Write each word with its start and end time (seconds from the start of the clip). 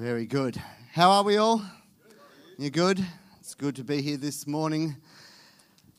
Very 0.00 0.24
good. 0.24 0.56
How 0.94 1.10
are 1.10 1.22
we 1.22 1.36
all? 1.36 1.62
You're 2.56 2.70
good? 2.70 3.04
It's 3.38 3.54
good 3.54 3.76
to 3.76 3.84
be 3.84 4.00
here 4.00 4.16
this 4.16 4.46
morning. 4.46 4.96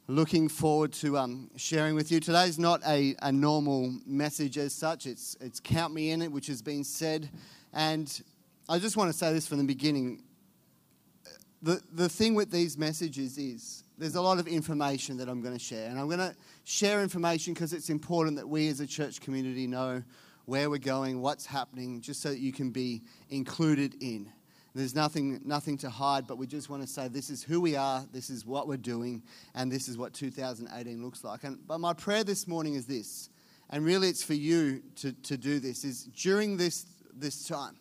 Looking 0.08 0.50
forward 0.50 0.92
to 0.94 1.20
um, 1.20 1.52
sharing 1.56 1.94
with 1.94 2.12
you. 2.12 2.20
Today's 2.20 2.58
not 2.58 2.82
a, 2.88 3.16
a 3.22 3.32
normal 3.32 3.96
message 4.08 4.58
as 4.58 4.74
such. 4.74 5.06
It's 5.06 5.38
it's 5.40 5.60
count 5.60 5.94
me 5.94 6.10
in 6.10 6.24
it, 6.24 6.32
which 6.32 6.48
has 6.48 6.64
been 6.64 6.84
said, 6.84 7.30
and 7.74 8.24
I 8.68 8.80
just 8.80 8.98
want 8.98 9.12
to 9.12 9.16
say 9.16 9.34
this 9.34 9.48
from 9.48 9.60
the 9.60 9.66
beginning. 9.66 10.24
The 11.62 11.80
the 11.94 12.10
thing 12.10 12.34
with 12.34 12.50
these 12.50 12.80
messages 12.80 13.38
is 13.38 13.84
there's 14.00 14.16
a 14.16 14.22
lot 14.22 14.40
of 14.40 14.48
information 14.48 15.16
that 15.18 15.30
I'm 15.30 15.42
going 15.42 15.54
to 15.54 15.64
share, 15.64 15.92
and 15.92 16.00
I'm 16.00 16.08
going 16.08 16.18
to 16.18 16.36
share 16.64 17.04
information 17.04 17.54
because 17.54 17.72
it's 17.72 17.92
important 17.92 18.36
that 18.38 18.50
we 18.50 18.68
as 18.68 18.80
a 18.80 18.88
church 18.88 19.22
community 19.22 19.68
know 19.68 20.02
where 20.52 20.70
we're 20.70 20.78
going, 20.78 21.22
what's 21.22 21.46
happening, 21.46 22.02
just 22.02 22.22
so 22.22 22.28
that 22.28 22.40
you 22.40 22.52
can 22.52 22.72
be 22.72 23.02
included 23.30 23.96
in. 24.04 24.30
There's 24.76 24.94
nothing, 24.94 25.40
nothing 25.46 25.78
to 25.78 25.90
hide, 25.90 26.28
but 26.28 26.38
we 26.38 26.46
just 26.46 26.70
want 26.70 26.82
to 26.82 26.90
say 26.90 27.08
this 27.08 27.30
is 27.30 27.42
who 27.42 27.62
we 27.62 27.78
are, 27.78 28.06
this 28.12 28.30
is 28.30 28.46
what 28.46 28.68
we're 28.68 28.76
doing, 28.76 29.24
and 29.56 29.72
this 29.72 29.88
is 29.88 29.98
what 29.98 30.14
2018 30.14 31.02
looks 31.02 31.24
like. 31.24 31.46
And, 31.46 31.58
but 31.66 31.78
my 31.78 31.94
prayer 31.94 32.26
this 32.26 32.50
morning 32.50 32.74
is 32.74 32.86
this, 32.86 33.30
and 33.70 33.86
really 33.86 34.10
it's 34.10 34.26
for 34.26 34.34
you 34.34 34.84
to, 34.98 35.14
to 35.14 35.38
do 35.38 35.62
this, 35.62 35.86
is 35.86 36.04
during 36.04 36.58
this, 36.58 36.86
this 37.14 37.48
time, 37.48 37.78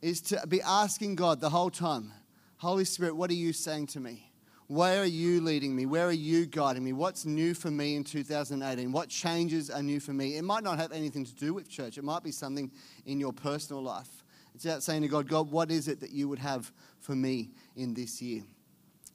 is 0.00 0.22
to 0.22 0.42
be 0.48 0.62
asking 0.62 1.16
God 1.16 1.38
the 1.38 1.50
whole 1.50 1.68
time, 1.68 2.14
Holy 2.56 2.86
Spirit, 2.86 3.14
what 3.14 3.28
are 3.28 3.34
you 3.34 3.52
saying 3.52 3.88
to 3.88 4.00
me? 4.00 4.32
Where 4.66 5.02
are 5.02 5.06
you 5.06 5.42
leading 5.42 5.76
me? 5.76 5.84
Where 5.84 6.06
are 6.06 6.12
you 6.12 6.46
guiding 6.46 6.84
me? 6.84 6.94
What's 6.94 7.26
new 7.26 7.52
for 7.52 7.70
me 7.70 7.96
in 7.96 8.04
2018? 8.04 8.92
What 8.92 9.10
changes 9.10 9.68
are 9.68 9.82
new 9.82 10.00
for 10.00 10.14
me? 10.14 10.36
It 10.36 10.42
might 10.42 10.64
not 10.64 10.78
have 10.78 10.90
anything 10.90 11.24
to 11.26 11.34
do 11.34 11.52
with 11.52 11.68
church, 11.68 11.98
it 11.98 12.04
might 12.04 12.22
be 12.22 12.32
something 12.32 12.70
in 13.04 13.20
your 13.20 13.32
personal 13.32 13.82
life. 13.82 14.08
It's 14.54 14.64
about 14.64 14.82
saying 14.82 15.02
to 15.02 15.08
God, 15.08 15.28
God, 15.28 15.50
what 15.50 15.70
is 15.70 15.88
it 15.88 16.00
that 16.00 16.12
you 16.12 16.28
would 16.28 16.38
have 16.38 16.72
for 17.00 17.14
me 17.14 17.50
in 17.76 17.92
this 17.92 18.22
year? 18.22 18.42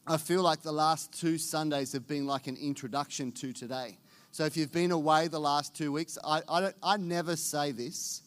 I 0.06 0.18
feel 0.18 0.42
like 0.42 0.62
the 0.62 0.72
last 0.72 1.18
two 1.20 1.38
Sundays 1.38 1.94
have 1.94 2.08
been 2.08 2.28
like 2.28 2.48
an 2.48 2.58
introduction 2.58 3.32
to 3.34 3.54
today. 3.54 3.98
So 4.32 4.46
if 4.46 4.58
you've 4.58 4.72
been 4.72 4.92
away 4.92 5.28
the 5.28 5.40
last 5.40 5.76
two 5.76 5.92
weeks, 5.92 6.18
I, 6.24 6.42
I, 6.48 6.74
I 6.84 6.98
never 6.98 7.36
say 7.36 7.72
this, 7.72 8.22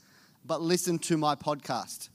but 0.45 0.61
listen 0.61 0.99
to 1.01 1.17
my 1.17 1.35
podcast 1.35 2.09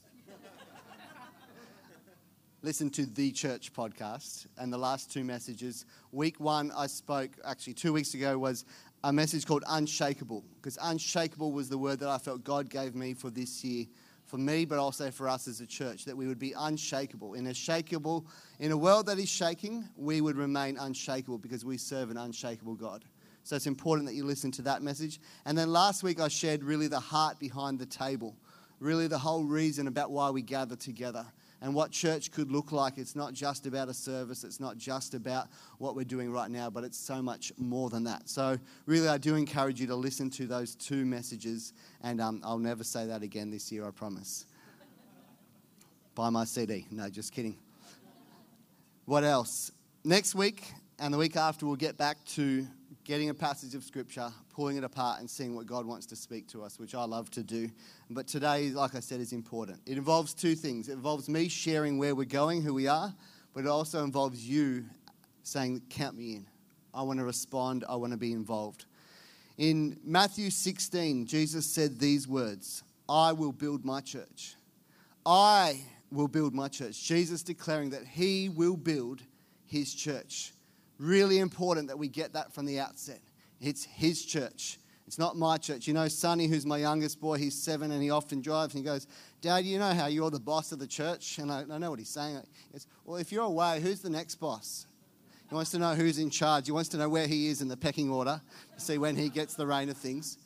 listen 2.62 2.90
to 2.90 3.06
the 3.06 3.30
church 3.30 3.72
podcast 3.72 4.46
and 4.56 4.72
the 4.72 4.78
last 4.78 5.12
two 5.12 5.22
messages. 5.22 5.86
Week 6.10 6.40
one, 6.40 6.72
I 6.76 6.88
spoke, 6.88 7.30
actually, 7.44 7.74
two 7.74 7.92
weeks 7.92 8.14
ago, 8.14 8.36
was 8.36 8.64
a 9.04 9.12
message 9.12 9.46
called 9.46 9.62
Unshakable, 9.68 10.44
because 10.56 10.76
unshakable 10.82 11.52
was 11.52 11.68
the 11.68 11.78
word 11.78 12.00
that 12.00 12.08
I 12.08 12.18
felt 12.18 12.42
God 12.42 12.68
gave 12.68 12.96
me 12.96 13.14
for 13.14 13.30
this 13.30 13.62
year, 13.62 13.86
for 14.24 14.38
me, 14.38 14.64
but 14.64 14.78
also 14.78 15.10
for 15.12 15.28
us 15.28 15.46
as 15.46 15.60
a 15.60 15.66
church, 15.66 16.04
that 16.04 16.16
we 16.16 16.26
would 16.26 16.40
be 16.40 16.52
unshakable. 16.58 17.34
In 17.34 17.46
a 17.46 17.50
shakeable, 17.50 18.24
in 18.58 18.72
a 18.72 18.76
world 18.76 19.06
that 19.06 19.20
is 19.20 19.28
shaking, 19.28 19.88
we 19.96 20.20
would 20.20 20.36
remain 20.36 20.76
unshakable 20.78 21.38
because 21.38 21.64
we 21.64 21.78
serve 21.78 22.10
an 22.10 22.16
unshakable 22.16 22.74
God. 22.74 23.04
So 23.44 23.54
it's 23.54 23.68
important 23.68 24.08
that 24.08 24.14
you 24.14 24.24
listen 24.24 24.50
to 24.52 24.62
that 24.62 24.82
message. 24.82 25.20
And 25.46 25.56
then 25.56 25.72
last 25.72 26.02
week, 26.02 26.20
I 26.20 26.26
shared 26.26 26.64
really 26.64 26.88
the 26.88 26.98
heart 26.98 27.38
behind 27.38 27.78
the 27.78 27.86
table, 27.86 28.36
really 28.80 29.06
the 29.06 29.16
whole 29.16 29.44
reason 29.44 29.86
about 29.86 30.10
why 30.10 30.30
we 30.30 30.42
gather 30.42 30.74
together 30.74 31.24
and 31.60 31.74
what 31.74 31.90
church 31.90 32.30
could 32.30 32.50
look 32.50 32.72
like. 32.72 32.98
It's 32.98 33.16
not 33.16 33.32
just 33.32 33.66
about 33.66 33.88
a 33.88 33.94
service, 33.94 34.44
it's 34.44 34.60
not 34.60 34.78
just 34.78 35.14
about 35.14 35.48
what 35.78 35.96
we're 35.96 36.04
doing 36.04 36.30
right 36.30 36.50
now, 36.50 36.70
but 36.70 36.84
it's 36.84 36.98
so 36.98 37.22
much 37.22 37.52
more 37.56 37.90
than 37.90 38.04
that. 38.04 38.28
So, 38.28 38.58
really, 38.86 39.08
I 39.08 39.18
do 39.18 39.34
encourage 39.34 39.80
you 39.80 39.86
to 39.88 39.96
listen 39.96 40.30
to 40.30 40.46
those 40.46 40.74
two 40.74 41.04
messages, 41.04 41.72
and 42.02 42.20
um, 42.20 42.40
I'll 42.44 42.58
never 42.58 42.84
say 42.84 43.06
that 43.06 43.22
again 43.22 43.50
this 43.50 43.72
year, 43.72 43.86
I 43.86 43.90
promise. 43.90 44.46
Buy 46.14 46.30
my 46.30 46.44
CD. 46.44 46.86
No, 46.90 47.08
just 47.08 47.32
kidding. 47.32 47.56
What 49.04 49.24
else? 49.24 49.70
Next 50.04 50.34
week 50.34 50.72
and 50.98 51.14
the 51.14 51.18
week 51.18 51.36
after, 51.36 51.64
we'll 51.64 51.76
get 51.76 51.96
back 51.96 52.22
to 52.34 52.66
getting 53.08 53.30
a 53.30 53.34
passage 53.34 53.74
of 53.74 53.82
scripture, 53.82 54.30
pulling 54.50 54.76
it 54.76 54.84
apart, 54.84 55.18
and 55.18 55.30
seeing 55.30 55.56
what 55.56 55.64
God 55.64 55.86
wants 55.86 56.04
to 56.04 56.14
speak 56.14 56.46
to 56.46 56.62
us, 56.62 56.78
which 56.78 56.94
I 56.94 57.04
love 57.04 57.30
to 57.30 57.42
do. 57.42 57.70
But 58.10 58.28
today, 58.28 58.68
like 58.68 58.94
I 58.94 59.00
said, 59.00 59.18
is 59.18 59.32
important. 59.32 59.80
It 59.86 59.96
involves 59.96 60.34
two 60.34 60.54
things 60.54 60.90
it 60.90 60.92
involves 60.92 61.26
me 61.26 61.48
sharing 61.48 61.96
where 61.96 62.14
we're 62.14 62.26
going, 62.26 62.60
who 62.60 62.74
we 62.74 62.86
are, 62.86 63.14
but 63.54 63.64
it 63.64 63.66
also 63.66 64.04
involves 64.04 64.46
you 64.46 64.84
saying, 65.42 65.80
Count 65.88 66.18
me 66.18 66.34
in. 66.34 66.46
I 66.92 67.00
want 67.00 67.18
to 67.18 67.24
respond, 67.24 67.82
I 67.88 67.96
want 67.96 68.12
to 68.12 68.18
be 68.18 68.32
involved. 68.32 68.84
In 69.56 69.98
Matthew 70.04 70.50
16, 70.50 71.24
Jesus 71.24 71.64
said 71.64 71.98
these 71.98 72.28
words 72.28 72.82
I 73.08 73.32
will 73.32 73.52
build 73.52 73.86
my 73.86 74.02
church. 74.02 74.54
I 75.24 75.80
will 76.12 76.28
build 76.28 76.54
my 76.54 76.68
church. 76.68 77.02
Jesus 77.02 77.42
declaring 77.42 77.88
that 77.90 78.04
he 78.06 78.50
will 78.50 78.76
build 78.76 79.22
his 79.64 79.94
church. 79.94 80.52
Really 80.98 81.38
important 81.38 81.88
that 81.88 81.98
we 81.98 82.08
get 82.08 82.32
that 82.32 82.52
from 82.52 82.66
the 82.66 82.80
outset. 82.80 83.20
It's 83.60 83.84
his 83.84 84.24
church. 84.24 84.78
It's 85.06 85.18
not 85.18 85.36
my 85.36 85.56
church. 85.56 85.86
You 85.86 85.94
know, 85.94 86.06
Sonny, 86.08 86.48
who's 86.48 86.66
my 86.66 86.76
youngest 86.76 87.20
boy, 87.20 87.38
he's 87.38 87.54
seven 87.60 87.92
and 87.92 88.02
he 88.02 88.10
often 88.10 88.42
drives 88.42 88.74
and 88.74 88.84
he 88.84 88.84
goes, 88.84 89.06
Dad, 89.40 89.64
you 89.64 89.78
know 89.78 89.94
how 89.94 90.06
you're 90.06 90.30
the 90.30 90.38
boss 90.38 90.70
of 90.70 90.78
the 90.78 90.86
church? 90.86 91.38
And 91.38 91.50
I, 91.50 91.64
I 91.70 91.78
know 91.78 91.90
what 91.90 91.98
he's 91.98 92.10
saying. 92.10 92.42
It's, 92.74 92.86
well, 93.04 93.16
if 93.16 93.32
you're 93.32 93.44
away, 93.44 93.80
who's 93.80 94.00
the 94.00 94.10
next 94.10 94.34
boss? 94.34 94.86
He 95.48 95.54
wants 95.54 95.70
to 95.70 95.78
know 95.78 95.94
who's 95.94 96.18
in 96.18 96.28
charge. 96.28 96.66
He 96.66 96.72
wants 96.72 96.90
to 96.90 96.98
know 96.98 97.08
where 97.08 97.26
he 97.26 97.46
is 97.48 97.62
in 97.62 97.68
the 97.68 97.76
pecking 97.76 98.10
order 98.10 98.40
to 98.74 98.80
see 98.80 98.98
when 98.98 99.16
he 99.16 99.30
gets 99.30 99.54
the 99.54 99.66
reign 99.66 99.88
of 99.88 99.96
things. 99.96 100.36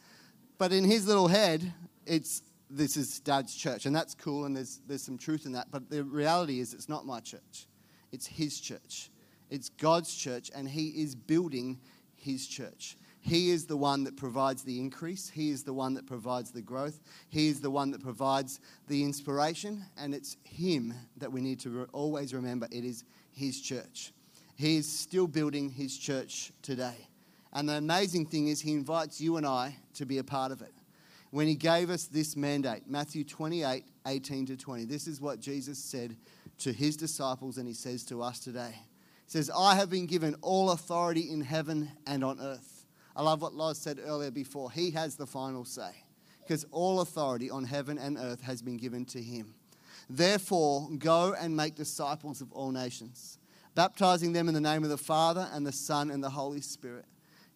But 0.59 0.73
in 0.73 0.85
his 0.85 1.09
little 1.09 1.27
head, 1.27 1.73
it's 2.07 2.43
this 2.71 2.97
is 2.97 3.19
dad's 3.21 3.55
church. 3.55 3.87
And 3.87 3.95
that's 3.95 4.15
cool 4.15 4.45
and 4.45 4.57
there's, 4.57 4.81
there's 4.87 5.03
some 5.03 5.19
truth 5.19 5.45
in 5.45 5.53
that. 5.53 5.73
But 5.73 5.91
the 5.91 6.05
reality 6.05 6.61
is, 6.61 6.73
it's 6.73 6.89
not 6.89 7.05
my 7.05 7.21
church, 7.21 7.67
it's 8.13 8.27
his 8.27 8.61
church. 8.61 9.11
It's 9.53 9.69
God's 9.69 10.15
church, 10.15 10.51
and 10.55 10.67
He 10.67 10.89
is 11.03 11.15
building 11.15 11.79
His 12.17 12.47
church. 12.47 12.97
He 13.21 13.51
is 13.51 13.67
the 13.67 13.77
one 13.77 14.03
that 14.05 14.17
provides 14.17 14.63
the 14.63 14.81
increase. 14.81 15.29
He 15.29 15.51
is 15.51 15.63
the 15.63 15.75
one 15.75 15.93
that 15.93 16.07
provides 16.07 16.53
the 16.53 16.63
growth. 16.63 17.03
He 17.29 17.49
is 17.49 17.61
the 17.61 17.71
one 17.71 17.91
that 17.91 18.03
provides 18.03 18.61
the 18.89 19.05
inspiration. 19.05 19.85
And 19.99 20.15
it's 20.15 20.39
Him 20.43 20.95
that 21.19 21.31
we 21.31 21.43
need 21.43 21.61
to 21.61 21.71
re- 21.71 21.87
always 21.93 22.33
remember 22.33 22.67
it 22.71 22.83
is 22.83 23.05
His 23.31 23.61
church. 23.61 24.15
He 24.57 24.79
is 24.79 24.91
still 24.91 25.27
building 25.27 25.69
His 25.69 25.99
church 25.99 26.51
today. 26.63 27.07
And 27.53 27.69
the 27.69 27.75
amazing 27.75 28.27
thing 28.27 28.49
is, 28.49 28.63
He 28.63 28.73
invites 28.73 29.21
you 29.21 29.37
and 29.37 29.47
I 29.47 29.77
to 29.97 30.07
be 30.07 30.17
a 30.17 30.25
part 30.25 30.51
of 30.51 30.63
it. 30.63 30.73
When 31.31 31.47
He 31.47 31.57
gave 31.57 31.91
us 31.91 32.07
this 32.07 32.37
mandate, 32.37 32.85
Matthew 32.87 33.23
28 33.23 33.85
18 34.07 34.47
to 34.47 34.57
20, 34.57 34.87
this 34.87 35.07
is 35.07 35.21
what 35.21 35.41
Jesus 35.41 35.79
said 35.79 36.17
to 36.61 36.73
His 36.73 36.97
disciples, 36.97 37.59
and 37.59 37.69
He 37.69 37.75
says 37.75 38.03
to 38.05 38.23
us 38.23 38.41
today 38.41 38.77
says, 39.33 39.51
I 39.57 39.77
have 39.77 39.89
been 39.89 40.05
given 40.05 40.37
all 40.43 40.73
authority 40.73 41.31
in 41.31 41.41
heaven 41.41 41.91
and 42.07 42.23
on 42.23 42.39
earth. 42.39 42.85
I 43.17 43.23
love 43.23 43.41
what 43.41 43.55
Loz 43.55 43.79
said 43.79 43.99
earlier 44.05 44.31
before. 44.31 44.71
He 44.71 44.91
has 44.91 45.17
the 45.17 45.27
final 45.27 45.65
say 45.65 45.91
because 46.43 46.67
all 46.71 47.01
authority 47.01 47.49
on 47.49 47.65
heaven 47.65 47.97
and 47.97 48.19
earth 48.19 48.43
has 48.43 48.61
been 48.61 48.77
given 48.77 49.07
to 49.07 49.23
him. 49.23 49.55
Therefore, 50.11 50.87
go 50.99 51.33
and 51.33 51.57
make 51.57 51.77
disciples 51.77 52.43
of 52.43 52.53
all 52.53 52.73
nations, 52.73 53.39
baptizing 53.75 54.35
them 54.35 54.49
in 54.49 54.55
the 54.55 54.61
name 54.61 54.85
of 54.85 54.91
the 54.91 54.99
Father 54.99 55.49
and 55.55 55.67
the 55.67 55.73
Son 55.73 56.11
and 56.11 56.23
the 56.23 56.29
Holy 56.29 56.61
Spirit. 56.61 57.07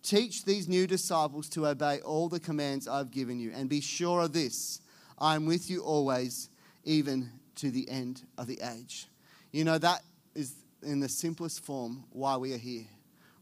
Teach 0.03 0.47
these 0.47 0.69
new 0.69 0.87
disciples 0.87 1.47
to 1.51 1.67
obey 1.67 2.01
all 2.01 2.31
the 2.31 2.41
commands 2.41 2.89
I've 2.89 3.11
given 3.11 3.39
you, 3.39 3.53
and 3.55 3.69
be 3.69 3.83
sure 3.83 4.23
of 4.23 4.33
this 4.33 4.81
I 5.19 5.35
am 5.35 5.45
with 5.45 5.69
you 5.69 5.83
always, 5.83 6.49
even 6.85 7.29
to 7.57 7.71
the 7.71 7.87
end 7.91 8.23
of 8.39 8.47
the 8.47 8.61
age. 8.63 9.09
You 9.53 9.65
know, 9.65 9.77
that 9.77 10.01
is 10.35 10.55
in 10.83 11.01
the 11.01 11.09
simplest 11.09 11.65
form 11.65 12.05
why 12.11 12.37
we 12.37 12.53
are 12.53 12.59
here. 12.59 12.87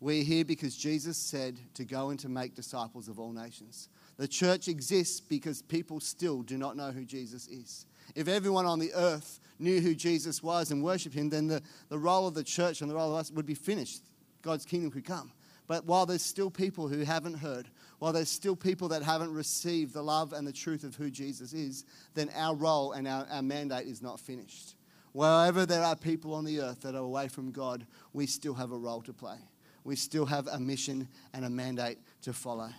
We're 0.01 0.25
here 0.25 0.45
because 0.45 0.77
Jesus 0.77 1.17
said 1.17 1.59
to 1.75 1.85
go 1.85 2.11
and 2.11 2.19
to 2.21 2.29
make 2.29 2.55
disciples 2.55 3.09
of 3.09 3.19
all 3.19 3.33
nations. 3.33 3.89
The 4.17 4.29
church 4.29 4.69
exists 4.69 5.21
because 5.21 5.63
people 5.63 5.99
still 6.01 6.43
do 6.43 6.59
not 6.59 6.77
know 6.77 6.91
who 6.91 7.05
Jesus 7.05 7.49
is. 7.49 7.87
If 8.15 8.29
everyone 8.29 8.67
on 8.67 8.79
the 8.79 8.93
earth 8.95 9.41
knew 9.59 9.81
who 9.81 9.95
Jesus 9.95 10.43
was 10.43 10.71
and 10.71 10.83
worshiped 10.83 11.15
him, 11.15 11.31
then 11.31 11.47
the, 11.47 11.63
the 11.89 11.99
role 11.99 12.27
of 12.27 12.35
the 12.35 12.45
church 12.45 12.81
and 12.81 12.91
the 12.91 12.95
role 12.95 13.13
of 13.13 13.19
us 13.19 13.31
would 13.31 13.47
be 13.47 13.55
finished. 13.55 14.03
God's 14.43 14.65
kingdom 14.67 14.91
could 14.91 15.07
come. 15.07 15.33
But 15.67 15.87
while 15.87 16.05
there's 16.05 16.23
still 16.23 16.51
people 16.51 16.89
who 16.89 17.01
haven't 17.05 17.39
heard, 17.39 17.69
while 17.99 18.13
there's 18.13 18.29
still 18.29 18.55
people 18.55 18.89
that 18.89 19.03
haven't 19.03 19.33
received 19.33 19.95
the 19.95 20.03
love 20.03 20.35
and 20.35 20.47
the 20.47 20.53
truth 20.53 20.85
of 20.85 20.95
who 20.95 21.11
Jesus 21.11 21.55
is, 21.55 21.87
then 22.13 22.29
our 22.37 22.55
role 22.55 22.93
and 22.93 23.09
our, 23.09 23.27
our 23.31 23.43
mandate 23.43 23.87
is 23.87 24.03
not 24.03 24.21
finished. 24.21 24.75
Wherever 25.15 25.65
there 25.65 25.85
are 25.85 25.95
people 25.95 26.35
on 26.35 26.45
the 26.45 26.61
earth 26.61 26.81
that 26.81 26.97
are 26.97 26.99
away 26.99 27.29
from 27.29 27.53
God, 27.53 27.87
we 28.13 28.27
still 28.27 28.55
have 28.55 28.73
a 28.73 28.77
role 28.77 29.01
to 29.03 29.13
play. 29.13 29.37
We 29.85 29.95
still 29.95 30.27
have 30.27 30.49
a 30.49 30.59
mission 30.59 31.07
and 31.33 31.45
a 31.45 31.51
mandate 31.51 31.99
to 32.23 32.33
follow. 32.33 32.71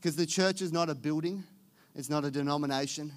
Because 0.00 0.14
the 0.14 0.24
church 0.24 0.62
is 0.62 0.72
not 0.72 0.88
a 0.88 0.94
building, 0.94 1.42
it's 1.96 2.08
not 2.08 2.24
a 2.24 2.30
denomination. 2.30 3.12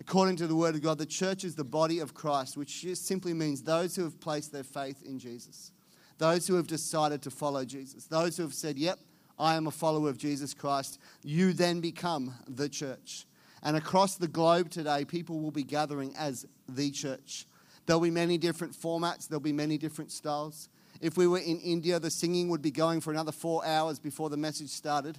According 0.00 0.34
to 0.36 0.48
the 0.48 0.56
Word 0.56 0.74
of 0.74 0.82
God, 0.82 0.98
the 0.98 1.06
church 1.06 1.44
is 1.44 1.54
the 1.54 1.62
body 1.62 2.00
of 2.00 2.12
Christ, 2.12 2.56
which 2.56 2.84
simply 2.96 3.34
means 3.34 3.62
those 3.62 3.94
who 3.94 4.02
have 4.02 4.18
placed 4.18 4.52
their 4.52 4.64
faith 4.64 5.00
in 5.06 5.20
Jesus, 5.20 5.70
those 6.18 6.48
who 6.48 6.56
have 6.56 6.66
decided 6.66 7.22
to 7.22 7.30
follow 7.30 7.64
Jesus, 7.64 8.06
those 8.06 8.36
who 8.36 8.42
have 8.42 8.54
said, 8.54 8.76
Yep, 8.76 8.98
I 9.38 9.54
am 9.54 9.68
a 9.68 9.70
follower 9.70 10.08
of 10.08 10.18
Jesus 10.18 10.54
Christ. 10.54 10.98
You 11.22 11.52
then 11.52 11.80
become 11.80 12.34
the 12.48 12.68
church. 12.68 13.26
And 13.62 13.76
across 13.76 14.16
the 14.16 14.26
globe 14.26 14.70
today, 14.70 15.04
people 15.04 15.38
will 15.38 15.52
be 15.52 15.62
gathering 15.62 16.16
as 16.16 16.46
the 16.68 16.90
church. 16.90 17.46
There'll 17.88 18.02
be 18.02 18.10
many 18.10 18.36
different 18.36 18.74
formats, 18.74 19.28
there'll 19.28 19.40
be 19.40 19.50
many 19.50 19.78
different 19.78 20.12
styles. 20.12 20.68
If 21.00 21.16
we 21.16 21.26
were 21.26 21.38
in 21.38 21.58
India, 21.60 21.98
the 21.98 22.10
singing 22.10 22.50
would 22.50 22.60
be 22.60 22.70
going 22.70 23.00
for 23.00 23.12
another 23.12 23.32
four 23.32 23.64
hours 23.64 23.98
before 23.98 24.28
the 24.28 24.36
message 24.36 24.68
started 24.68 25.16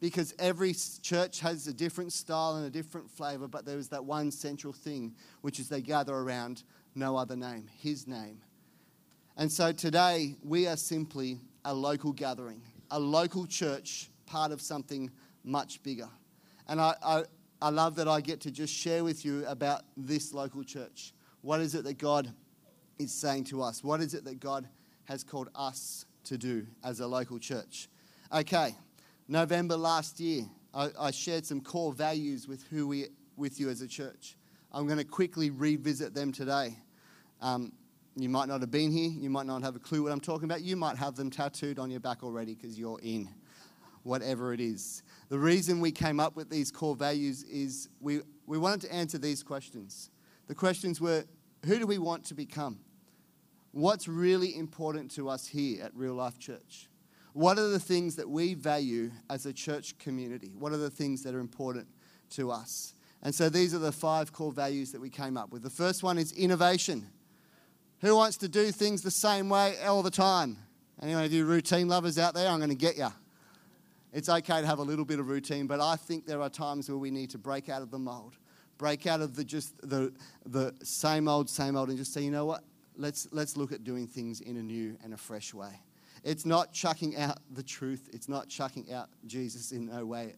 because 0.00 0.32
every 0.38 0.76
church 1.02 1.40
has 1.40 1.66
a 1.66 1.74
different 1.74 2.12
style 2.12 2.54
and 2.54 2.66
a 2.66 2.70
different 2.70 3.10
flavor, 3.10 3.48
but 3.48 3.64
there 3.64 3.78
is 3.78 3.88
that 3.88 4.04
one 4.04 4.30
central 4.30 4.72
thing, 4.72 5.12
which 5.40 5.58
is 5.58 5.68
they 5.68 5.80
gather 5.80 6.14
around 6.14 6.62
no 6.94 7.16
other 7.16 7.34
name, 7.34 7.68
His 7.80 8.06
name. 8.06 8.40
And 9.36 9.50
so 9.50 9.72
today, 9.72 10.36
we 10.44 10.68
are 10.68 10.76
simply 10.76 11.40
a 11.64 11.74
local 11.74 12.12
gathering, 12.12 12.62
a 12.92 13.00
local 13.00 13.44
church, 13.44 14.08
part 14.24 14.52
of 14.52 14.60
something 14.60 15.10
much 15.42 15.82
bigger. 15.82 16.10
And 16.68 16.80
I, 16.80 16.94
I, 17.02 17.24
I 17.60 17.70
love 17.70 17.96
that 17.96 18.06
I 18.06 18.20
get 18.20 18.40
to 18.42 18.52
just 18.52 18.72
share 18.72 19.02
with 19.02 19.24
you 19.24 19.44
about 19.46 19.82
this 19.96 20.32
local 20.32 20.62
church. 20.62 21.12
What 21.44 21.60
is 21.60 21.74
it 21.74 21.84
that 21.84 21.98
God 21.98 22.32
is 22.98 23.12
saying 23.12 23.44
to 23.44 23.62
us? 23.62 23.84
What 23.84 24.00
is 24.00 24.14
it 24.14 24.24
that 24.24 24.40
God 24.40 24.66
has 25.04 25.22
called 25.22 25.50
us 25.54 26.06
to 26.24 26.38
do 26.38 26.66
as 26.82 27.00
a 27.00 27.06
local 27.06 27.38
church? 27.38 27.88
Okay, 28.34 28.74
November 29.28 29.76
last 29.76 30.18
year, 30.20 30.44
I, 30.72 30.88
I 30.98 31.10
shared 31.10 31.44
some 31.44 31.60
core 31.60 31.92
values 31.92 32.48
with, 32.48 32.64
who 32.68 32.88
we, 32.88 33.08
with 33.36 33.60
you 33.60 33.68
as 33.68 33.82
a 33.82 33.86
church. 33.86 34.38
I'm 34.72 34.86
going 34.86 34.96
to 34.96 35.04
quickly 35.04 35.50
revisit 35.50 36.14
them 36.14 36.32
today. 36.32 36.78
Um, 37.42 37.72
you 38.16 38.30
might 38.30 38.48
not 38.48 38.62
have 38.62 38.70
been 38.70 38.90
here, 38.90 39.10
you 39.10 39.28
might 39.28 39.44
not 39.44 39.62
have 39.62 39.76
a 39.76 39.80
clue 39.80 40.02
what 40.02 40.12
I'm 40.12 40.20
talking 40.20 40.46
about, 40.46 40.62
you 40.62 40.76
might 40.76 40.96
have 40.96 41.14
them 41.14 41.30
tattooed 41.30 41.78
on 41.78 41.90
your 41.90 42.00
back 42.00 42.22
already 42.22 42.54
because 42.54 42.78
you're 42.78 43.00
in, 43.02 43.28
whatever 44.02 44.54
it 44.54 44.60
is. 44.60 45.02
The 45.28 45.38
reason 45.38 45.78
we 45.80 45.92
came 45.92 46.20
up 46.20 46.36
with 46.36 46.48
these 46.48 46.70
core 46.70 46.96
values 46.96 47.42
is 47.42 47.90
we, 48.00 48.20
we 48.46 48.56
wanted 48.56 48.80
to 48.88 48.94
answer 48.94 49.18
these 49.18 49.42
questions. 49.42 50.08
The 50.46 50.54
questions 50.54 51.00
were 51.00 51.24
who 51.64 51.78
do 51.78 51.86
we 51.86 51.98
want 51.98 52.24
to 52.26 52.34
become? 52.34 52.78
What's 53.72 54.06
really 54.06 54.56
important 54.56 55.10
to 55.12 55.28
us 55.28 55.46
here 55.46 55.82
at 55.82 55.94
Real 55.94 56.14
Life 56.14 56.38
Church? 56.38 56.88
What 57.32 57.58
are 57.58 57.68
the 57.68 57.80
things 57.80 58.16
that 58.16 58.28
we 58.28 58.54
value 58.54 59.10
as 59.28 59.46
a 59.46 59.52
church 59.52 59.98
community? 59.98 60.52
What 60.56 60.72
are 60.72 60.76
the 60.76 60.90
things 60.90 61.22
that 61.24 61.34
are 61.34 61.40
important 61.40 61.88
to 62.30 62.50
us? 62.50 62.94
And 63.22 63.34
so 63.34 63.48
these 63.48 63.74
are 63.74 63.78
the 63.78 63.90
five 63.90 64.32
core 64.32 64.52
values 64.52 64.92
that 64.92 65.00
we 65.00 65.10
came 65.10 65.36
up 65.36 65.50
with. 65.50 65.62
The 65.62 65.70
first 65.70 66.02
one 66.02 66.18
is 66.18 66.30
innovation. 66.32 67.08
Who 68.00 68.14
wants 68.14 68.36
to 68.38 68.48
do 68.48 68.70
things 68.70 69.02
the 69.02 69.10
same 69.10 69.48
way 69.48 69.78
all 69.84 70.02
the 70.02 70.10
time? 70.10 70.58
Anyone 71.02 71.24
of 71.24 71.32
you 71.32 71.44
routine 71.44 71.88
lovers 71.88 72.18
out 72.18 72.34
there? 72.34 72.48
I'm 72.48 72.58
going 72.58 72.68
to 72.68 72.76
get 72.76 72.96
you. 72.96 73.08
It's 74.12 74.28
okay 74.28 74.60
to 74.60 74.66
have 74.66 74.78
a 74.78 74.82
little 74.82 75.04
bit 75.04 75.18
of 75.18 75.26
routine, 75.26 75.66
but 75.66 75.80
I 75.80 75.96
think 75.96 76.26
there 76.26 76.40
are 76.40 76.48
times 76.48 76.88
where 76.88 76.98
we 76.98 77.10
need 77.10 77.30
to 77.30 77.38
break 77.38 77.68
out 77.68 77.82
of 77.82 77.90
the 77.90 77.98
mold, 77.98 78.36
break 78.78 79.06
out 79.06 79.20
of 79.20 79.36
the 79.36 79.44
just 79.44 79.76
the 79.88 80.12
the 80.46 80.74
same 80.82 81.28
old, 81.28 81.48
same 81.48 81.76
old, 81.76 81.88
and 81.88 81.98
just 81.98 82.12
say, 82.12 82.22
you 82.22 82.30
know 82.30 82.46
what? 82.46 82.64
Let's 82.96 83.28
let's 83.32 83.56
look 83.56 83.72
at 83.72 83.84
doing 83.84 84.06
things 84.06 84.40
in 84.40 84.56
a 84.56 84.62
new 84.62 84.96
and 85.02 85.14
a 85.14 85.16
fresh 85.16 85.54
way. 85.54 85.80
It's 86.22 86.46
not 86.46 86.72
chucking 86.72 87.16
out 87.16 87.38
the 87.50 87.62
truth, 87.62 88.08
it's 88.12 88.28
not 88.28 88.48
chucking 88.48 88.92
out 88.92 89.10
Jesus 89.26 89.72
in 89.72 89.86
no 89.86 90.06
way. 90.06 90.34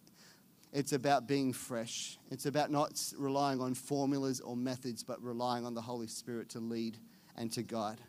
It's 0.72 0.92
about 0.92 1.26
being 1.26 1.52
fresh. 1.52 2.18
It's 2.30 2.44
about 2.44 2.70
not 2.70 3.00
relying 3.16 3.60
on 3.60 3.74
formulas 3.74 4.40
or 4.40 4.56
methods, 4.56 5.02
but 5.02 5.22
relying 5.22 5.64
on 5.64 5.74
the 5.74 5.80
Holy 5.80 6.08
Spirit 6.08 6.50
to 6.50 6.60
lead 6.60 6.98
and 7.36 7.50
to 7.52 7.62
guide. 7.62 8.00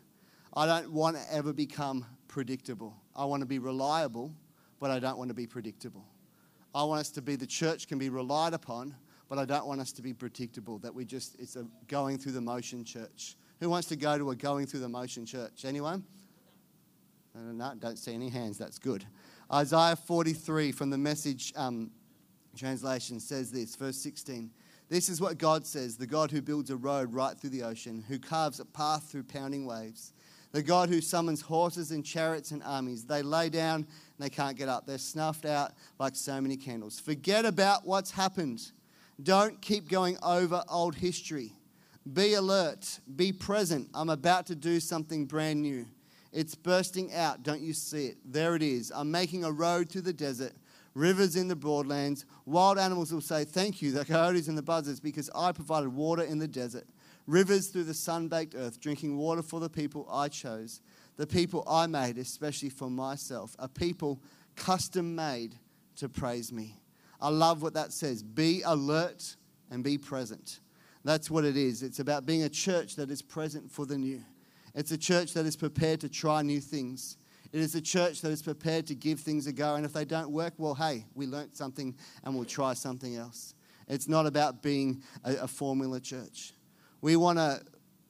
I 0.54 0.66
don't 0.66 0.92
want 0.92 1.16
to 1.16 1.22
ever 1.32 1.52
become 1.52 2.04
predictable. 2.26 2.94
I 3.14 3.24
want 3.26 3.40
to 3.40 3.46
be 3.46 3.58
reliable, 3.58 4.34
but 4.80 4.90
I 4.90 4.98
don't 4.98 5.16
want 5.16 5.28
to 5.28 5.34
be 5.34 5.46
predictable. 5.46 6.04
I 6.74 6.84
want 6.84 7.00
us 7.00 7.10
to 7.12 7.22
be 7.22 7.36
the 7.36 7.46
church 7.46 7.88
can 7.88 7.98
be 7.98 8.10
relied 8.10 8.54
upon, 8.54 8.94
but 9.28 9.38
I 9.38 9.44
don't 9.44 9.66
want 9.66 9.80
us 9.80 9.92
to 9.92 10.02
be 10.02 10.12
predictable, 10.14 10.78
that 10.78 10.94
we 10.94 11.04
just, 11.04 11.38
it's 11.38 11.56
a 11.56 11.66
going 11.86 12.18
through 12.18 12.32
the 12.32 12.40
motion 12.40 12.84
church. 12.84 13.36
Who 13.60 13.68
wants 13.68 13.88
to 13.88 13.96
go 13.96 14.16
to 14.16 14.30
a 14.30 14.36
going 14.36 14.66
through 14.66 14.80
the 14.80 14.88
motion 14.88 15.26
church? 15.26 15.64
Anyone? 15.64 16.04
No, 17.34 17.74
don't 17.78 17.98
see 17.98 18.14
any 18.14 18.30
hands. 18.30 18.58
That's 18.58 18.78
good. 18.78 19.04
Isaiah 19.52 19.96
43 19.96 20.72
from 20.72 20.90
the 20.90 20.98
message 20.98 21.52
um, 21.56 21.90
translation 22.56 23.20
says 23.20 23.50
this, 23.50 23.76
verse 23.76 23.96
16. 23.96 24.50
This 24.88 25.08
is 25.08 25.20
what 25.20 25.38
God 25.38 25.66
says 25.66 25.96
the 25.96 26.06
God 26.06 26.30
who 26.30 26.40
builds 26.40 26.70
a 26.70 26.76
road 26.76 27.12
right 27.12 27.38
through 27.38 27.50
the 27.50 27.62
ocean, 27.62 28.04
who 28.08 28.18
carves 28.18 28.58
a 28.60 28.64
path 28.64 29.10
through 29.10 29.24
pounding 29.24 29.66
waves, 29.66 30.12
the 30.52 30.62
God 30.62 30.88
who 30.88 31.00
summons 31.00 31.42
horses 31.42 31.90
and 31.90 32.04
chariots 32.04 32.50
and 32.50 32.62
armies. 32.62 33.04
They 33.04 33.22
lay 33.22 33.50
down 33.50 33.76
and 33.76 33.86
they 34.18 34.30
can't 34.30 34.56
get 34.56 34.68
up. 34.68 34.86
They're 34.86 34.98
snuffed 34.98 35.44
out 35.44 35.72
like 35.98 36.16
so 36.16 36.40
many 36.40 36.56
candles. 36.56 36.98
Forget 36.98 37.44
about 37.44 37.86
what's 37.86 38.10
happened. 38.10 38.70
Don't 39.22 39.60
keep 39.60 39.88
going 39.88 40.16
over 40.22 40.62
old 40.68 40.94
history. 40.94 41.52
Be 42.12 42.34
alert. 42.34 43.00
Be 43.16 43.32
present. 43.32 43.88
I'm 43.94 44.10
about 44.10 44.46
to 44.46 44.54
do 44.54 44.80
something 44.80 45.26
brand 45.26 45.62
new. 45.62 45.86
It's 46.32 46.54
bursting 46.54 47.12
out. 47.12 47.42
Don't 47.42 47.60
you 47.60 47.72
see 47.72 48.06
it? 48.06 48.18
There 48.24 48.54
it 48.54 48.62
is. 48.62 48.92
I'm 48.94 49.10
making 49.10 49.44
a 49.44 49.50
road 49.50 49.88
through 49.88 50.02
the 50.02 50.12
desert, 50.12 50.52
rivers 50.94 51.36
in 51.36 51.48
the 51.48 51.56
broadlands. 51.56 52.26
Wild 52.46 52.78
animals 52.78 53.12
will 53.12 53.20
say, 53.20 53.44
Thank 53.44 53.82
you, 53.82 53.92
the 53.92 54.04
coyotes 54.04 54.48
and 54.48 54.56
the 54.56 54.62
buzzards, 54.62 55.00
because 55.00 55.30
I 55.34 55.52
provided 55.52 55.88
water 55.88 56.22
in 56.22 56.38
the 56.38 56.48
desert. 56.48 56.86
Rivers 57.26 57.68
through 57.68 57.84
the 57.84 57.94
sun 57.94 58.28
baked 58.28 58.54
earth, 58.54 58.80
drinking 58.80 59.18
water 59.18 59.42
for 59.42 59.60
the 59.60 59.68
people 59.68 60.08
I 60.10 60.28
chose, 60.28 60.80
the 61.16 61.26
people 61.26 61.62
I 61.68 61.86
made, 61.86 62.16
especially 62.16 62.70
for 62.70 62.88
myself, 62.88 63.54
a 63.58 63.68
people 63.68 64.22
custom 64.56 65.14
made 65.14 65.56
to 65.96 66.08
praise 66.08 66.52
me. 66.52 66.76
I 67.20 67.28
love 67.28 67.62
what 67.62 67.74
that 67.74 67.92
says. 67.92 68.22
Be 68.22 68.62
alert 68.64 69.36
and 69.70 69.82
be 69.82 69.98
present. 69.98 70.60
That's 71.04 71.30
what 71.30 71.44
it 71.44 71.56
is. 71.56 71.82
It's 71.82 72.00
about 72.00 72.26
being 72.26 72.42
a 72.42 72.48
church 72.48 72.96
that 72.96 73.10
is 73.10 73.22
present 73.22 73.70
for 73.70 73.86
the 73.86 73.98
new. 73.98 74.22
It's 74.74 74.92
a 74.92 74.98
church 74.98 75.32
that 75.34 75.46
is 75.46 75.56
prepared 75.56 76.00
to 76.00 76.08
try 76.08 76.42
new 76.42 76.60
things. 76.60 77.16
It 77.52 77.60
is 77.60 77.74
a 77.74 77.80
church 77.80 78.20
that 78.20 78.30
is 78.30 78.42
prepared 78.42 78.86
to 78.88 78.94
give 78.94 79.20
things 79.20 79.46
a 79.46 79.52
go. 79.52 79.74
And 79.74 79.84
if 79.84 79.92
they 79.92 80.04
don't 80.04 80.30
work, 80.30 80.54
well, 80.58 80.74
hey, 80.74 81.06
we 81.14 81.26
learnt 81.26 81.56
something 81.56 81.96
and 82.24 82.34
we'll 82.34 82.44
try 82.44 82.74
something 82.74 83.16
else. 83.16 83.54
It's 83.88 84.06
not 84.06 84.26
about 84.26 84.62
being 84.62 85.02
a, 85.24 85.36
a 85.36 85.48
formula 85.48 86.00
church. 86.00 86.52
We 87.00 87.16
want 87.16 87.38
to 87.38 87.62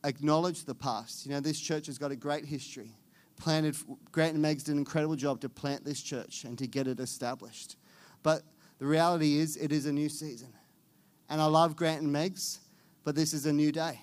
acknowledge 0.04 0.64
the 0.64 0.74
past. 0.74 1.24
You 1.24 1.32
know, 1.32 1.40
this 1.40 1.60
church 1.60 1.86
has 1.86 1.98
got 1.98 2.10
a 2.10 2.16
great 2.16 2.44
history. 2.44 2.96
Planted, 3.36 3.76
Grant 4.10 4.32
and 4.32 4.42
Meg's 4.42 4.64
did 4.64 4.72
an 4.72 4.78
incredible 4.78 5.14
job 5.14 5.40
to 5.42 5.48
plant 5.48 5.84
this 5.84 6.02
church 6.02 6.42
and 6.42 6.58
to 6.58 6.66
get 6.66 6.88
it 6.88 6.98
established. 6.98 7.76
But 8.24 8.42
the 8.78 8.86
reality 8.86 9.38
is, 9.38 9.56
it 9.56 9.72
is 9.72 9.86
a 9.86 9.92
new 9.92 10.08
season. 10.08 10.52
And 11.28 11.40
I 11.40 11.46
love 11.46 11.76
Grant 11.76 12.02
and 12.02 12.12
Meg's, 12.12 12.60
but 13.04 13.14
this 13.14 13.32
is 13.32 13.46
a 13.46 13.52
new 13.52 13.72
day 13.72 14.00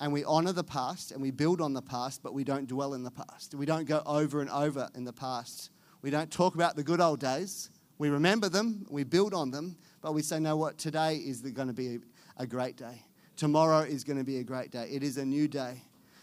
and 0.00 0.12
we 0.12 0.24
honor 0.24 0.52
the 0.52 0.64
past 0.64 1.12
and 1.12 1.20
we 1.20 1.30
build 1.30 1.60
on 1.60 1.74
the 1.74 1.82
past, 1.82 2.22
but 2.22 2.32
we 2.32 2.42
don't 2.42 2.66
dwell 2.66 2.94
in 2.94 3.04
the 3.04 3.10
past. 3.10 3.54
We 3.54 3.66
don't 3.66 3.86
go 3.86 4.02
over 4.06 4.40
and 4.40 4.48
over 4.50 4.88
in 4.94 5.04
the 5.04 5.12
past. 5.12 5.70
We 6.00 6.08
don't 6.10 6.30
talk 6.30 6.54
about 6.54 6.74
the 6.74 6.82
good 6.82 7.02
old 7.02 7.20
days. 7.20 7.68
We 7.98 8.08
remember 8.08 8.48
them, 8.48 8.86
we 8.88 9.04
build 9.04 9.34
on 9.34 9.50
them, 9.50 9.76
but 10.00 10.14
we 10.14 10.22
say, 10.22 10.40
no, 10.40 10.56
what? 10.56 10.78
Today 10.78 11.16
is 11.16 11.42
going 11.42 11.68
to 11.68 11.74
be 11.74 11.98
a 12.38 12.46
great 12.46 12.76
day. 12.76 13.04
Tomorrow 13.36 13.80
is 13.80 14.02
going 14.02 14.16
to 14.16 14.24
be 14.24 14.38
a 14.38 14.42
great 14.42 14.70
day. 14.70 14.88
It 14.90 15.02
is 15.02 15.18
a 15.18 15.24
new 15.24 15.46
day. 15.46 15.82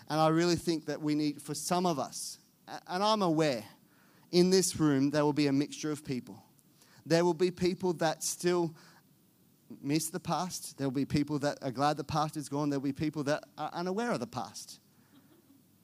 And 0.09 0.19
I 0.19 0.29
really 0.29 0.55
think 0.55 0.87
that 0.87 0.99
we 0.99 1.13
need, 1.13 1.39
for 1.39 1.53
some 1.53 1.85
of 1.85 1.99
us, 1.99 2.39
and 2.87 3.03
I'm 3.03 3.21
aware, 3.21 3.63
in 4.31 4.49
this 4.49 4.79
room, 4.79 5.11
there 5.11 5.23
will 5.23 5.33
be 5.33 5.47
a 5.47 5.53
mixture 5.53 5.91
of 5.91 6.03
people. 6.03 6.43
There 7.07 7.23
will 7.23 7.33
be 7.33 7.51
people 7.51 7.93
that 7.93 8.23
still 8.23 8.75
miss 9.81 10.09
the 10.09 10.19
past. 10.19 10.77
There'll 10.77 10.91
be 10.91 11.05
people 11.05 11.39
that 11.39 11.57
are 11.61 11.71
glad 11.71 11.95
the 11.97 12.03
past 12.03 12.35
is 12.35 12.49
gone. 12.49 12.69
There'll 12.69 12.81
be 12.81 12.91
people 12.91 13.23
that 13.23 13.43
are 13.57 13.69
unaware 13.73 14.11
of 14.11 14.19
the 14.19 14.27
past. 14.27 14.79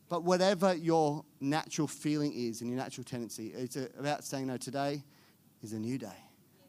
But 0.09 0.23
whatever 0.23 0.73
your 0.73 1.23
natural 1.39 1.87
feeling 1.87 2.33
is 2.33 2.61
and 2.61 2.69
your 2.69 2.77
natural 2.77 3.05
tendency, 3.05 3.53
it's 3.55 3.77
about 3.97 4.25
saying, 4.25 4.47
no, 4.47 4.57
today 4.57 5.01
is 5.61 5.73
a 5.73 5.79
new 5.79 5.97
day. 5.97 6.07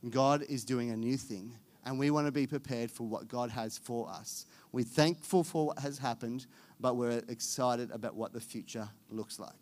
God 0.08 0.44
is 0.48 0.64
doing 0.64 0.90
a 0.90 0.96
new 0.96 1.16
thing, 1.16 1.56
and 1.84 1.98
we 1.98 2.10
want 2.10 2.26
to 2.26 2.32
be 2.32 2.46
prepared 2.46 2.90
for 2.90 3.06
what 3.06 3.26
God 3.26 3.50
has 3.50 3.76
for 3.76 4.08
us. 4.08 4.46
We're 4.70 4.84
thankful 4.84 5.42
for 5.42 5.66
what 5.66 5.80
has 5.80 5.98
happened, 5.98 6.46
but 6.78 6.96
we're 6.96 7.22
excited 7.28 7.90
about 7.90 8.14
what 8.14 8.32
the 8.32 8.40
future 8.40 8.88
looks 9.10 9.38
like. 9.38 9.52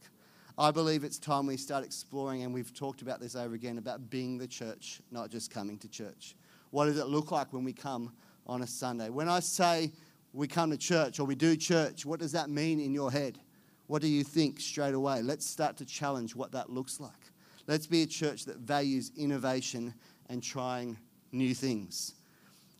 I 0.62 0.71
believe 0.71 1.02
it's 1.02 1.19
time 1.19 1.47
we 1.47 1.57
start 1.57 1.85
exploring, 1.85 2.45
and 2.45 2.54
we've 2.54 2.73
talked 2.73 3.02
about 3.02 3.19
this 3.19 3.35
over 3.35 3.52
again, 3.52 3.78
about 3.78 4.11
being 4.11 4.38
the 4.38 4.47
church, 4.47 5.00
not 5.11 5.28
just 5.28 5.50
coming 5.50 5.76
to 5.78 5.88
church. 5.88 6.37
What 6.71 6.85
does 6.85 6.99
it 6.99 7.09
look 7.09 7.33
like 7.33 7.52
when 7.52 7.64
we 7.64 7.73
come 7.73 8.12
on 8.47 8.62
a 8.62 8.66
Sunday? 8.69 9.09
When 9.09 9.28
I 9.28 9.40
say 9.40 9.90
we 10.33 10.47
come 10.47 10.71
to 10.71 10.76
church 10.76 11.19
or 11.19 11.25
we 11.25 11.35
do 11.35 11.57
church, 11.57 12.07
what 12.07 12.21
does 12.21 12.31
that 12.31 12.49
mean 12.49 12.78
in 12.78 12.95
your 12.95 13.11
head? 13.11 13.40
What 13.88 14.02
do 14.02 14.09
you 14.09 14.23
think 14.23 14.61
straight 14.61 14.95
away? 14.95 15.21
Let's 15.21 15.45
start 15.45 15.76
to 15.78 15.85
challenge 15.85 16.37
what 16.37 16.52
that 16.52 16.71
looks 16.71 17.00
like. 17.00 17.33
Let's 17.66 17.88
be 17.88 18.02
a 18.02 18.07
church 18.07 18.45
that 18.45 18.59
values 18.59 19.11
innovation 19.16 19.92
and 20.28 20.40
trying 20.45 20.97
new 21.33 21.57
things. 21.57 22.14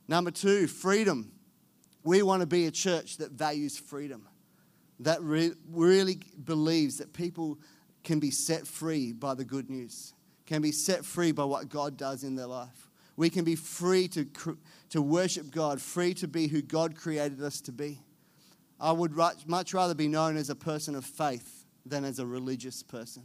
Number 0.07 0.31
two, 0.31 0.69
freedom. 0.69 1.33
We 2.05 2.23
want 2.23 2.43
to 2.43 2.47
be 2.47 2.67
a 2.67 2.71
church 2.71 3.17
that 3.17 3.33
values 3.33 3.77
freedom, 3.77 4.29
that 5.05 5.23
re- 5.23 5.55
really 5.71 6.19
believes 6.45 6.99
that 6.99 7.13
people 7.13 7.59
can 8.05 8.19
be 8.19 8.31
set 8.31 8.67
free 8.67 9.13
by 9.13 9.35
the 9.35 9.45
good 9.45 9.71
news, 9.71 10.15
can 10.47 10.63
be 10.63 10.73
set 10.73 11.05
free 11.05 11.33
by 11.33 11.45
what 11.45 11.69
God 11.69 11.97
does 11.97 12.25
in 12.25 12.35
their 12.35 12.47
life. 12.47 12.89
We 13.17 13.31
can 13.31 13.45
be 13.45 13.57
free 13.57 14.09
to, 14.09 14.27
to 14.91 15.03
worship 15.03 15.51
God, 15.51 15.81
free 15.81 16.15
to 16.15 16.27
be 16.27 16.49
who 16.49 16.63
God 16.63 16.97
created 16.97 17.43
us 17.43 17.61
to 17.63 17.73
be. 17.73 18.01
I 18.81 18.91
would 18.91 19.15
much 19.47 19.75
rather 19.75 19.95
be 19.95 20.09
known 20.09 20.37
as 20.37 20.51
a 20.51 20.57
person 20.57 20.95
of 20.95 21.05
faith 21.05 21.67
than 21.87 22.05
as 22.05 22.19
a 22.19 22.27
religious 22.27 22.83
person, 22.83 23.23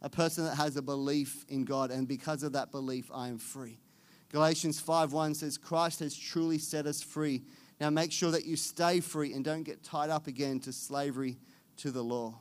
a 0.00 0.08
person 0.08 0.44
that 0.44 0.56
has 0.56 0.76
a 0.76 0.82
belief 0.82 1.44
in 1.48 1.64
God, 1.64 1.90
and 1.90 2.06
because 2.06 2.42
of 2.42 2.52
that 2.52 2.70
belief, 2.70 3.10
I 3.12 3.28
am 3.28 3.38
free. 3.38 3.78
Galatians 4.30 4.80
5:1 4.80 5.36
says, 5.36 5.58
Christ 5.58 6.00
has 6.00 6.16
truly 6.16 6.58
set 6.58 6.86
us 6.86 7.02
free. 7.02 7.42
Now 7.80 7.90
make 7.90 8.12
sure 8.12 8.30
that 8.30 8.44
you 8.44 8.56
stay 8.56 9.00
free 9.00 9.32
and 9.32 9.44
don't 9.44 9.62
get 9.62 9.82
tied 9.82 10.10
up 10.10 10.26
again 10.26 10.60
to 10.60 10.72
slavery 10.72 11.38
to 11.78 11.90
the 11.90 12.02
law. 12.02 12.38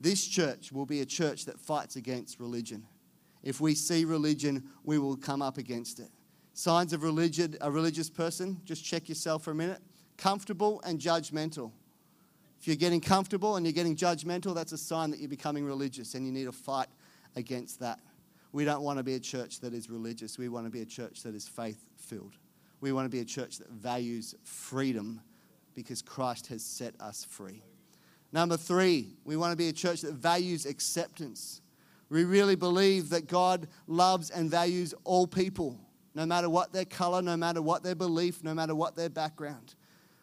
This 0.00 0.26
church 0.26 0.72
will 0.72 0.86
be 0.86 1.00
a 1.00 1.06
church 1.06 1.44
that 1.44 1.60
fights 1.60 1.96
against 1.96 2.40
religion. 2.40 2.86
If 3.42 3.60
we 3.60 3.74
see 3.74 4.04
religion, 4.04 4.64
we 4.84 4.98
will 4.98 5.16
come 5.16 5.42
up 5.42 5.58
against 5.58 6.00
it. 6.00 6.08
Signs 6.54 6.92
of 6.92 7.02
religion, 7.02 7.56
a 7.60 7.70
religious 7.70 8.10
person, 8.10 8.60
just 8.64 8.84
check 8.84 9.08
yourself 9.08 9.44
for 9.44 9.52
a 9.52 9.54
minute. 9.54 9.80
Comfortable 10.16 10.80
and 10.84 10.98
judgmental. 10.98 11.72
If 12.60 12.66
you're 12.66 12.76
getting 12.76 13.00
comfortable 13.00 13.56
and 13.56 13.64
you're 13.64 13.72
getting 13.72 13.96
judgmental, 13.96 14.54
that's 14.54 14.72
a 14.72 14.78
sign 14.78 15.10
that 15.10 15.20
you're 15.20 15.30
becoming 15.30 15.64
religious 15.64 16.14
and 16.14 16.26
you 16.26 16.32
need 16.32 16.44
to 16.44 16.52
fight 16.52 16.88
against 17.36 17.80
that. 17.80 18.00
We 18.52 18.64
don't 18.64 18.82
want 18.82 18.98
to 18.98 19.02
be 19.02 19.14
a 19.14 19.20
church 19.20 19.60
that 19.60 19.72
is 19.72 19.88
religious. 19.88 20.36
We 20.36 20.48
want 20.48 20.66
to 20.66 20.70
be 20.70 20.82
a 20.82 20.86
church 20.86 21.22
that 21.22 21.34
is 21.34 21.48
faith 21.48 21.82
filled. 21.96 22.34
We 22.80 22.92
want 22.92 23.04
to 23.06 23.10
be 23.10 23.20
a 23.20 23.24
church 23.24 23.58
that 23.58 23.70
values 23.70 24.34
freedom 24.44 25.20
because 25.74 26.02
Christ 26.02 26.48
has 26.48 26.64
set 26.64 26.94
us 27.00 27.24
free. 27.24 27.62
Number 28.32 28.56
three, 28.56 29.16
we 29.24 29.36
want 29.36 29.52
to 29.52 29.56
be 29.56 29.68
a 29.68 29.72
church 29.72 30.02
that 30.02 30.14
values 30.14 30.66
acceptance. 30.66 31.60
We 32.08 32.24
really 32.24 32.56
believe 32.56 33.10
that 33.10 33.26
God 33.26 33.68
loves 33.86 34.30
and 34.30 34.50
values 34.50 34.94
all 35.04 35.26
people, 35.26 35.78
no 36.14 36.26
matter 36.26 36.48
what 36.48 36.72
their 36.72 36.84
color, 36.84 37.22
no 37.22 37.36
matter 37.36 37.60
what 37.60 37.82
their 37.82 37.94
belief, 37.94 38.42
no 38.42 38.54
matter 38.54 38.74
what 38.74 38.96
their 38.96 39.10
background. 39.10 39.74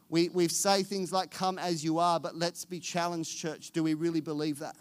We, 0.09 0.29
we 0.29 0.47
say 0.47 0.83
things 0.83 1.11
like, 1.11 1.31
come 1.31 1.59
as 1.59 1.83
you 1.83 1.99
are, 1.99 2.19
but 2.19 2.35
let's 2.35 2.63
be 2.65 2.79
challenged, 2.79 3.37
church. 3.37 3.71
Do 3.71 3.83
we 3.83 3.93
really 3.93 4.21
believe 4.21 4.59
that? 4.59 4.77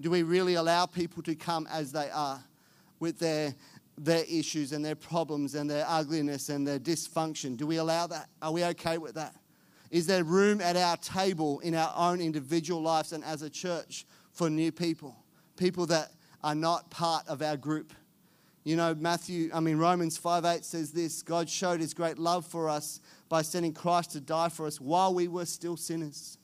Do 0.00 0.10
we 0.10 0.24
really 0.24 0.54
allow 0.54 0.86
people 0.86 1.22
to 1.24 1.36
come 1.36 1.68
as 1.70 1.92
they 1.92 2.10
are 2.10 2.42
with 2.98 3.18
their, 3.18 3.54
their 3.96 4.24
issues 4.28 4.72
and 4.72 4.84
their 4.84 4.94
problems 4.94 5.54
and 5.54 5.70
their 5.70 5.84
ugliness 5.88 6.48
and 6.48 6.66
their 6.66 6.78
dysfunction? 6.78 7.56
Do 7.56 7.66
we 7.66 7.76
allow 7.76 8.06
that? 8.08 8.28
Are 8.42 8.52
we 8.52 8.64
okay 8.64 8.98
with 8.98 9.14
that? 9.14 9.34
Is 9.90 10.06
there 10.06 10.24
room 10.24 10.60
at 10.60 10.76
our 10.76 10.96
table 10.96 11.60
in 11.60 11.74
our 11.74 11.92
own 11.96 12.20
individual 12.20 12.82
lives 12.82 13.12
and 13.12 13.22
as 13.24 13.42
a 13.42 13.50
church 13.50 14.06
for 14.32 14.50
new 14.50 14.72
people? 14.72 15.16
People 15.56 15.86
that 15.86 16.10
are 16.42 16.54
not 16.54 16.90
part 16.90 17.26
of 17.28 17.42
our 17.42 17.56
group. 17.56 17.92
You 18.64 18.76
know, 18.76 18.94
Matthew, 18.94 19.50
I 19.52 19.60
mean, 19.60 19.76
Romans 19.76 20.16
5 20.16 20.44
8 20.44 20.64
says 20.64 20.90
this 20.90 21.22
God 21.22 21.48
showed 21.48 21.80
his 21.80 21.94
great 21.94 22.18
love 22.18 22.46
for 22.46 22.68
us 22.68 23.00
by 23.28 23.42
sending 23.42 23.72
Christ 23.72 24.12
to 24.12 24.20
die 24.20 24.48
for 24.48 24.66
us 24.66 24.80
while 24.80 25.14
we 25.14 25.28
were 25.28 25.44
still 25.44 25.76
sinners. 25.76 26.38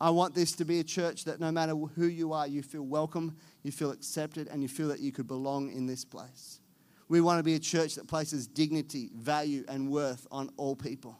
I 0.00 0.10
want 0.10 0.34
this 0.34 0.52
to 0.56 0.64
be 0.64 0.80
a 0.80 0.84
church 0.84 1.24
that 1.26 1.38
no 1.38 1.52
matter 1.52 1.76
who 1.76 2.06
you 2.06 2.32
are, 2.32 2.48
you 2.48 2.62
feel 2.62 2.82
welcome, 2.82 3.36
you 3.62 3.70
feel 3.70 3.92
accepted, 3.92 4.48
and 4.48 4.60
you 4.60 4.68
feel 4.68 4.88
that 4.88 4.98
you 4.98 5.12
could 5.12 5.28
belong 5.28 5.70
in 5.70 5.86
this 5.86 6.04
place. 6.04 6.58
We 7.08 7.20
want 7.20 7.38
to 7.38 7.42
be 7.42 7.54
a 7.54 7.58
church 7.58 7.94
that 7.96 8.06
places 8.06 8.46
dignity, 8.46 9.10
value, 9.14 9.64
and 9.68 9.90
worth 9.90 10.26
on 10.30 10.50
all 10.56 10.76
people. 10.76 11.18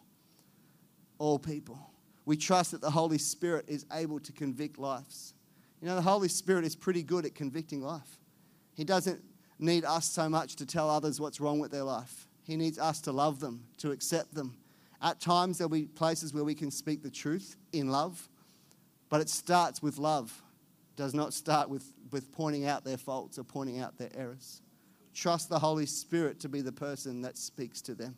All 1.18 1.38
people. 1.38 1.78
We 2.24 2.36
trust 2.36 2.70
that 2.70 2.80
the 2.80 2.90
Holy 2.90 3.18
Spirit 3.18 3.66
is 3.68 3.84
able 3.92 4.20
to 4.20 4.32
convict 4.32 4.78
lives. 4.78 5.34
You 5.80 5.88
know, 5.88 5.96
the 5.96 6.02
Holy 6.02 6.28
Spirit 6.28 6.64
is 6.64 6.76
pretty 6.76 7.02
good 7.02 7.26
at 7.26 7.34
convicting 7.34 7.82
life. 7.82 8.18
He 8.74 8.84
doesn't 8.84 9.20
need 9.58 9.84
us 9.84 10.08
so 10.08 10.28
much 10.28 10.56
to 10.56 10.66
tell 10.66 10.88
others 10.88 11.20
what's 11.20 11.40
wrong 11.40 11.58
with 11.58 11.72
their 11.72 11.82
life. 11.82 12.28
He 12.44 12.56
needs 12.56 12.78
us 12.78 13.00
to 13.02 13.12
love 13.12 13.40
them, 13.40 13.64
to 13.78 13.90
accept 13.90 14.34
them, 14.34 14.56
at 15.02 15.18
times, 15.18 15.58
there'll 15.58 15.68
be 15.68 15.86
places 15.86 16.32
where 16.32 16.44
we 16.44 16.54
can 16.54 16.70
speak 16.70 17.02
the 17.02 17.10
truth 17.10 17.56
in 17.72 17.88
love, 17.88 18.28
but 19.08 19.20
it 19.20 19.28
starts 19.28 19.82
with 19.82 19.98
love. 19.98 20.42
It 20.92 20.96
does 20.96 21.12
not 21.12 21.34
start 21.34 21.68
with, 21.68 21.92
with 22.12 22.30
pointing 22.30 22.66
out 22.66 22.84
their 22.84 22.96
faults 22.96 23.36
or 23.36 23.42
pointing 23.42 23.80
out 23.80 23.98
their 23.98 24.10
errors. 24.16 24.61
Trust 25.14 25.48
the 25.48 25.58
Holy 25.58 25.86
Spirit 25.86 26.40
to 26.40 26.48
be 26.48 26.60
the 26.60 26.72
person 26.72 27.22
that 27.22 27.36
speaks 27.36 27.80
to 27.82 27.94
them. 27.94 28.16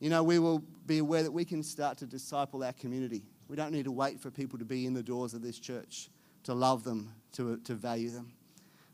You 0.00 0.10
know, 0.10 0.22
we 0.22 0.38
will 0.38 0.62
be 0.86 0.98
aware 0.98 1.22
that 1.22 1.32
we 1.32 1.44
can 1.44 1.62
start 1.62 1.98
to 1.98 2.06
disciple 2.06 2.64
our 2.64 2.72
community. 2.72 3.22
We 3.48 3.56
don't 3.56 3.72
need 3.72 3.84
to 3.84 3.92
wait 3.92 4.20
for 4.20 4.30
people 4.30 4.58
to 4.58 4.64
be 4.64 4.86
in 4.86 4.94
the 4.94 5.02
doors 5.02 5.34
of 5.34 5.42
this 5.42 5.58
church 5.58 6.10
to 6.44 6.54
love 6.54 6.84
them, 6.84 7.12
to, 7.32 7.58
to 7.58 7.74
value 7.74 8.10
them. 8.10 8.32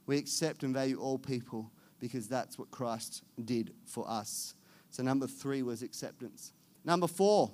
We 0.06 0.18
accept 0.18 0.62
and 0.62 0.74
value 0.74 1.00
all 1.00 1.18
people 1.18 1.70
because 2.00 2.28
that's 2.28 2.58
what 2.58 2.70
Christ 2.70 3.22
did 3.44 3.72
for 3.84 4.08
us. 4.08 4.54
So, 4.90 5.02
number 5.02 5.26
three 5.26 5.62
was 5.62 5.82
acceptance. 5.82 6.52
Number 6.84 7.06
four, 7.06 7.52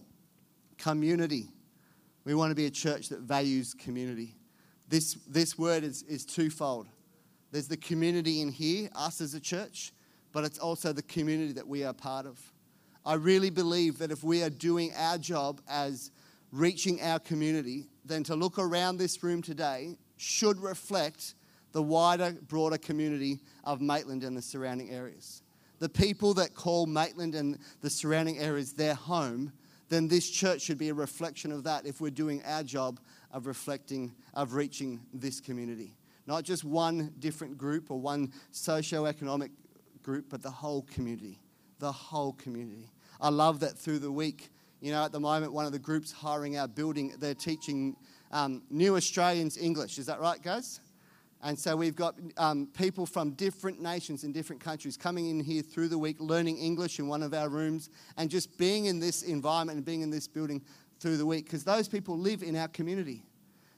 community. 0.78 1.48
We 2.24 2.34
want 2.34 2.50
to 2.50 2.54
be 2.54 2.66
a 2.66 2.70
church 2.70 3.08
that 3.10 3.20
values 3.20 3.74
community. 3.74 4.36
This, 4.88 5.14
this 5.28 5.58
word 5.58 5.84
is, 5.84 6.02
is 6.04 6.24
twofold. 6.24 6.88
There's 7.56 7.68
the 7.68 7.78
community 7.78 8.42
in 8.42 8.50
here, 8.50 8.90
us 8.94 9.22
as 9.22 9.32
a 9.32 9.40
church, 9.40 9.94
but 10.34 10.44
it's 10.44 10.58
also 10.58 10.92
the 10.92 11.00
community 11.00 11.54
that 11.54 11.66
we 11.66 11.84
are 11.84 11.94
part 11.94 12.26
of. 12.26 12.38
I 13.06 13.14
really 13.14 13.48
believe 13.48 13.96
that 13.96 14.10
if 14.10 14.22
we 14.22 14.42
are 14.42 14.50
doing 14.50 14.92
our 14.94 15.16
job 15.16 15.62
as 15.66 16.10
reaching 16.52 17.00
our 17.00 17.18
community, 17.18 17.86
then 18.04 18.22
to 18.24 18.36
look 18.36 18.58
around 18.58 18.98
this 18.98 19.22
room 19.22 19.40
today 19.40 19.96
should 20.18 20.60
reflect 20.60 21.34
the 21.72 21.82
wider, 21.82 22.36
broader 22.46 22.76
community 22.76 23.40
of 23.64 23.80
Maitland 23.80 24.22
and 24.22 24.36
the 24.36 24.42
surrounding 24.42 24.90
areas 24.90 25.40
the 25.78 25.88
people 25.88 26.34
that 26.34 26.54
call 26.54 26.84
Maitland 26.84 27.34
and 27.34 27.58
the 27.80 27.88
surrounding 27.88 28.36
areas 28.38 28.74
their 28.74 28.94
home, 28.94 29.50
then 29.88 30.08
this 30.08 30.28
church 30.28 30.60
should 30.60 30.76
be 30.76 30.90
a 30.90 30.94
reflection 30.94 31.50
of 31.52 31.64
that 31.64 31.86
if 31.86 32.02
we're 32.02 32.10
doing 32.10 32.42
our 32.44 32.62
job 32.62 33.00
of 33.30 33.46
reflecting, 33.46 34.14
of 34.34 34.52
reaching 34.52 35.00
this 35.14 35.40
community. 35.40 35.96
Not 36.26 36.44
just 36.44 36.64
one 36.64 37.12
different 37.18 37.56
group 37.56 37.90
or 37.90 38.00
one 38.00 38.32
socio-economic 38.50 39.50
group, 40.02 40.26
but 40.28 40.42
the 40.42 40.50
whole 40.50 40.82
community. 40.82 41.40
The 41.78 41.92
whole 41.92 42.32
community. 42.32 42.90
I 43.20 43.28
love 43.28 43.60
that 43.60 43.78
through 43.78 44.00
the 44.00 44.12
week, 44.12 44.50
you 44.80 44.92
know, 44.92 45.04
at 45.04 45.12
the 45.12 45.20
moment, 45.20 45.52
one 45.52 45.66
of 45.66 45.72
the 45.72 45.78
groups 45.78 46.12
hiring 46.12 46.58
our 46.58 46.68
building, 46.68 47.14
they're 47.18 47.34
teaching 47.34 47.96
um, 48.30 48.62
new 48.70 48.96
Australians 48.96 49.56
English. 49.56 49.98
Is 49.98 50.06
that 50.06 50.20
right, 50.20 50.42
guys? 50.42 50.80
And 51.42 51.58
so 51.58 51.76
we've 51.76 51.94
got 51.94 52.16
um, 52.38 52.68
people 52.76 53.06
from 53.06 53.30
different 53.32 53.80
nations 53.80 54.24
in 54.24 54.32
different 54.32 54.60
countries 54.60 54.96
coming 54.96 55.28
in 55.28 55.40
here 55.40 55.62
through 55.62 55.88
the 55.88 55.98
week, 55.98 56.16
learning 56.18 56.58
English 56.58 56.98
in 56.98 57.08
one 57.08 57.22
of 57.22 57.34
our 57.34 57.48
rooms, 57.48 57.90
and 58.16 58.30
just 58.30 58.58
being 58.58 58.86
in 58.86 58.98
this 58.98 59.22
environment 59.22 59.76
and 59.76 59.84
being 59.84 60.00
in 60.00 60.10
this 60.10 60.26
building 60.26 60.62
through 60.98 61.18
the 61.18 61.26
week 61.26 61.44
because 61.44 61.62
those 61.62 61.88
people 61.88 62.18
live 62.18 62.42
in 62.42 62.56
our 62.56 62.68
community. 62.68 63.22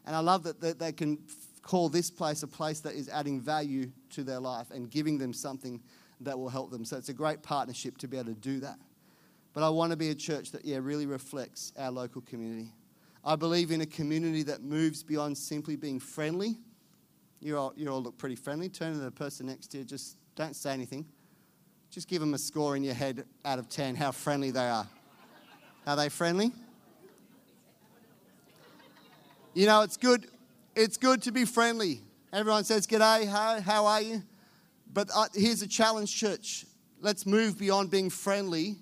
And 0.07 0.17
I 0.17 0.21
love 0.21 0.45
that, 0.45 0.61
that 0.61 0.79
they 0.79 0.93
can 0.93 1.19
call 1.59 1.89
this 1.89 2.11
place 2.11 2.43
a 2.43 2.47
place 2.47 2.81
that 2.81 2.95
is 2.95 3.09
adding 3.09 3.41
value 3.41 3.91
to 4.11 4.23
their 4.23 4.41
life 4.41 4.71
and 4.71 4.91
giving 4.91 5.19
them 5.19 5.33
something 5.33 5.81
that 6.21 6.39
will 6.39 6.49
help 6.49 6.71
them. 6.71 6.85
So 6.85 6.97
it's 6.97 7.09
a 7.09 7.15
great 7.15 7.43
partnership 7.43 7.99
to 7.99 8.09
be 8.09 8.17
able 8.17 8.35
to 8.35 8.41
do 8.41 8.61
that. 8.61 8.79
But 9.53 9.63
I 9.63 9.69
want 9.69 9.91
to 9.93 9.97
be 9.97 10.11
a 10.11 10.15
church 10.15 10.53
that, 10.53 10.65
yeah, 10.65 10.79
really 10.81 11.07
reflects 11.07 11.73
our 11.79 11.91
local 11.91 12.21
community. 12.23 12.73
I 13.25 13.37
believe 13.37 13.71
in 13.71 13.81
a 13.81 13.87
community 13.87 14.43
that 14.45 14.63
moves 14.63 15.03
beyond 15.03 15.37
simply 15.37 15.77
being 15.77 16.01
friendly 16.01 16.59
you 17.41 17.57
all, 17.57 17.73
you 17.77 17.89
all 17.89 18.03
look 18.03 18.19
pretty 18.19 18.35
friendly. 18.35 18.69
Turn 18.69 18.93
to 18.93 18.99
the 18.99 19.11
person 19.11 19.47
next 19.47 19.69
to 19.69 19.79
you. 19.79 19.85
Just 19.85 20.17
don't 20.35 20.57
say 20.57 20.73
anything. 20.73 21.07
Just 21.91 22.09
give 22.09 22.21
them 22.21 22.35
a 22.35 22.39
score 22.39 22.77
in 22.77 22.83
your 22.83 22.95
head 22.95 23.25
out 23.45 23.59
of 23.59 23.69
10 23.69 23.95
how 23.95 24.11
friendly 24.11 24.51
they 24.51 24.69
are. 24.69 24.87
Are 25.87 25.97
they 25.97 26.09
friendly? 26.09 26.53
You 29.55 29.67
know, 29.67 29.83
it's 29.83 29.97
good. 29.97 30.29
It's 30.81 30.97
good 30.97 31.23
to 31.23 31.33
be 31.33 31.45
friendly. 31.45 32.03
Everyone 32.33 32.63
says, 32.63 32.87
G'day, 32.87 33.27
how, 33.27 33.61
how 33.61 33.87
are 33.87 34.01
you? 34.01 34.23
But 34.93 35.11
uh, 35.13 35.25
here's 35.35 35.61
a 35.61 35.67
challenge, 35.67 36.15
church. 36.15 36.67
Let's 37.01 37.27
move 37.27 37.59
beyond 37.59 37.91
being 37.91 38.11
friendly 38.11 38.77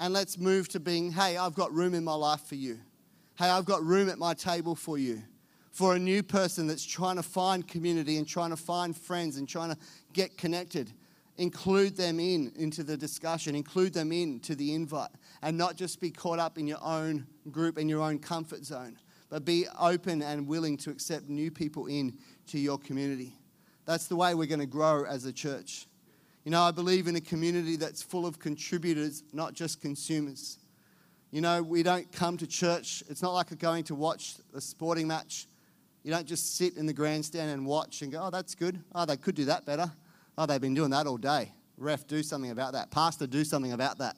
and 0.00 0.12
let's 0.12 0.36
move 0.36 0.68
to 0.70 0.80
being, 0.80 1.12
hey, 1.12 1.36
I've 1.36 1.54
got 1.54 1.72
room 1.72 1.94
in 1.94 2.02
my 2.02 2.16
life 2.16 2.40
for 2.40 2.56
you. 2.56 2.80
Hey, 3.38 3.48
I've 3.48 3.66
got 3.66 3.84
room 3.84 4.08
at 4.08 4.18
my 4.18 4.34
table 4.34 4.74
for 4.74 4.98
you 4.98 5.22
for 5.70 5.94
a 5.94 5.98
new 6.00 6.24
person 6.24 6.66
that's 6.66 6.84
trying 6.84 7.14
to 7.14 7.22
find 7.22 7.68
community 7.68 8.16
and 8.16 8.26
trying 8.26 8.50
to 8.50 8.56
find 8.56 8.96
friends 8.96 9.36
and 9.36 9.48
trying 9.48 9.70
to 9.70 9.78
get 10.12 10.36
connected. 10.36 10.92
Include 11.36 11.96
them 11.96 12.18
in 12.18 12.50
into 12.56 12.82
the 12.82 12.96
discussion, 12.96 13.54
include 13.54 13.94
them 13.94 14.10
in 14.10 14.40
to 14.40 14.56
the 14.56 14.74
invite, 14.74 15.10
and 15.42 15.56
not 15.56 15.76
just 15.76 16.00
be 16.00 16.10
caught 16.10 16.40
up 16.40 16.58
in 16.58 16.66
your 16.66 16.82
own 16.82 17.28
group 17.52 17.76
and 17.76 17.88
your 17.88 18.02
own 18.02 18.18
comfort 18.18 18.64
zone, 18.64 18.98
but 19.30 19.44
be 19.44 19.66
open 19.78 20.22
and 20.22 20.46
willing 20.46 20.76
to 20.78 20.90
accept 20.90 21.28
new 21.28 21.50
people 21.50 21.86
in 21.86 22.16
to 22.48 22.58
your 22.58 22.78
community. 22.78 23.34
That's 23.84 24.06
the 24.06 24.16
way 24.16 24.34
we're 24.34 24.46
going 24.46 24.60
to 24.60 24.66
grow 24.66 25.04
as 25.04 25.24
a 25.24 25.32
church. 25.32 25.86
You 26.44 26.50
know, 26.50 26.62
I 26.62 26.70
believe 26.70 27.08
in 27.08 27.16
a 27.16 27.20
community 27.20 27.76
that's 27.76 28.02
full 28.02 28.26
of 28.26 28.38
contributors, 28.38 29.22
not 29.32 29.54
just 29.54 29.80
consumers. 29.80 30.58
You 31.30 31.40
know, 31.40 31.62
we 31.62 31.82
don't 31.82 32.10
come 32.10 32.36
to 32.38 32.46
church, 32.46 33.02
it's 33.08 33.22
not 33.22 33.34
like 33.34 33.50
we're 33.50 33.56
going 33.56 33.84
to 33.84 33.94
watch 33.94 34.36
a 34.54 34.60
sporting 34.60 35.06
match 35.06 35.46
you 36.02 36.14
don't 36.14 36.26
just 36.26 36.56
sit 36.56 36.78
in 36.78 36.86
the 36.86 36.92
grandstand 36.94 37.50
and 37.50 37.66
watch 37.66 38.02
and 38.02 38.12
go, 38.12 38.22
oh, 38.22 38.30
that's 38.30 38.54
good. 38.54 38.82
Oh, 38.94 39.04
they 39.04 39.18
could 39.18 39.34
do 39.34 39.44
that 39.46 39.66
better. 39.66 39.92
Oh, 40.36 40.46
they've 40.46 40.60
been 40.60 40.72
doing 40.72 40.90
that 40.90 41.06
all 41.06 41.16
day. 41.16 41.52
Ref, 41.76 42.06
do 42.06 42.22
something 42.22 42.50
about 42.50 42.72
that. 42.72 42.90
Pastor, 42.90 43.26
do 43.26 43.44
something 43.44 43.72
about 43.72 43.98
that. 43.98 44.16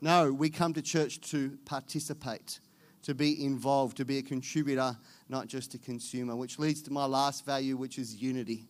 No, 0.00 0.32
we 0.32 0.50
come 0.50 0.74
to 0.74 0.82
church 0.82 1.20
to 1.30 1.56
participate, 1.64 2.60
to 3.06 3.14
be 3.14 3.44
involved, 3.44 3.96
to 3.96 4.04
be 4.04 4.18
a 4.18 4.22
contributor, 4.22 4.96
not 5.28 5.46
just 5.46 5.74
a 5.74 5.78
consumer, 5.78 6.34
which 6.34 6.58
leads 6.58 6.82
to 6.82 6.92
my 6.92 7.04
last 7.04 7.46
value, 7.46 7.76
which 7.76 8.00
is 8.00 8.20
unity. 8.20 8.66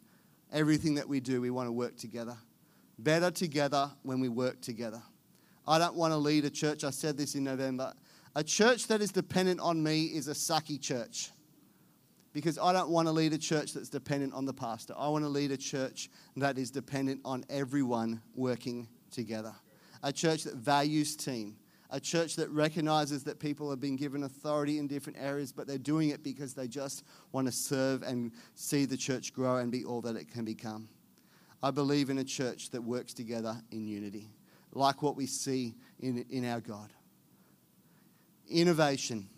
Everything 0.53 0.95
that 0.95 1.09
we 1.09 1.21
do, 1.21 1.41
we 1.41 1.49
want 1.49 1.67
to 1.67 1.73
work 1.73 1.97
together. 1.97 2.37
Better 2.99 3.31
together 3.31 3.91
when 4.03 4.21
we 4.21 4.29
work 4.29 4.61
together. 4.61 5.03
I 5.67 5.79
don't 5.79 5.95
want 5.95 6.13
to 6.13 6.19
lead 6.19 6.45
a 6.45 6.51
church, 6.51 6.85
I 6.85 6.91
said 6.91 7.17
this 7.17 7.35
in 7.35 7.45
November. 7.45 7.95
A 8.35 8.45
church 8.45 8.89
that 8.89 9.01
is 9.01 9.11
dependent 9.11 9.59
on 9.59 9.83
me 9.83 10.05
is 10.05 10.29
a 10.29 10.35
sucky 10.35 10.79
church 10.79 11.31
because 12.35 12.59
I 12.59 12.75
don't 12.75 12.91
want 12.91 13.09
to 13.09 13.13
lead 13.13 13.33
a 13.33 13.39
church 13.39 13.73
that's 13.73 13.89
dependent 13.89 14.35
on 14.35 14.45
the 14.45 14.53
pastor. 14.53 14.93
I 14.99 15.09
want 15.09 15.25
to 15.25 15.31
lead 15.31 15.51
a 15.51 15.57
church 15.57 16.11
that 16.37 16.59
is 16.59 16.71
dependent 16.71 17.23
on 17.25 17.43
everyone 17.49 18.21
working 18.35 18.87
together. 19.11 19.55
A 20.03 20.13
church 20.13 20.45
that 20.45 20.57
values 20.57 21.17
team. 21.17 21.57
A 21.91 22.01
church 22.01 22.37
that 22.37 22.51
recognizes 22.51 23.23
that 23.25 23.39
people 23.39 23.71
have 23.71 23.81
been 23.81 23.97
given 23.97 24.25
authority 24.25 24.79
in 24.79 24.89
different 24.89 25.19
areas, 25.21 25.53
but 25.53 25.67
they're 25.67 25.79
doing 25.79 26.09
it 26.11 26.23
because 26.23 26.53
they 26.53 26.67
just 26.67 27.05
want 27.33 27.47
to 27.47 27.53
serve 27.53 28.03
and 28.03 28.33
see 28.55 28.85
the 28.85 28.97
church 28.97 29.33
grow 29.33 29.59
and 29.59 29.71
be 29.71 29.85
all 29.85 30.01
that 30.03 30.17
it 30.17 30.31
can 30.31 30.45
become. 30.45 30.89
I 31.63 31.71
believe 31.71 32.11
in 32.11 32.19
a 32.19 32.25
church 32.25 32.71
that 32.71 32.83
works 32.83 33.15
together 33.15 33.57
in 33.71 33.87
unity, 33.87 34.31
like 34.73 35.03
what 35.03 35.17
we 35.17 35.27
see 35.27 35.75
in, 36.01 36.25
in 36.29 36.45
our 36.45 36.61
God. 36.61 36.93
Innovation, 38.49 39.29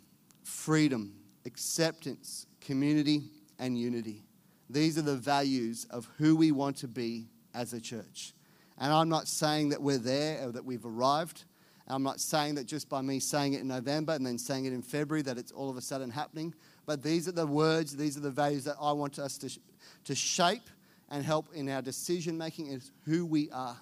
freedom, 0.42 1.14
acceptance, 1.44 2.46
community, 2.60 3.30
and 3.58 3.78
unity. 3.78 4.24
These 4.70 4.98
are 4.98 5.02
the 5.02 5.16
values 5.16 5.86
of 5.90 6.08
who 6.18 6.36
we 6.36 6.52
want 6.52 6.76
to 6.78 6.88
be 6.88 7.28
as 7.54 7.72
a 7.72 7.80
church. 7.80 8.34
And 8.78 8.92
I'm 8.92 9.08
not 9.08 9.26
saying 9.26 9.70
that 9.70 9.82
we're 9.82 9.98
there 9.98 10.46
or 10.46 10.52
that 10.52 10.64
we've 10.64 10.84
arrived. 10.84 11.44
I'm 11.90 12.02
not 12.02 12.21
saying 12.21 12.57
that 12.57 12.66
just 12.66 12.88
by 12.88 13.00
me 13.00 13.18
saying 13.18 13.54
it 13.54 13.61
in 13.61 13.68
November 13.68 14.12
and 14.12 14.25
then 14.26 14.38
saying 14.38 14.66
it 14.66 14.73
in 14.73 14.83
February 14.83 15.23
that 15.23 15.38
it's 15.38 15.52
all 15.52 15.71
of 15.71 15.76
a 15.76 15.80
sudden 15.80 16.11
happening. 16.11 16.54
But 16.87 17.02
these 17.02 17.28
are 17.28 17.33
the 17.33 17.47
words, 17.47 17.97
these 17.97 18.16
are 18.16 18.21
the 18.21 18.30
values 18.30 18.64
that 18.64 18.76
I 18.80 18.92
want 18.92 19.18
us 19.18 19.38
to, 19.38 19.59
to 20.04 20.14
shape 20.14 20.68
and 21.11 21.25
help 21.25 21.49
in 21.54 21.68
our 21.71 21.80
decision 21.80 22.37
making 22.37 22.66
is 22.66 22.92
who 23.04 23.25
we 23.25 23.50
are. 23.50 23.76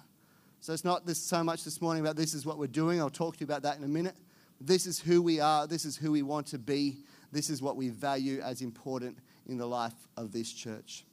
So 0.61 0.73
it's 0.73 0.85
not 0.85 1.05
this 1.05 1.17
so 1.17 1.43
much 1.43 1.63
this 1.63 1.81
morning 1.81 2.01
about 2.01 2.15
this 2.15 2.33
is 2.33 2.45
what 2.45 2.57
we're 2.57 2.67
doing. 2.67 2.99
I'll 2.99 3.09
talk 3.09 3.35
to 3.35 3.41
you 3.41 3.45
about 3.45 3.63
that 3.63 3.77
in 3.77 3.83
a 3.83 3.87
minute. 3.89 4.15
This 4.59 4.85
is 4.85 4.99
who 4.99 5.21
we 5.21 5.39
are. 5.39 5.67
This 5.67 5.85
is 5.85 5.97
who 5.97 6.11
we 6.11 6.23
want 6.23 6.47
to 6.47 6.57
be. 6.57 6.97
This 7.31 7.49
is 7.49 7.61
what 7.61 7.75
we 7.75 7.89
value 7.89 8.39
as 8.41 8.61
important 8.61 9.17
in 9.47 9.57
the 9.57 9.67
life 9.67 9.93
of 10.15 10.31
this 10.31 10.51
church. 10.51 11.05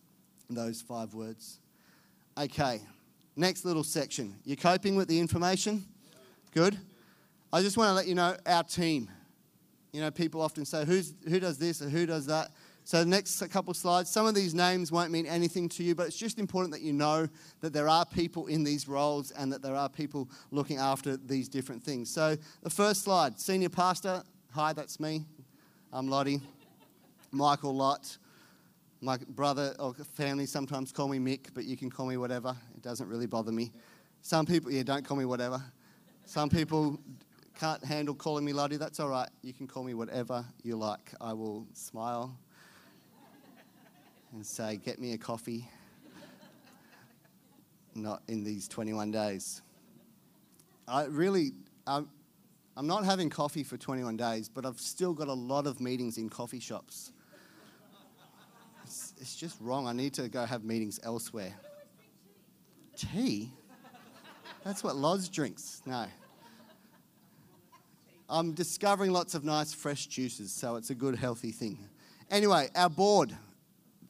Those 0.49 0.81
five 0.81 1.15
words. 1.15 1.59
Okay, 2.39 2.81
next 3.37 3.65
little 3.65 3.85
section. 3.85 4.35
You're 4.45 4.57
coping 4.57 4.97
with 4.97 5.09
the 5.09 5.19
information? 5.19 5.85
Good. 6.55 6.79
I 7.53 7.63
just 7.63 7.77
want 7.77 7.89
to 7.89 7.95
let 7.95 8.07
you 8.07 8.15
know 8.15 8.37
our 8.47 8.63
team. 8.63 9.11
You 9.93 10.01
know, 10.01 10.13
people 10.13 10.41
often 10.41 10.65
say, 10.65 10.85
Who's, 10.85 11.13
who 11.29 11.41
does 11.41 11.59
this 11.59 11.83
or 11.83 11.89
who 11.89 12.07
does 12.07 12.27
that? 12.27 12.53
So, 12.85 13.01
the 13.01 13.11
next 13.11 13.43
couple 13.51 13.75
slides, 13.75 14.09
some 14.09 14.25
of 14.27 14.37
these 14.37 14.55
names 14.55 14.93
won't 14.93 15.11
mean 15.11 15.27
anything 15.27 15.69
to 15.71 15.83
you, 15.83 15.97
but 15.97 16.07
it's 16.07 16.17
just 16.17 16.39
important 16.39 16.73
that 16.73 16.83
you 16.83 16.93
know 16.93 17.27
that 17.61 17.73
there 17.73 17.89
are 17.89 18.07
people 18.07 18.47
in 18.47 18.63
these 18.63 18.87
roles 18.87 19.33
and 19.33 19.53
that 19.53 19.63
there 19.63 19.75
are 19.75 19.89
people 19.89 20.31
looking 20.53 20.77
after 20.77 21.17
these 21.17 21.49
different 21.49 21.83
things. 21.83 22.09
So, 22.09 22.37
the 22.63 22.71
first 22.71 23.03
slide, 23.03 23.41
senior 23.41 23.69
pastor. 23.69 24.23
Hi, 24.53 24.73
that's 24.73 25.01
me. 25.01 25.25
I'm 25.93 26.07
Lottie. 26.07 26.41
Michael 27.33 27.75
Lott. 27.75 28.17
My 29.01 29.19
brother 29.31 29.75
or 29.81 29.93
family 29.95 30.47
sometimes 30.47 30.93
call 30.93 31.09
me 31.09 31.19
Mick, 31.19 31.49
but 31.53 31.65
you 31.65 31.77
can 31.77 31.91
call 31.91 32.07
me 32.07 32.17
whatever. 32.17 32.55
It 32.77 32.83
doesn't 32.83 33.09
really 33.09 33.27
bother 33.27 33.51
me. 33.51 33.73
Some 34.23 34.47
people, 34.47 34.71
yeah, 34.71 34.85
don't 34.85 35.05
call 35.05 35.17
me 35.17 35.25
whatever. 35.25 35.61
Some 36.27 36.49
people 36.49 36.99
can't 37.59 37.85
handle 37.85 38.15
calling 38.15 38.45
me 38.45 38.53
Lottie. 38.53 38.77
That's 38.77 38.99
all 38.99 39.09
right. 39.09 39.29
You 39.43 39.53
can 39.53 39.67
call 39.67 39.85
me 39.85 39.95
whatever 39.95 40.45
you 40.63 40.77
like. 40.77 41.13
I 41.21 41.33
will 41.33 41.67
smile 41.75 42.37
and 44.33 44.45
say, 44.45 44.77
Get 44.77 44.99
me 44.99 45.13
a 45.13 45.19
coffee. 45.19 45.69
Not 47.95 48.23
in 48.27 48.43
these 48.43 48.67
21 48.67 49.13
days. 49.13 49.63
I 50.89 51.05
really, 51.05 51.53
I'm, 51.87 52.09
I'm 52.77 52.87
not 52.87 53.05
having 53.05 53.31
coffee 53.31 53.63
for 53.63 53.77
21 53.77 54.17
days, 54.17 54.49
but 54.49 54.67
I've 54.67 54.81
still 54.81 55.13
got 55.13 55.29
a 55.29 55.35
lot 55.35 55.67
of 55.67 55.81
meetings 55.81 56.19
in 56.19 56.29
coffee 56.29 56.59
shops. 56.59 57.13
It's, 58.83 59.15
it's 59.21 59.37
just 59.37 59.61
wrong. 59.61 59.87
I 59.87 59.93
need 59.93 60.15
to 60.15 60.29
go 60.29 60.45
have 60.45 60.65
meetings 60.65 60.99
elsewhere. 61.05 61.55
Tea? 62.97 63.53
That's 64.65 64.83
what 64.83 64.97
Loz 64.97 65.29
drinks. 65.29 65.83
No. 65.85 66.07
I'm 68.29 68.53
discovering 68.53 69.13
lots 69.13 69.35
of 69.35 69.45
nice 69.45 69.75
fresh 69.75 70.07
juices, 70.07 70.53
so 70.53 70.77
it's 70.77 70.91
a 70.91 70.95
good, 70.95 71.17
healthy 71.17 71.53
thing. 71.53 71.79
Anyway, 72.31 72.71
our 72.75 72.89
board 72.89 73.37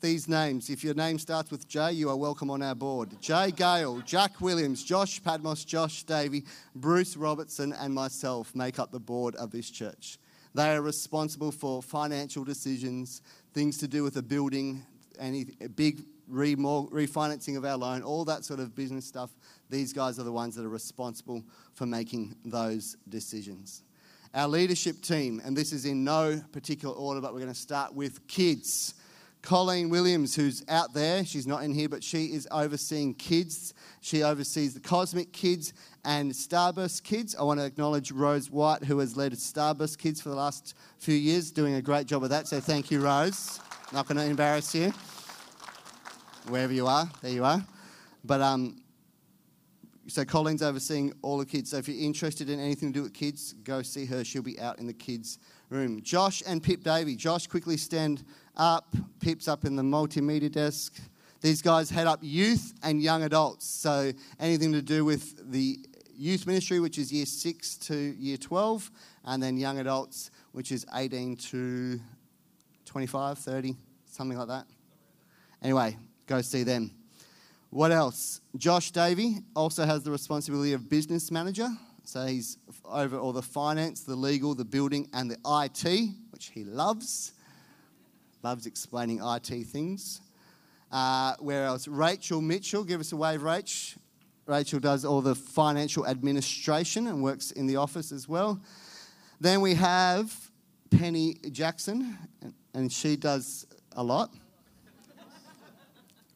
these 0.05 0.29
names. 0.29 0.69
If 0.69 0.85
your 0.85 0.93
name 0.93 1.19
starts 1.19 1.51
with 1.51 1.67
J, 1.67 1.93
you 1.93 2.11
are 2.11 2.17
welcome 2.17 2.51
on 2.51 2.61
our 2.61 2.75
board. 2.75 3.19
Jay 3.23 3.51
Gale, 3.51 4.03
Jack 4.03 4.39
Williams, 4.39 4.85
Josh 4.85 5.19
Padmos, 5.23 5.65
Josh 5.65 6.03
Davey, 6.03 6.45
Bruce 6.75 7.17
Robertson, 7.17 7.73
and 7.73 7.95
myself 7.95 8.55
make 8.55 8.79
up 8.79 8.93
the 8.93 9.01
board 9.01 9.35
of 9.37 9.51
this 9.51 9.71
church. 9.71 10.19
They 10.55 10.75
are 10.75 10.83
responsible 10.83 11.51
for 11.51 11.83
financial 11.83 12.45
decisions, 12.45 13.23
things 13.55 13.79
to 13.79 13.89
do 13.89 14.03
with 14.03 14.13
the 14.13 14.23
building, 14.23 14.85
any 15.19 15.47
big 15.75 16.05
refinancing 16.31 17.57
of 17.57 17.65
our 17.65 17.77
loan, 17.77 18.03
all 18.03 18.25
that 18.25 18.45
sort 18.45 18.61
of 18.61 18.75
business 18.75 19.05
stuff. 19.05 19.31
These 19.71 19.93
guys 19.93 20.19
are 20.19 20.25
the 20.25 20.33
ones 20.33 20.55
that 20.57 20.65
are 20.65 20.71
responsible 20.71 21.43
for 21.75 21.87
making 21.87 22.37
those 22.45 22.97
decisions. 23.09 23.83
Our 24.35 24.49
leadership 24.49 25.01
team, 25.01 25.41
and 25.45 25.57
this 25.57 25.73
is 25.73 25.85
in 25.85 26.03
no 26.03 26.43
particular 26.53 26.95
order, 26.95 27.21
but 27.21 27.33
we're 27.33 27.41
going 27.41 27.53
to 27.53 27.59
start 27.59 27.95
with 27.95 28.27
kids. 28.27 28.95
Colleen 29.43 29.91
Williams, 29.91 30.35
who's 30.35 30.65
out 30.69 30.95
there, 30.95 31.25
she's 31.25 31.47
not 31.47 31.63
in 31.63 31.73
here, 31.73 31.89
but 31.89 32.03
she 32.03 32.33
is 32.33 32.49
overseeing 32.51 33.15
kids. 33.15 33.75
She 34.01 34.23
oversees 34.23 34.73
the 34.73 34.81
Cosmic 34.81 35.33
Kids 35.33 35.75
and 36.05 36.33
Starburst 36.33 37.05
Kids. 37.05 37.37
I 37.37 37.43
want 37.43 37.61
to 37.61 37.67
acknowledge 37.67 38.11
Rose 38.11 38.51
White, 38.51 38.85
who 38.85 38.99
has 38.99 39.17
led 39.17 39.33
Starburst 39.35 39.99
Kids 39.99 40.21
for 40.21 40.31
the 40.31 40.35
last 40.35 40.75
few 40.99 41.15
years, 41.15 41.51
doing 41.51 41.75
a 41.75 41.83
great 41.83 42.07
job 42.07 42.25
of 42.25 42.31
that. 42.31 42.49
So 42.49 42.59
thank 42.59 42.91
you, 42.91 43.01
Rose. 43.01 43.61
Not 43.93 44.09
going 44.09 44.17
to 44.17 44.25
embarrass 44.25 44.75
you. 44.75 44.93
Wherever 46.49 46.73
you 46.73 46.87
are, 46.87 47.09
there 47.23 47.33
you 47.33 47.45
are. 47.45 47.65
But 48.25 48.41
um, 48.41 48.83
so 50.07 50.25
Colleen's 50.25 50.63
overseeing 50.63 51.15
all 51.23 51.39
the 51.39 51.47
kids. 51.47 51.71
So 51.71 51.79
if 51.79 51.89
you're 51.89 52.05
interested 52.05 52.51
in 52.51 52.61
anything 52.61 52.93
to 52.93 52.99
do 52.99 53.03
with 53.03 53.15
kids, 53.15 53.55
go 53.65 53.83
see 53.83 54.05
her. 54.07 54.25
She'll 54.25 54.43
be 54.43 54.61
out 54.61 54.79
in 54.79 54.87
the 54.87 54.93
kids' 54.93 55.39
room. 55.71 56.03
Josh 56.03 56.43
and 56.47 56.63
Pip 56.63 56.83
Davy. 56.83 57.17
Josh, 57.17 57.47
quickly 57.47 57.77
stand 57.77 58.25
up. 58.57 58.95
Pip's 59.21 59.49
up 59.49 59.65
in 59.65 59.77
the 59.77 59.83
multimedia 59.83 60.53
desk. 60.53 61.01
These 61.41 61.63
guys 61.63 61.91
head 61.91 62.07
up 62.07 62.21
youth 62.23 62.75
and 62.83 63.03
young 63.03 63.23
adults. 63.23 63.67
So 63.67 64.13
anything 64.39 64.73
to 64.73 64.83
do 64.83 65.05
with 65.05 65.51
the 65.51 65.79
youth 66.17 66.47
ministry, 66.47 66.81
which 66.81 66.99
is 66.99 67.13
year 67.13 67.27
6 67.27 67.77
to 67.79 67.97
year 67.97 68.37
12, 68.37 68.91
and 69.25 69.43
then 69.43 69.57
young 69.57 69.79
adults, 69.79 70.31
which 70.53 70.73
is 70.73 70.87
18 70.95 71.37
to 71.37 72.01
25, 72.85 73.39
30, 73.39 73.77
something 74.07 74.39
like 74.39 74.49
that. 74.49 74.67
Anyway, 75.63 75.97
go 76.27 76.41
see 76.41 76.63
them. 76.63 76.91
What 77.71 77.91
else? 77.91 78.41
Josh 78.57 78.93
Davey 78.93 79.39
also 79.57 79.85
has 79.85 80.05
the 80.05 80.11
responsibility 80.11 80.75
of 80.75 80.89
business 80.89 81.31
manager. 81.31 81.69
So 82.05 82.27
he's 82.27 82.59
over 82.85 83.19
all 83.19 83.33
the 83.33 83.43
finance, 83.43 84.03
the 84.03 84.15
legal, 84.15 84.55
the 84.55 84.65
building, 84.65 85.09
and 85.13 85.31
the 85.31 85.39
IT, 85.45 86.11
which 86.31 86.51
he 86.55 86.65
loves. 86.65 87.33
Loves 88.43 88.67
explaining 88.67 89.21
IT 89.23 89.67
things. 89.67 90.21
Uh, 90.93 91.35
where 91.41 91.65
else? 91.65 91.89
Rachel 91.89 92.41
Mitchell, 92.41 92.85
give 92.85 93.01
us 93.01 93.11
a 93.11 93.17
wave, 93.17 93.41
Rach. 93.41 93.97
Rachel 94.47 94.79
does 94.79 95.05
all 95.05 95.23
the 95.23 95.35
financial 95.35 96.07
administration 96.07 97.07
and 97.07 97.23
works 97.23 97.51
in 97.51 97.67
the 97.67 97.77
office 97.77 98.13
as 98.13 98.29
well. 98.29 98.61
Then 99.41 99.63
we 99.63 99.75
have 99.75 100.51
Penny 100.91 101.39
Jackson, 101.51 102.17
and 102.75 102.93
she 102.93 103.17
does 103.17 103.67
a 103.93 104.05
lot. 104.05 104.31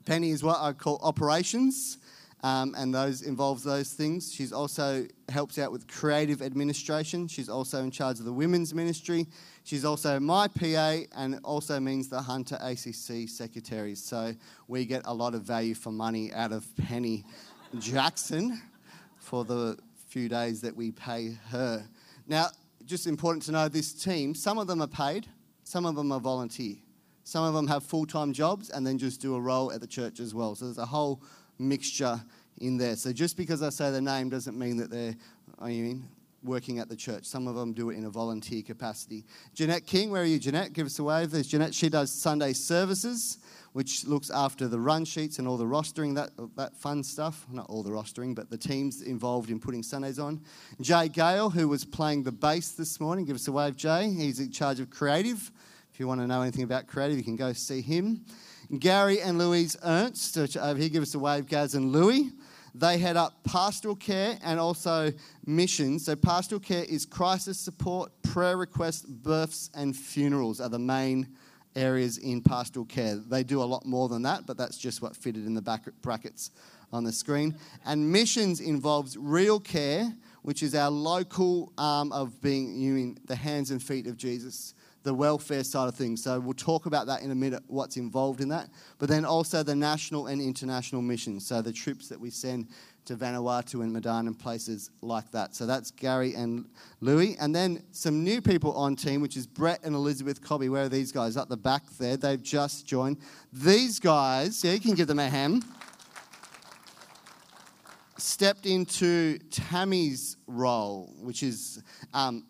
Penny 0.09 0.31
is 0.31 0.43
what 0.43 0.57
I 0.59 0.73
call 0.73 0.99
operations 1.03 1.99
um, 2.43 2.75
and 2.79 2.95
those 2.95 3.21
involves 3.21 3.63
those 3.63 3.93
things. 3.93 4.33
She's 4.33 4.55
also 4.55 5.07
helps 5.29 5.59
out 5.59 5.71
with 5.71 5.87
creative 5.87 6.41
administration. 6.41 7.29
She's 7.29 7.51
also 7.51 7.83
in 7.83 7.91
charge 7.91 8.19
of 8.19 8.25
the 8.25 8.33
women's 8.33 8.73
ministry. 8.73 9.27
She's 9.65 9.85
also 9.85 10.19
my 10.19 10.49
PA 10.49 11.01
and 11.15 11.39
also 11.45 11.79
means 11.79 12.09
the 12.09 12.23
Hunter 12.23 12.57
ACC 12.63 13.29
secretary. 13.29 13.95
So 13.95 14.35
we 14.67 14.87
get 14.87 15.03
a 15.05 15.13
lot 15.13 15.35
of 15.35 15.43
value 15.43 15.75
for 15.75 15.93
money 15.93 16.33
out 16.33 16.53
of 16.53 16.65
Penny 16.77 17.27
Jackson 17.79 18.63
for 19.19 19.45
the 19.45 19.77
few 20.07 20.31
days 20.31 20.63
that 20.63 20.75
we 20.75 20.91
pay 20.91 21.37
her. 21.51 21.87
Now, 22.27 22.47
just 22.87 23.07
important 23.07 23.43
to 23.43 23.53
know 23.53 23.69
this 23.69 23.93
team, 23.93 24.35
some 24.35 24.57
of 24.57 24.69
them 24.69 24.81
are 24.81 24.87
paid, 24.87 25.27
some 25.65 25.85
of 25.85 25.97
them 25.97 26.13
are 26.13 26.21
volunteer. 26.21 26.77
Some 27.29 27.45
of 27.45 27.53
them 27.53 27.67
have 27.67 27.85
full 27.85 28.07
time 28.07 28.33
jobs 28.33 28.71
and 28.71 28.87
then 28.87 28.97
just 28.97 29.21
do 29.21 29.35
a 29.35 29.41
role 29.41 29.71
at 29.71 29.83
the 29.83 29.87
church 29.87 30.19
as 30.19 30.35
well. 30.35 30.55
So 30.55 30.65
there's 30.65 30.79
a 30.79 30.87
whole 30.87 31.23
mixture 31.59 32.19
in 32.63 32.79
there. 32.79 32.97
So 32.97 33.13
just 33.13 33.37
because 33.37 33.63
I 33.63 33.69
say 33.69 33.91
the 33.91 34.01
name 34.01 34.31
doesn't 34.31 34.59
mean 34.59 34.79
that 34.79 34.89
they're, 34.89 35.15
I 35.59 35.69
mean, 35.69 36.09
working 36.43 36.79
at 36.79 36.89
the 36.89 36.97
church. 36.97 37.27
Some 37.27 37.47
of 37.47 37.55
them 37.55 37.75
do 37.75 37.91
it 37.91 37.99
in 37.99 38.07
a 38.07 38.09
volunteer 38.09 38.63
capacity. 38.63 39.27
Jeanette 39.53 39.85
King, 39.85 40.11
where 40.11 40.23
are 40.23 40.25
you, 40.25 40.39
Jeanette? 40.39 40.73
Give 40.73 40.87
us 40.87 40.99
a 41.01 41.05
wave. 41.05 41.31
There's 41.31 41.49
Jeanette. 41.49 41.75
She 41.75 41.91
does 41.91 42.11
Sunday 42.11 42.55
services, 42.55 43.37
which 43.75 44.07
looks 44.07 44.31
after 44.31 44.67
the 44.67 44.81
run 44.81 45.05
sheets 45.05 45.39
and 45.39 45.47
all 45.47 45.59
the 45.59 45.67
rostering, 45.67 46.15
that, 46.15 46.31
that 46.57 46.79
fun 46.79 47.05
stuff. 47.05 47.45
Not 47.53 47.69
all 47.69 47.83
the 47.83 47.91
rostering, 47.91 48.35
but 48.35 48.49
the 48.49 48.57
teams 48.57 49.03
involved 49.03 49.51
in 49.51 49.61
putting 49.61 49.83
Sundays 49.83 50.19
on. 50.19 50.41
Jay 50.81 51.11
Gale, 51.11 51.51
who 51.51 51.69
was 51.69 51.85
playing 51.85 52.23
the 52.23 52.33
bass 52.33 52.71
this 52.71 52.99
morning. 52.99 53.27
Give 53.27 53.37
us 53.37 53.47
a 53.49 53.53
wave, 53.53 53.77
Jay. 53.77 54.09
He's 54.09 54.41
in 54.41 54.51
charge 54.51 54.81
of 54.81 54.89
creative. 54.89 55.53
If 55.99 56.01
you 56.01 56.07
want 56.07 56.21
to 56.21 56.29
know 56.29 56.43
anything 56.43 56.63
about 56.63 56.87
creative, 56.87 57.19
you 57.19 57.25
can 57.25 57.35
go 57.35 57.53
see 57.53 57.81
him. 57.81 58.25
Gary 58.79 59.21
and 59.21 59.37
Louise 59.37 59.77
Ernst, 59.83 60.39
over 60.57 60.79
here, 60.79 60.89
give 60.89 61.03
us 61.03 61.13
a 61.17 61.19
wave, 61.19 61.47
Gaz 61.47 61.75
and 61.75 61.91
Louie. 61.91 62.31
They 62.73 62.99
head 62.99 63.17
up 63.17 63.43
pastoral 63.43 63.97
care 63.97 64.39
and 64.45 64.61
also 64.61 65.13
missions. 65.45 66.05
So, 66.05 66.15
pastoral 66.15 66.61
care 66.61 66.85
is 66.85 67.05
crisis 67.05 67.59
support, 67.59 68.13
prayer 68.23 68.57
requests, 68.57 69.07
births, 69.07 69.71
and 69.75 69.97
funerals 69.97 70.61
are 70.61 70.69
the 70.69 70.79
main 70.79 71.35
areas 71.75 72.19
in 72.19 72.43
pastoral 72.43 72.87
care. 72.87 73.17
They 73.17 73.43
do 73.43 73.61
a 73.61 73.65
lot 73.65 73.85
more 73.85 74.09
than 74.09 74.23
that, 74.23 74.47
but 74.47 74.57
that's 74.57 74.79
just 74.79 75.03
what 75.03 75.17
fitted 75.17 75.47
in 75.47 75.55
the 75.55 75.63
back 75.63 75.89
brackets 76.01 76.53
on 76.93 77.03
the 77.03 77.11
screen. 77.11 77.57
And 77.85 78.13
missions 78.13 78.61
involves 78.61 79.17
real 79.17 79.59
care, 79.59 80.13
which 80.43 80.63
is 80.63 80.77
our 80.77 80.93
local 80.93 81.73
arm 81.77 82.13
of 82.13 82.41
being 82.41 82.79
you 82.79 83.17
the 83.25 83.35
hands 83.35 83.73
and 83.73 83.83
feet 83.83 84.07
of 84.07 84.17
Jesus 84.17 84.75
the 85.03 85.15
welfare 85.15 85.65
side 85.65 85.89
of 85.89 85.95
things. 85.95 86.23
So 86.23 86.41
we'll 86.41 86.55
talk 86.55 86.87
about 86.87 87.07
that 87.07 87.23
in 87.23 87.31
a 87.31 87.35
minute, 87.35 87.63
what's 87.67 87.97
involved 87.97 88.41
in 88.41 88.49
that. 88.49 88.69
But 88.99 89.09
then 89.09 89.25
also 89.25 89.63
the 89.63 89.75
national 89.75 90.27
and 90.27 90.41
international 90.41 91.03
missions. 91.03 91.47
So 91.47 91.63
the 91.63 91.73
trips 91.73 92.09
that 92.09 92.21
we 92.21 92.31
send 92.31 92.69
to 93.07 93.17
Vanuatu 93.17 93.83
and 93.83 93.93
Medan 93.93 94.27
and 94.27 94.39
places 94.39 94.91
like 95.01 95.31
that. 95.31 95.55
So 95.55 95.65
that's 95.65 95.91
Gary 95.91 96.35
and 96.35 96.69
Louis. 97.01 97.37
And 97.41 97.55
then 97.55 97.83
some 97.91 98.23
new 98.23 98.43
people 98.43 98.75
on 98.75 98.97
team, 98.97 99.23
which 99.23 99.37
is 99.37 99.47
Brett 99.47 99.81
and 99.83 99.95
Elizabeth 99.95 100.43
Cobby. 100.43 100.69
Where 100.69 100.85
are 100.85 100.89
these 100.91 101.11
guys? 101.11 101.37
Up 101.37 101.49
the 101.49 101.57
back 101.57 101.85
there. 101.99 102.17
They've 102.17 102.43
just 102.43 102.87
joined. 102.87 103.17
These 103.53 103.99
guys, 103.99 104.63
yeah, 104.63 104.73
you 104.73 104.81
can 104.81 104.95
give 104.95 105.07
them 105.07 105.21
a 105.21 105.29
hand 105.29 105.65
Stepped 108.19 108.67
into 108.67 109.39
Tammy's 109.51 110.37
role, 110.49 111.15
which 111.21 111.45
is 111.45 111.81
um, 112.13 112.45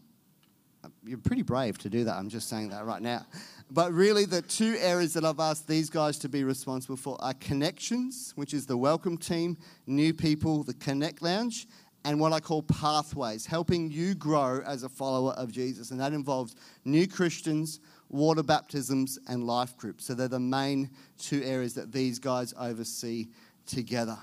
you're 1.04 1.18
pretty 1.18 1.42
brave 1.42 1.78
to 1.78 1.88
do 1.88 2.04
that. 2.04 2.16
I'm 2.16 2.28
just 2.28 2.48
saying 2.48 2.70
that 2.70 2.84
right 2.84 3.02
now. 3.02 3.26
But 3.70 3.92
really, 3.92 4.24
the 4.24 4.42
two 4.42 4.76
areas 4.78 5.12
that 5.14 5.24
I've 5.24 5.40
asked 5.40 5.68
these 5.68 5.90
guys 5.90 6.18
to 6.18 6.28
be 6.28 6.44
responsible 6.44 6.96
for 6.96 7.16
are 7.20 7.34
connections, 7.34 8.32
which 8.36 8.54
is 8.54 8.66
the 8.66 8.76
welcome 8.76 9.16
team, 9.18 9.56
new 9.86 10.14
people, 10.14 10.62
the 10.62 10.74
Connect 10.74 11.20
Lounge, 11.22 11.66
and 12.04 12.18
what 12.18 12.32
I 12.32 12.40
call 12.40 12.62
pathways, 12.62 13.44
helping 13.44 13.90
you 13.90 14.14
grow 14.14 14.62
as 14.66 14.82
a 14.84 14.88
follower 14.88 15.32
of 15.32 15.52
Jesus. 15.52 15.90
And 15.90 16.00
that 16.00 16.12
involves 16.12 16.56
new 16.84 17.06
Christians, 17.06 17.80
water 18.08 18.42
baptisms, 18.42 19.18
and 19.28 19.44
life 19.44 19.76
groups. 19.76 20.06
So 20.06 20.14
they're 20.14 20.28
the 20.28 20.40
main 20.40 20.90
two 21.18 21.42
areas 21.44 21.74
that 21.74 21.92
these 21.92 22.18
guys 22.18 22.54
oversee 22.58 23.28
together. 23.66 24.18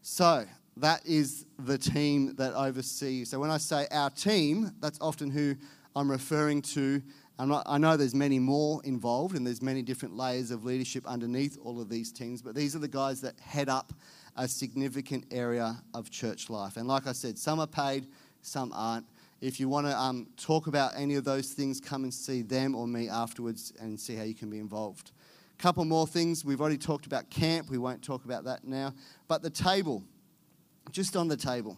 So 0.00 0.46
that 0.78 1.04
is 1.04 1.44
the 1.58 1.76
team 1.76 2.34
that 2.36 2.54
oversees. 2.54 3.30
So 3.30 3.40
when 3.40 3.50
I 3.50 3.58
say 3.58 3.86
our 3.90 4.10
team, 4.10 4.72
that's 4.80 4.98
often 5.00 5.30
who 5.30 5.56
I'm 5.98 6.10
referring 6.10 6.62
to. 6.62 7.02
Not, 7.40 7.64
i 7.66 7.78
know 7.78 7.96
there's 7.96 8.14
many 8.14 8.38
more 8.38 8.80
involved 8.84 9.36
and 9.36 9.46
there's 9.46 9.62
many 9.62 9.82
different 9.82 10.16
layers 10.16 10.50
of 10.50 10.64
leadership 10.64 11.06
underneath 11.06 11.56
all 11.62 11.80
of 11.80 11.88
these 11.88 12.10
teams, 12.10 12.42
but 12.42 12.54
these 12.54 12.74
are 12.74 12.80
the 12.80 12.88
guys 12.88 13.20
that 13.20 13.38
head 13.38 13.68
up 13.68 13.92
a 14.36 14.48
significant 14.48 15.24
area 15.30 15.82
of 15.94 16.10
church 16.10 16.50
life. 16.50 16.76
And 16.76 16.88
like 16.88 17.06
I 17.06 17.12
said, 17.12 17.38
some 17.38 17.60
are 17.60 17.66
paid, 17.66 18.06
some 18.42 18.72
aren't. 18.74 19.06
If 19.40 19.60
you 19.60 19.68
want 19.68 19.86
to 19.86 19.96
um, 19.96 20.28
talk 20.36 20.66
about 20.66 20.92
any 20.96 21.14
of 21.14 21.24
those 21.24 21.50
things, 21.50 21.80
come 21.80 22.02
and 22.02 22.12
see 22.12 22.42
them 22.42 22.74
or 22.74 22.88
me 22.88 23.08
afterwards 23.08 23.72
and 23.80 23.98
see 23.98 24.16
how 24.16 24.24
you 24.24 24.34
can 24.34 24.50
be 24.50 24.58
involved. 24.58 25.12
A 25.58 25.62
couple 25.62 25.84
more 25.84 26.06
things. 26.06 26.44
We've 26.44 26.60
already 26.60 26.78
talked 26.78 27.06
about 27.06 27.30
camp. 27.30 27.70
We 27.70 27.78
won't 27.78 28.02
talk 28.02 28.24
about 28.24 28.44
that 28.44 28.64
now. 28.64 28.94
But 29.28 29.42
the 29.42 29.50
table, 29.50 30.02
just 30.90 31.16
on 31.16 31.28
the 31.28 31.36
table. 31.36 31.76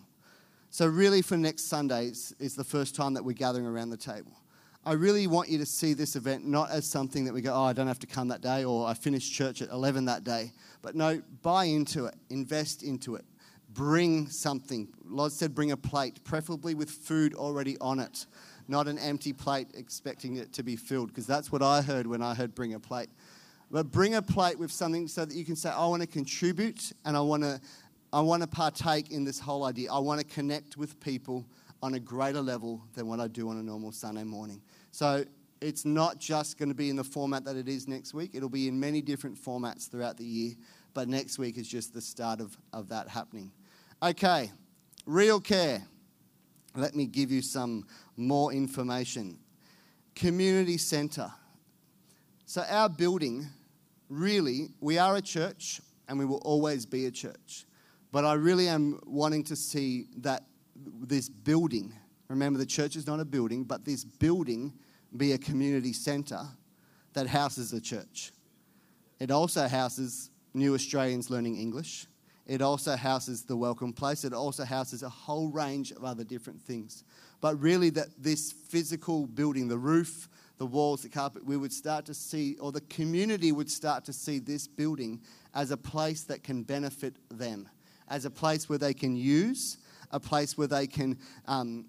So, 0.73 0.87
really, 0.87 1.21
for 1.21 1.37
next 1.37 1.65
Sunday 1.65 2.07
is, 2.07 2.33
is 2.39 2.55
the 2.55 2.63
first 2.63 2.95
time 2.95 3.15
that 3.15 3.25
we're 3.25 3.33
gathering 3.33 3.67
around 3.67 3.91
the 3.91 3.97
table. 3.97 4.31
I 4.85 4.93
really 4.93 5.27
want 5.27 5.49
you 5.49 5.59
to 5.59 5.67
see 5.67 5.95
this 5.95 6.15
event 6.15 6.47
not 6.47 6.71
as 6.71 6.87
something 6.87 7.25
that 7.25 7.35
we 7.35 7.43
go, 7.43 7.53
oh, 7.53 7.65
I 7.65 7.73
don't 7.73 7.89
have 7.89 7.99
to 7.99 8.07
come 8.07 8.29
that 8.29 8.41
day, 8.41 8.65
or 8.65 8.87
I 8.87 8.95
finished 8.95 9.33
church 9.33 9.63
at 9.63 9.71
11 9.71 10.05
that 10.05 10.23
day. 10.23 10.53
But 10.81 10.95
no, 10.95 11.21
buy 11.43 11.65
into 11.65 12.07
it, 12.07 12.15
invest 12.31 12.85
into 12.85 13.17
it, 13.17 13.25
bring 13.71 14.29
something. 14.29 14.87
Lord 15.05 15.33
said, 15.33 15.57
bring 15.57 15.73
a 15.73 15.77
plate, 15.77 16.23
preferably 16.23 16.75
with 16.75 16.89
food 16.89 17.35
already 17.35 17.77
on 17.81 17.99
it, 17.99 18.27
not 18.69 18.87
an 18.87 18.97
empty 19.01 19.33
plate 19.33 19.67
expecting 19.75 20.37
it 20.37 20.53
to 20.53 20.63
be 20.63 20.77
filled, 20.77 21.09
because 21.09 21.27
that's 21.27 21.51
what 21.51 21.63
I 21.63 21.83
heard 21.83 22.07
when 22.07 22.23
I 22.23 22.33
heard 22.33 22.55
bring 22.55 22.75
a 22.75 22.81
plate. 22.81 23.11
But 23.73 23.91
bring 23.91 24.15
a 24.15 24.23
plate 24.23 24.59
with 24.59 24.71
something 24.71 25.09
so 25.09 25.25
that 25.25 25.35
you 25.35 25.45
can 25.45 25.57
say, 25.57 25.71
I 25.71 25.87
want 25.87 26.03
to 26.03 26.09
contribute 26.09 26.93
and 27.05 27.17
I 27.17 27.21
want 27.21 27.43
to 27.43 27.61
I 28.13 28.21
want 28.21 28.43
to 28.43 28.49
partake 28.49 29.11
in 29.11 29.25
this 29.25 29.39
whole 29.39 29.65
idea. 29.65 29.93
I 29.93 29.99
want 29.99 30.21
to 30.21 30.27
connect 30.27 30.77
with 30.77 30.99
people 31.01 31.47
on 31.83 31.95
a 31.95 32.01
greater 32.01 32.41
level 32.41 32.83
than 32.95 33.07
what 33.07 33.21
I 33.21 33.29
do 33.29 33.49
on 33.49 33.59
a 33.59 33.63
normal 33.63 33.93
Sunday 33.93 34.25
morning. 34.25 34.61
So 34.91 35.25
it's 35.61 35.85
not 35.85 36.19
just 36.19 36.59
going 36.59 36.69
to 36.69 36.75
be 36.75 36.91
in 36.91 36.97
the 36.97 37.05
format 37.05 37.45
that 37.45 37.57
it 37.57 37.69
is 37.69 37.87
next 37.87 38.15
week, 38.15 38.31
it'll 38.35 38.49
be 38.49 38.69
in 38.69 38.79
many 38.79 39.01
different 39.01 39.37
formats 39.37 39.89
throughout 39.89 40.17
the 40.17 40.25
year. 40.25 40.55
But 40.93 41.09
next 41.09 41.39
week 41.39 41.57
is 41.57 41.69
just 41.69 41.95
the 41.95 42.01
start 42.01 42.41
of, 42.41 42.57
of 42.73 42.89
that 42.89 43.09
happening. 43.09 43.53
Okay, 44.03 44.51
real 45.07 45.41
care. 45.41 45.83
Let 46.75 46.95
me 46.95 47.07
give 47.07 47.31
you 47.31 47.43
some 47.43 47.87
more 48.17 48.53
information. 48.53 49.39
Community 50.15 50.79
centre. 50.79 51.31
So, 52.47 52.65
our 52.69 52.89
building, 52.89 53.47
really, 54.09 54.71
we 54.81 54.99
are 54.99 55.17
a 55.17 55.23
church 55.23 55.81
and 56.09 56.19
we 56.19 56.25
will 56.25 56.43
always 56.45 56.87
be 56.87 57.07
a 57.07 57.11
church. 57.11 57.65
But 58.13 58.25
I 58.25 58.35
really 58.35 58.69
am 58.69 58.99
wanting 59.05 59.45
to 59.45 59.57
see 59.57 60.07
that 60.19 60.45
this 61.01 61.29
building, 61.29 61.95
remember 62.29 62.59
the 62.59 62.67
church 62.67 62.97
is 62.97 63.07
not 63.07 63.21
a 63.21 63.25
building, 63.25 63.65
but 63.65 63.85
this 63.85 64.05
building 64.05 64.73
be 65.17 65.33
a 65.33 65.39
community 65.39 65.93
centre 65.93 66.47
that 67.13 67.27
houses 67.27 67.73
a 67.73 67.81
church. 67.81 68.33
It 69.19 69.31
also 69.31 69.69
houses 69.69 70.31
new 70.55 70.75
Australians 70.75 71.31
learning 71.31 71.57
English. 71.57 72.07
It 72.47 72.63
also 72.63 72.97
houses 72.97 73.45
the 73.45 73.57
welcome 73.57 73.93
place. 73.93 74.25
It 74.25 74.33
also 74.33 74.65
houses 74.65 75.05
a 75.05 75.09
whole 75.09 75.49
range 75.49 75.93
of 75.93 76.05
other 76.05 76.25
different 76.25 76.61
things. 76.61 77.05
But 77.41 77.61
really, 77.61 77.91
that 77.91 78.09
this 78.19 78.51
physical 78.51 79.27
building, 79.27 79.69
the 79.69 79.79
roof, 79.79 80.29
the 80.59 80.67
walls, 80.67 81.03
the 81.03 81.09
carpet, 81.09 81.45
we 81.45 81.57
would 81.57 81.73
start 81.73 82.07
to 82.07 82.15
see, 82.15 82.57
or 82.59 82.73
the 82.73 82.81
community 82.83 83.53
would 83.53 83.71
start 83.71 84.05
to 84.07 84.13
see 84.13 84.41
this 84.41 84.67
building 84.67 85.21
as 85.55 85.71
a 85.71 85.77
place 85.77 86.25
that 86.25 86.43
can 86.43 86.65
benefit 86.65 87.15
them 87.31 87.69
as 88.11 88.25
a 88.25 88.31
place 88.31 88.69
where 88.69 88.79
they 88.79 88.93
can 88.93 89.17
use, 89.17 89.79
a 90.11 90.21
place 90.21 90.59
where 90.59 90.67
they 90.67 90.87
can 90.87 91.19
um, 91.47 91.87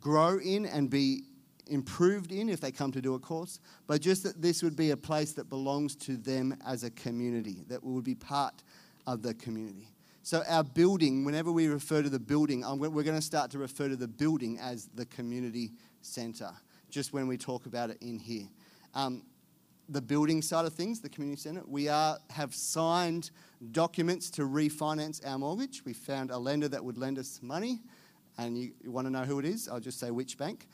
grow 0.00 0.38
in 0.38 0.66
and 0.66 0.90
be 0.90 1.22
improved 1.66 2.32
in 2.32 2.48
if 2.48 2.60
they 2.60 2.70
come 2.70 2.92
to 2.92 3.00
do 3.00 3.14
a 3.14 3.18
course, 3.18 3.60
but 3.86 4.00
just 4.00 4.22
that 4.24 4.42
this 4.42 4.62
would 4.62 4.76
be 4.76 4.90
a 4.90 4.96
place 4.96 5.32
that 5.32 5.48
belongs 5.48 5.96
to 5.96 6.16
them 6.16 6.56
as 6.66 6.84
a 6.84 6.90
community, 6.90 7.64
that 7.68 7.82
would 7.82 8.04
be 8.04 8.14
part 8.14 8.62
of 9.06 9.22
the 9.22 9.32
community. 9.34 9.88
So, 10.22 10.42
our 10.48 10.64
building, 10.64 11.24
whenever 11.24 11.52
we 11.52 11.68
refer 11.68 12.02
to 12.02 12.08
the 12.08 12.18
building, 12.18 12.64
we're 12.78 13.02
going 13.02 13.16
to 13.16 13.22
start 13.22 13.50
to 13.50 13.58
refer 13.58 13.88
to 13.88 13.96
the 13.96 14.08
building 14.08 14.58
as 14.58 14.88
the 14.94 15.04
community 15.06 15.72
centre, 16.00 16.52
just 16.88 17.12
when 17.12 17.28
we 17.28 17.36
talk 17.36 17.66
about 17.66 17.90
it 17.90 17.98
in 18.00 18.18
here. 18.18 18.48
Um, 18.94 19.22
the 19.88 20.00
building 20.00 20.42
side 20.42 20.64
of 20.64 20.72
things, 20.72 21.00
the 21.00 21.08
community 21.08 21.40
centre, 21.40 21.62
we 21.66 21.88
are, 21.88 22.18
have 22.30 22.54
signed 22.54 23.30
documents 23.72 24.30
to 24.30 24.42
refinance 24.42 25.26
our 25.26 25.38
mortgage. 25.38 25.84
We 25.84 25.92
found 25.92 26.30
a 26.30 26.38
lender 26.38 26.68
that 26.68 26.84
would 26.84 26.98
lend 26.98 27.18
us 27.18 27.40
money, 27.42 27.82
and 28.38 28.56
you, 28.56 28.72
you 28.82 28.90
want 28.90 29.06
to 29.06 29.10
know 29.10 29.24
who 29.24 29.38
it 29.38 29.44
is? 29.44 29.68
I'll 29.68 29.80
just 29.80 30.00
say 30.00 30.10
which 30.10 30.38
bank, 30.38 30.66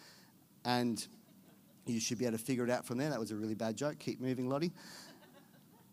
and 0.64 1.04
you 1.86 2.00
should 2.00 2.18
be 2.18 2.26
able 2.26 2.38
to 2.38 2.44
figure 2.44 2.64
it 2.64 2.70
out 2.70 2.86
from 2.86 2.98
there. 2.98 3.10
That 3.10 3.18
was 3.18 3.30
a 3.30 3.36
really 3.36 3.54
bad 3.54 3.76
joke. 3.76 3.98
Keep 3.98 4.20
moving, 4.20 4.48
Lottie. 4.48 4.72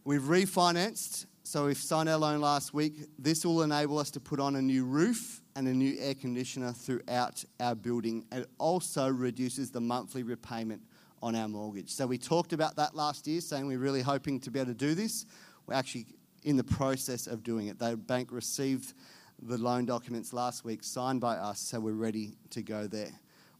We've 0.04 0.22
refinanced, 0.22 1.26
so 1.44 1.66
we've 1.66 1.78
signed 1.78 2.08
our 2.08 2.18
loan 2.18 2.40
last 2.40 2.74
week. 2.74 2.94
This 3.18 3.46
will 3.46 3.64
enable 3.64 3.98
us 3.98 4.12
to 4.12 4.20
put 4.20 4.40
on 4.40 4.56
a 4.56 4.62
new 4.62 4.86
roof 4.86 5.42
and 5.56 5.68
a 5.68 5.74
new 5.74 5.98
air 6.00 6.14
conditioner 6.14 6.72
throughout 6.72 7.44
our 7.60 7.74
building. 7.74 8.26
It 8.32 8.48
also 8.60 9.10
reduces 9.10 9.72
the 9.72 9.82
monthly 9.82 10.24
repayment 10.24 10.82
on 11.22 11.36
our 11.36 11.48
mortgage. 11.48 11.90
So 11.90 12.06
we 12.06 12.18
talked 12.18 12.54
about 12.54 12.76
that 12.76 12.96
last 12.96 13.28
year, 13.28 13.42
saying 13.42 13.68
we're 13.68 13.80
really 13.80 14.02
hoping 14.02 14.40
to 14.42 14.52
be 14.52 14.60
able 14.60 14.72
to 14.72 14.78
do 14.78 14.96
this. 14.96 15.26
We're 15.66 15.76
actually 15.76 16.06
in 16.44 16.58
the 16.58 16.64
process 16.64 17.28
of 17.28 17.44
doing 17.44 17.68
it. 17.68 17.80
The 17.80 17.98
bank 17.98 18.30
received 18.32 18.94
the 19.42 19.58
loan 19.58 19.86
documents 19.86 20.34
last 20.34 20.64
week, 20.64 20.84
signed 20.84 21.22
by 21.22 21.36
us, 21.36 21.60
so 21.60 21.80
we're 21.80 21.94
ready 21.94 22.36
to 22.52 22.62
go 22.62 22.88
there. 22.88 23.12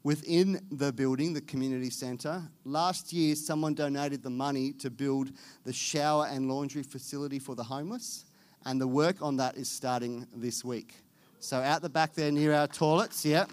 Within 0.04 0.62
the 0.72 0.94
building, 0.94 1.34
the 1.34 1.42
community 1.42 1.90
centre, 1.90 2.42
last 2.64 3.12
year 3.12 3.36
someone 3.36 3.74
donated 3.74 4.24
the 4.24 4.30
money 4.30 4.72
to 4.74 4.90
build 4.90 5.32
the 5.66 5.74
shower 5.74 6.28
and 6.32 6.50
laundry 6.50 6.84
facility 6.84 7.40
for 7.40 7.56
the 7.56 7.64
homeless, 7.64 8.26
and 8.66 8.80
the 8.80 8.88
work 8.88 9.22
on 9.22 9.38
that 9.38 9.58
is 9.58 9.70
starting 9.70 10.26
this 10.36 10.64
week. 10.64 10.94
So, 11.40 11.58
out 11.58 11.82
the 11.82 11.90
back 11.90 12.14
there 12.14 12.32
near 12.32 12.54
our 12.54 12.68
toilets, 12.68 13.26
yeah. 13.26 13.46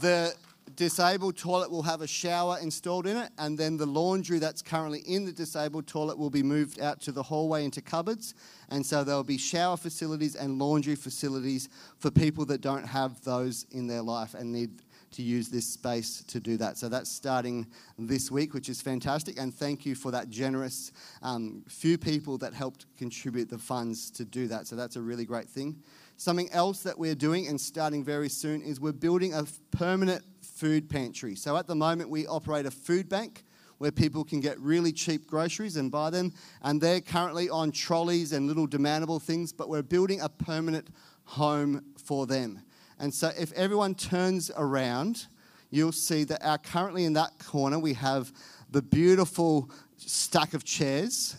The 0.00 0.34
disabled 0.76 1.36
toilet 1.36 1.70
will 1.70 1.82
have 1.82 2.00
a 2.00 2.06
shower 2.06 2.58
installed 2.60 3.06
in 3.06 3.16
it, 3.16 3.30
and 3.38 3.58
then 3.58 3.76
the 3.76 3.86
laundry 3.86 4.38
that's 4.38 4.62
currently 4.62 5.00
in 5.00 5.24
the 5.24 5.32
disabled 5.32 5.86
toilet 5.86 6.18
will 6.18 6.30
be 6.30 6.42
moved 6.42 6.80
out 6.80 7.00
to 7.02 7.12
the 7.12 7.22
hallway 7.22 7.64
into 7.64 7.80
cupboards. 7.80 8.34
And 8.68 8.84
so 8.84 9.04
there'll 9.04 9.24
be 9.24 9.38
shower 9.38 9.76
facilities 9.76 10.34
and 10.34 10.58
laundry 10.58 10.94
facilities 10.94 11.68
for 11.98 12.10
people 12.10 12.44
that 12.46 12.60
don't 12.60 12.86
have 12.86 13.22
those 13.22 13.66
in 13.70 13.86
their 13.86 14.02
life 14.02 14.34
and 14.34 14.52
need 14.52 14.82
to 15.12 15.22
use 15.22 15.48
this 15.48 15.66
space 15.66 16.22
to 16.24 16.40
do 16.40 16.56
that. 16.56 16.78
So 16.78 16.88
that's 16.88 17.10
starting 17.10 17.66
this 17.98 18.30
week, 18.30 18.54
which 18.54 18.68
is 18.68 18.80
fantastic. 18.80 19.38
And 19.38 19.54
thank 19.54 19.84
you 19.84 19.94
for 19.94 20.10
that 20.10 20.30
generous 20.30 20.90
um, 21.22 21.64
few 21.68 21.98
people 21.98 22.38
that 22.38 22.54
helped 22.54 22.86
contribute 22.96 23.50
the 23.50 23.58
funds 23.58 24.10
to 24.12 24.24
do 24.24 24.48
that. 24.48 24.66
So 24.66 24.74
that's 24.74 24.96
a 24.96 25.02
really 25.02 25.24
great 25.24 25.48
thing. 25.48 25.82
Something 26.16 26.50
else 26.52 26.82
that 26.84 26.98
we're 26.98 27.14
doing 27.14 27.48
and 27.48 27.60
starting 27.60 28.04
very 28.04 28.28
soon 28.28 28.62
is 28.62 28.80
we're 28.80 28.92
building 28.92 29.34
a 29.34 29.44
permanent 29.70 30.24
food 30.62 30.88
pantry. 30.88 31.34
So 31.34 31.56
at 31.56 31.66
the 31.66 31.74
moment, 31.74 32.08
we 32.08 32.24
operate 32.28 32.66
a 32.66 32.70
food 32.70 33.08
bank 33.08 33.42
where 33.78 33.90
people 33.90 34.22
can 34.22 34.38
get 34.38 34.60
really 34.60 34.92
cheap 34.92 35.26
groceries 35.26 35.76
and 35.76 35.90
buy 35.90 36.08
them. 36.08 36.32
And 36.62 36.80
they're 36.80 37.00
currently 37.00 37.50
on 37.50 37.72
trolleys 37.72 38.32
and 38.32 38.46
little 38.46 38.68
demandable 38.68 39.20
things, 39.20 39.52
but 39.52 39.68
we're 39.68 39.82
building 39.82 40.20
a 40.20 40.28
permanent 40.28 40.86
home 41.24 41.84
for 41.96 42.28
them. 42.28 42.60
And 43.00 43.12
so 43.12 43.32
if 43.36 43.50
everyone 43.54 43.96
turns 43.96 44.52
around, 44.56 45.26
you'll 45.70 45.90
see 45.90 46.22
that 46.22 46.46
our, 46.46 46.58
currently 46.58 47.06
in 47.06 47.14
that 47.14 47.40
corner 47.40 47.80
we 47.80 47.94
have 47.94 48.32
the 48.70 48.82
beautiful 48.82 49.68
stack 49.96 50.54
of 50.54 50.62
chairs. 50.62 51.34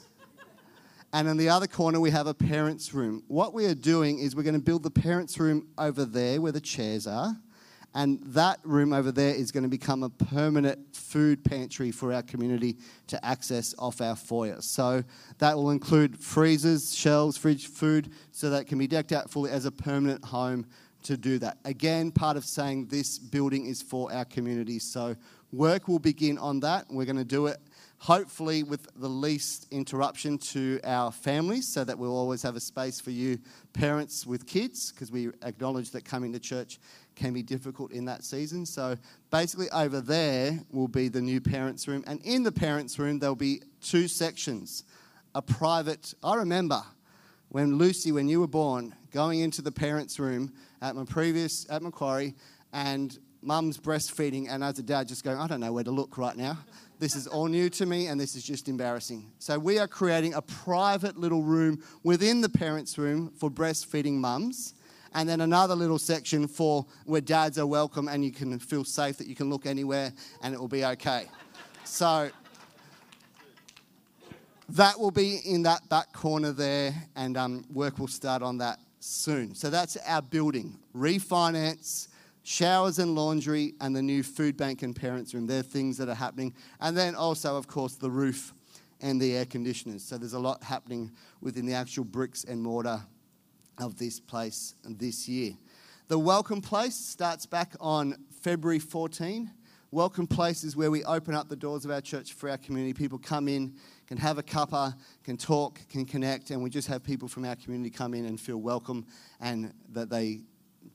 And 1.14 1.30
in 1.30 1.38
the 1.38 1.48
other 1.48 1.68
corner, 1.68 2.02
we 2.02 2.12
have 2.12 2.28
a 2.28 2.34
parents' 2.34 2.94
room. 2.94 3.24
What 3.30 3.54
we 3.54 3.68
are 3.68 3.76
doing 3.76 4.20
is 4.20 4.36
we're 4.36 4.44
going 4.44 4.56
to 4.56 4.60
build 4.60 4.84
the 4.84 4.92
parents' 4.92 5.40
room 5.40 5.70
over 5.78 6.04
there 6.04 6.42
where 6.42 6.52
the 6.52 6.60
chairs 6.60 7.08
are. 7.08 7.38
And 7.96 8.20
that 8.24 8.60
room 8.64 8.92
over 8.92 9.12
there 9.12 9.36
is 9.36 9.52
going 9.52 9.64
to 9.64 9.70
become 9.70 10.04
a 10.04 10.10
permanent 10.10 10.96
food 10.96 11.44
pantry 11.44 11.92
for 11.92 12.12
our 12.12 12.24
community 12.24 12.78
to 13.08 13.24
access 13.24 13.76
off 13.78 14.02
our 14.02 14.16
foyer. 14.16 14.62
So 14.62 15.04
that 15.38 15.56
will 15.56 15.70
include 15.70 16.18
freezers, 16.18 16.96
shelves, 16.96 17.38
fridge, 17.38 17.68
food, 17.68 18.12
so 18.32 18.50
that 18.50 18.68
can 18.68 18.80
be 18.80 18.88
decked 18.88 19.12
out 19.12 19.30
fully 19.30 19.52
as 19.52 19.66
a 19.66 19.72
permanent 19.72 20.26
home 20.26 20.66
to 21.04 21.18
do 21.18 21.38
that. 21.40 21.58
Again, 21.66 22.12
part 22.12 22.38
of 22.38 22.46
saying 22.46 22.88
this 22.88 23.20
building 23.20 23.68
is 23.68 23.82
for 23.82 24.12
our 24.12 24.26
community. 24.26 24.80
So 24.80 25.16
work 25.52 25.88
will 25.88 26.00
begin 26.00 26.38
on 26.38 26.62
that. 26.62 26.88
We're 26.90 27.06
going 27.06 27.18
to 27.18 27.24
do 27.24 27.48
it 27.48 27.60
hopefully 28.04 28.64
with 28.64 28.86
the 28.98 29.08
least 29.08 29.66
interruption 29.72 30.38
to 30.38 30.78
our 30.84 31.10
families 31.10 31.66
so 31.70 31.86
that 31.86 31.98
we'll 31.98 32.18
always 32.18 32.42
have 32.42 32.58
a 32.58 32.60
space 32.60 33.00
for 33.00 33.12
you 33.12 33.40
parents 33.72 34.28
with 34.28 34.46
kids 34.46 34.92
because 34.92 35.10
we 35.10 35.30
acknowledge 35.42 35.90
that 35.92 36.04
coming 36.04 36.34
to 36.34 36.38
church 36.40 36.80
can 37.16 37.34
be 37.34 37.44
difficult 37.44 37.92
in 37.92 38.06
that 38.06 38.24
season. 38.24 38.66
So 38.66 38.98
basically, 39.32 39.70
over 39.72 40.02
there 40.02 40.60
will 40.72 40.88
be 40.88 41.08
the 41.08 41.22
new 41.22 41.42
parents' 41.42 41.88
room, 41.88 42.04
and 42.08 42.22
in 42.22 42.44
the 42.44 42.52
parents' 42.52 43.00
room, 43.00 43.20
there'll 43.20 43.36
be 43.36 43.62
two 43.82 44.08
sections 44.08 44.84
a 45.36 45.42
private. 45.42 46.14
I 46.24 46.36
remember 46.36 46.82
when 47.50 47.78
Lucy, 47.78 48.12
when 48.12 48.28
you 48.28 48.40
were 48.40 48.48
born, 48.48 48.96
going 49.12 49.40
into 49.40 49.62
the 49.62 49.72
parents' 49.72 50.20
room 50.20 50.54
at 50.82 50.96
my 50.96 51.06
previous, 51.06 51.66
at 51.70 51.82
Macquarie, 51.82 52.36
and 52.72 53.18
mum's 53.42 53.78
breastfeeding, 53.78 54.48
and 54.50 54.64
as 54.64 54.80
a 54.80 54.84
dad, 54.84 55.08
just 55.08 55.24
going, 55.24 55.38
I 55.38 55.48
don't 55.48 55.60
know 55.60 55.74
where 55.74 55.84
to 55.84 55.92
look 55.92 56.18
right 56.18 56.36
now. 56.36 56.58
This 57.00 57.16
is 57.16 57.28
all 57.28 57.48
new 57.48 57.70
to 57.72 57.86
me, 57.86 58.08
and 58.08 58.20
this 58.20 58.36
is 58.36 58.44
just 58.44 58.70
embarrassing. 58.70 59.32
So, 59.40 59.60
we 59.60 59.80
are 59.80 59.88
creating 59.88 60.34
a 60.36 60.42
private 60.42 61.18
little 61.18 61.44
room 61.44 61.84
within 62.04 62.42
the 62.42 62.50
parents' 62.50 62.98
room 62.98 63.32
for 63.38 63.50
breastfeeding 63.50 64.14
mums 64.14 64.74
and 65.14 65.28
then 65.28 65.42
another 65.42 65.76
little 65.76 66.00
section 66.00 66.48
for 66.48 66.86
where 67.06 67.22
dads 67.22 67.58
are 67.60 67.68
welcome 67.68 68.08
and 68.08 68.24
you 68.24 68.32
can 68.32 68.58
feel 68.60 68.84
safe 68.84 69.18
that 69.18 69.28
you 69.28 69.36
can 69.36 69.50
look 69.50 69.66
anywhere 69.66 70.12
and 70.42 70.54
it 70.54 70.60
will 70.60 70.68
be 70.68 70.86
okay. 70.86 71.26
So 71.84 72.30
that 74.70 75.00
will 75.00 75.12
be 75.12 75.40
in 75.46 75.64
that 75.64 75.88
back 75.90 76.14
corner 76.14 76.52
there, 76.52 76.94
and 77.16 77.38
um, 77.38 77.66
work 77.72 78.00
will 78.00 78.08
start 78.08 78.42
on 78.42 78.58
that 78.60 78.80
soon. 79.00 79.54
So 79.54 79.70
that's 79.70 79.98
our 79.98 80.22
building. 80.22 80.80
Refinance, 80.96 82.08
showers 82.44 82.98
and 83.00 83.14
laundry, 83.14 83.74
and 83.82 83.96
the 83.96 84.02
new 84.02 84.24
food 84.24 84.58
bank 84.58 84.82
and 84.82 84.96
parents' 84.96 85.34
room. 85.34 85.46
They're 85.46 85.62
things 85.62 85.98
that 85.98 86.10
are 86.10 86.16
happening. 86.16 86.54
And 86.80 86.98
then 86.98 87.14
also, 87.14 87.56
of 87.56 87.68
course, 87.68 87.96
the 87.96 88.10
roof 88.10 88.54
and 89.02 89.22
the 89.22 89.36
air 89.36 89.46
conditioners. 89.46 90.04
So 90.04 90.18
there's 90.18 90.34
a 90.34 90.40
lot 90.40 90.64
happening 90.64 91.12
within 91.42 91.66
the 91.66 91.74
actual 91.74 92.06
bricks 92.06 92.46
and 92.46 92.64
mortar 92.64 93.02
of 93.78 93.98
this 93.98 94.20
place 94.20 94.76
this 94.84 95.28
year. 95.28 95.54
The 96.08 96.20
Welcome 96.20 96.62
Place 96.62 96.96
starts 96.96 97.46
back 97.46 97.74
on 97.80 98.16
February 98.42 98.80
14. 98.80 99.52
Welcome 99.92 100.28
Place 100.28 100.64
is 100.64 100.76
where 100.76 100.92
we 100.92 101.04
open 101.04 101.34
up 101.34 101.50
the 101.50 101.56
doors 101.56 101.86
of 101.86 101.92
our 101.92 102.02
church 102.02 102.34
for 102.34 102.50
our 102.50 102.58
community. 102.58 102.94
People 102.94 103.18
come 103.18 103.48
in, 103.48 103.76
can 104.08 104.18
have 104.18 104.38
a 104.38 104.44
cuppa, 104.44 104.96
can 105.24 105.38
talk, 105.38 105.80
can 105.90 106.06
connect, 106.06 106.50
and 106.50 106.62
we 106.62 106.70
just 106.70 106.88
have 106.88 107.04
people 107.04 107.28
from 107.28 107.46
our 107.46 107.56
community 107.56 107.90
come 107.90 108.14
in 108.14 108.26
and 108.26 108.40
feel 108.40 108.58
welcome 108.58 109.06
and 109.40 109.74
that 109.90 110.10
they 110.10 110.42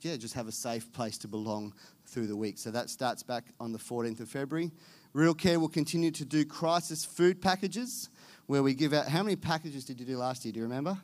yeah, 0.00 0.16
just 0.16 0.34
have 0.34 0.48
a 0.48 0.52
safe 0.52 0.92
place 0.92 1.18
to 1.18 1.28
belong 1.28 1.74
through 2.06 2.26
the 2.26 2.36
week. 2.36 2.58
So 2.58 2.70
that 2.70 2.90
starts 2.90 3.22
back 3.22 3.44
on 3.58 3.72
the 3.72 3.78
14th 3.78 4.20
of 4.20 4.28
February. 4.28 4.70
Real 5.12 5.34
Care 5.34 5.58
will 5.58 5.68
continue 5.68 6.10
to 6.12 6.24
do 6.24 6.44
crisis 6.44 7.04
food 7.04 7.40
packages 7.40 8.10
where 8.46 8.62
we 8.62 8.74
give 8.74 8.92
out. 8.92 9.08
How 9.08 9.22
many 9.22 9.36
packages 9.36 9.84
did 9.84 10.00
you 10.00 10.06
do 10.06 10.18
last 10.18 10.44
year? 10.44 10.52
Do 10.52 10.58
you 10.58 10.64
remember? 10.64 10.98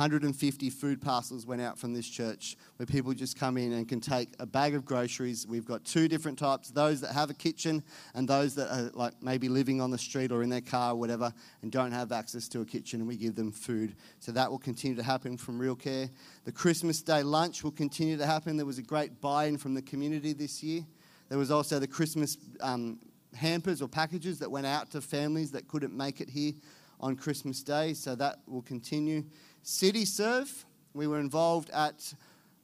150 0.00 0.70
food 0.70 0.98
parcels 1.02 1.44
went 1.44 1.60
out 1.60 1.76
from 1.78 1.92
this 1.92 2.08
church 2.08 2.56
where 2.76 2.86
people 2.86 3.12
just 3.12 3.38
come 3.38 3.58
in 3.58 3.72
and 3.72 3.86
can 3.86 4.00
take 4.00 4.30
a 4.38 4.46
bag 4.46 4.74
of 4.74 4.86
groceries. 4.86 5.46
We've 5.46 5.66
got 5.66 5.84
two 5.84 6.08
different 6.08 6.38
types 6.38 6.70
those 6.70 7.02
that 7.02 7.12
have 7.12 7.28
a 7.28 7.34
kitchen 7.34 7.82
and 8.14 8.26
those 8.26 8.54
that 8.54 8.74
are 8.74 8.90
like 8.94 9.12
maybe 9.22 9.50
living 9.50 9.78
on 9.78 9.90
the 9.90 9.98
street 9.98 10.32
or 10.32 10.42
in 10.42 10.48
their 10.48 10.62
car 10.62 10.92
or 10.92 10.94
whatever 10.94 11.34
and 11.60 11.70
don't 11.70 11.92
have 11.92 12.12
access 12.12 12.48
to 12.48 12.62
a 12.62 12.64
kitchen, 12.64 13.00
and 13.00 13.08
we 13.08 13.14
give 13.14 13.34
them 13.34 13.52
food. 13.52 13.94
So 14.20 14.32
that 14.32 14.50
will 14.50 14.58
continue 14.58 14.96
to 14.96 15.02
happen 15.02 15.36
from 15.36 15.58
Real 15.58 15.76
Care. 15.76 16.08
The 16.46 16.52
Christmas 16.52 17.02
Day 17.02 17.22
lunch 17.22 17.62
will 17.62 17.70
continue 17.70 18.16
to 18.16 18.24
happen. 18.24 18.56
There 18.56 18.64
was 18.64 18.78
a 18.78 18.82
great 18.82 19.20
buy 19.20 19.44
in 19.44 19.58
from 19.58 19.74
the 19.74 19.82
community 19.82 20.32
this 20.32 20.62
year. 20.62 20.80
There 21.28 21.36
was 21.36 21.50
also 21.50 21.78
the 21.78 21.86
Christmas 21.86 22.38
um, 22.62 23.00
hampers 23.34 23.82
or 23.82 23.88
packages 23.88 24.38
that 24.38 24.50
went 24.50 24.64
out 24.64 24.90
to 24.92 25.02
families 25.02 25.50
that 25.50 25.68
couldn't 25.68 25.94
make 25.94 26.22
it 26.22 26.30
here 26.30 26.54
on 27.00 27.16
Christmas 27.16 27.62
Day, 27.62 27.94
so 27.94 28.14
that 28.14 28.40
will 28.46 28.62
continue. 28.62 29.24
City 29.62 30.04
Serve, 30.04 30.64
we 30.94 31.06
were 31.06 31.20
involved 31.20 31.70
at, 31.70 32.14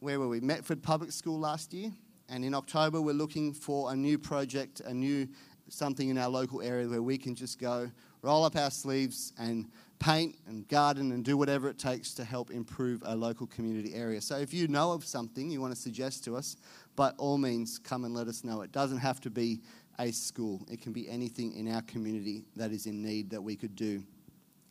where 0.00 0.18
were 0.18 0.28
we? 0.28 0.40
Metford 0.40 0.82
Public 0.82 1.12
School 1.12 1.38
last 1.38 1.72
year. 1.72 1.92
And 2.28 2.44
in 2.44 2.54
October, 2.54 3.00
we're 3.00 3.12
looking 3.12 3.52
for 3.52 3.92
a 3.92 3.96
new 3.96 4.18
project, 4.18 4.80
a 4.80 4.92
new 4.92 5.28
something 5.68 6.08
in 6.08 6.18
our 6.18 6.28
local 6.28 6.62
area 6.62 6.88
where 6.88 7.02
we 7.02 7.18
can 7.18 7.34
just 7.34 7.58
go, 7.58 7.90
roll 8.22 8.44
up 8.44 8.56
our 8.56 8.70
sleeves, 8.70 9.32
and 9.38 9.66
paint 9.98 10.36
and 10.46 10.66
garden 10.68 11.12
and 11.12 11.24
do 11.24 11.36
whatever 11.36 11.68
it 11.68 11.78
takes 11.78 12.14
to 12.14 12.24
help 12.24 12.50
improve 12.50 13.02
a 13.06 13.16
local 13.16 13.46
community 13.46 13.94
area. 13.94 14.20
So 14.20 14.36
if 14.36 14.52
you 14.52 14.68
know 14.68 14.92
of 14.92 15.04
something 15.04 15.50
you 15.50 15.60
want 15.60 15.74
to 15.74 15.80
suggest 15.80 16.24
to 16.24 16.36
us, 16.36 16.56
by 16.96 17.10
all 17.18 17.38
means, 17.38 17.78
come 17.78 18.04
and 18.04 18.14
let 18.14 18.28
us 18.28 18.44
know. 18.44 18.62
It 18.62 18.72
doesn't 18.72 18.98
have 18.98 19.20
to 19.22 19.30
be 19.30 19.60
a 19.98 20.10
school, 20.12 20.60
it 20.70 20.82
can 20.82 20.92
be 20.92 21.08
anything 21.08 21.54
in 21.54 21.72
our 21.72 21.80
community 21.82 22.44
that 22.56 22.70
is 22.70 22.86
in 22.86 23.02
need 23.02 23.30
that 23.30 23.42
we 23.42 23.56
could 23.56 23.74
do 23.74 24.02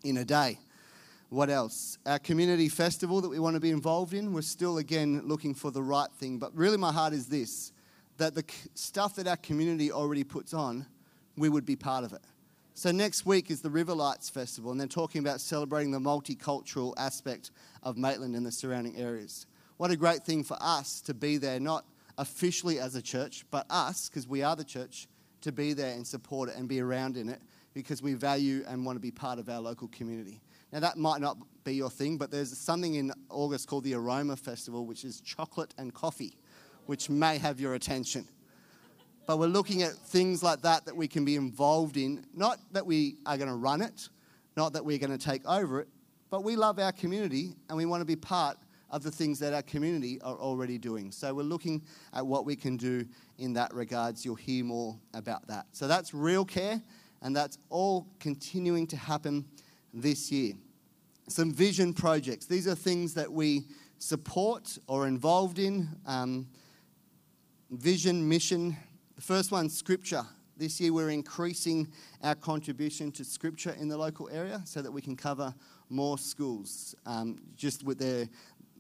in 0.03 0.17
a 0.17 0.25
day. 0.25 0.59
What 1.29 1.49
else? 1.49 1.97
Our 2.05 2.19
community 2.19 2.69
festival 2.69 3.19
that 3.21 3.29
we 3.29 3.39
want 3.39 3.55
to 3.55 3.59
be 3.59 3.71
involved 3.71 4.13
in. 4.13 4.31
We're 4.31 4.41
still, 4.41 4.77
again, 4.77 5.23
looking 5.25 5.55
for 5.55 5.71
the 5.71 5.81
right 5.81 6.11
thing. 6.19 6.37
But 6.37 6.55
really, 6.55 6.77
my 6.77 6.91
heart 6.91 7.13
is 7.13 7.27
this 7.27 7.71
that 8.17 8.33
the 8.33 8.45
stuff 8.75 9.15
that 9.15 9.27
our 9.27 9.35
community 9.35 9.91
already 9.91 10.23
puts 10.23 10.53
on, 10.53 10.85
we 11.35 11.49
would 11.49 11.65
be 11.65 11.75
part 11.75 12.05
of 12.05 12.13
it. 12.13 12.21
So, 12.73 12.91
next 12.91 13.25
week 13.25 13.51
is 13.51 13.61
the 13.61 13.69
River 13.69 13.93
Lights 13.93 14.29
Festival, 14.29 14.71
and 14.71 14.79
they're 14.79 14.87
talking 14.87 15.19
about 15.19 15.41
celebrating 15.41 15.91
the 15.91 15.99
multicultural 15.99 16.93
aspect 16.97 17.51
of 17.83 17.97
Maitland 17.97 18.35
and 18.35 18.45
the 18.45 18.51
surrounding 18.51 18.97
areas. 18.97 19.47
What 19.77 19.91
a 19.91 19.97
great 19.97 20.23
thing 20.23 20.43
for 20.43 20.57
us 20.61 21.01
to 21.01 21.13
be 21.13 21.37
there, 21.37 21.59
not 21.59 21.85
officially 22.17 22.79
as 22.79 22.95
a 22.95 23.01
church, 23.01 23.45
but 23.51 23.65
us, 23.69 24.07
because 24.09 24.27
we 24.27 24.43
are 24.43 24.55
the 24.55 24.63
church, 24.63 25.07
to 25.41 25.51
be 25.51 25.73
there 25.73 25.93
and 25.93 26.05
support 26.05 26.49
it 26.49 26.55
and 26.55 26.67
be 26.67 26.79
around 26.79 27.17
in 27.17 27.29
it 27.29 27.41
because 27.73 28.01
we 28.01 28.13
value 28.13 28.63
and 28.67 28.85
want 28.85 28.95
to 28.95 29.01
be 29.01 29.11
part 29.11 29.37
of 29.37 29.49
our 29.49 29.59
local 29.59 29.87
community. 29.89 30.41
Now, 30.71 30.79
that 30.79 30.97
might 30.97 31.21
not 31.21 31.37
be 31.63 31.75
your 31.75 31.89
thing, 31.89 32.17
but 32.17 32.31
there's 32.31 32.55
something 32.57 32.95
in 32.95 33.11
August 33.29 33.67
called 33.67 33.83
the 33.83 33.93
Aroma 33.93 34.35
Festival, 34.35 34.85
which 34.85 35.03
is 35.03 35.21
chocolate 35.21 35.73
and 35.77 35.93
coffee, 35.93 36.37
which 36.85 37.09
may 37.09 37.37
have 37.37 37.59
your 37.59 37.75
attention. 37.75 38.27
But 39.27 39.39
we're 39.39 39.47
looking 39.47 39.81
at 39.81 39.93
things 39.93 40.43
like 40.43 40.61
that 40.61 40.85
that 40.85 40.95
we 40.95 41.07
can 41.07 41.25
be 41.25 41.35
involved 41.35 41.97
in. 41.97 42.25
Not 42.35 42.59
that 42.73 42.85
we 42.85 43.17
are 43.25 43.37
going 43.37 43.49
to 43.49 43.55
run 43.55 43.81
it, 43.81 44.09
not 44.55 44.73
that 44.73 44.85
we're 44.85 44.99
going 44.99 45.17
to 45.17 45.23
take 45.23 45.45
over 45.47 45.81
it, 45.81 45.87
but 46.29 46.43
we 46.43 46.55
love 46.55 46.79
our 46.79 46.91
community 46.91 47.55
and 47.69 47.77
we 47.77 47.85
want 47.85 48.01
to 48.01 48.05
be 48.05 48.15
part 48.15 48.57
of 48.91 49.03
the 49.03 49.11
things 49.11 49.39
that 49.39 49.53
our 49.53 49.63
community 49.63 50.21
are 50.21 50.35
already 50.35 50.77
doing. 50.77 51.11
So 51.11 51.33
we're 51.33 51.43
looking 51.43 51.81
at 52.13 52.25
what 52.25 52.45
we 52.45 52.55
can 52.55 52.77
do 52.77 53.05
in 53.39 53.53
that 53.53 53.73
regards. 53.73 54.23
You'll 54.23 54.35
hear 54.35 54.63
more 54.63 54.95
about 55.13 55.47
that. 55.47 55.65
So 55.71 55.87
that's 55.87 56.13
real 56.13 56.45
care, 56.45 56.81
and 57.21 57.35
that's 57.35 57.57
all 57.69 58.07
continuing 58.19 58.85
to 58.87 58.97
happen 58.97 59.45
this 59.95 60.31
year. 60.31 60.53
Some 61.27 61.51
vision 61.51 61.93
projects. 61.93 62.45
These 62.45 62.67
are 62.67 62.75
things 62.75 63.13
that 63.15 63.31
we 63.31 63.63
support 63.97 64.77
or 64.87 65.07
involved 65.07 65.57
in. 65.57 65.89
Um, 66.05 66.47
vision, 67.71 68.27
mission. 68.27 68.77
The 69.15 69.21
first 69.21 69.51
one, 69.51 69.69
scripture. 69.69 70.23
This 70.57 70.79
year 70.79 70.93
we're 70.93 71.09
increasing 71.09 71.91
our 72.23 72.35
contribution 72.35 73.11
to 73.13 73.25
scripture 73.25 73.75
in 73.79 73.87
the 73.87 73.97
local 73.97 74.29
area 74.29 74.61
so 74.65 74.81
that 74.81 74.91
we 74.91 75.01
can 75.01 75.15
cover 75.15 75.53
more 75.89 76.17
schools 76.17 76.95
um, 77.05 77.39
just 77.55 77.83
with 77.83 77.99
their, 77.99 78.29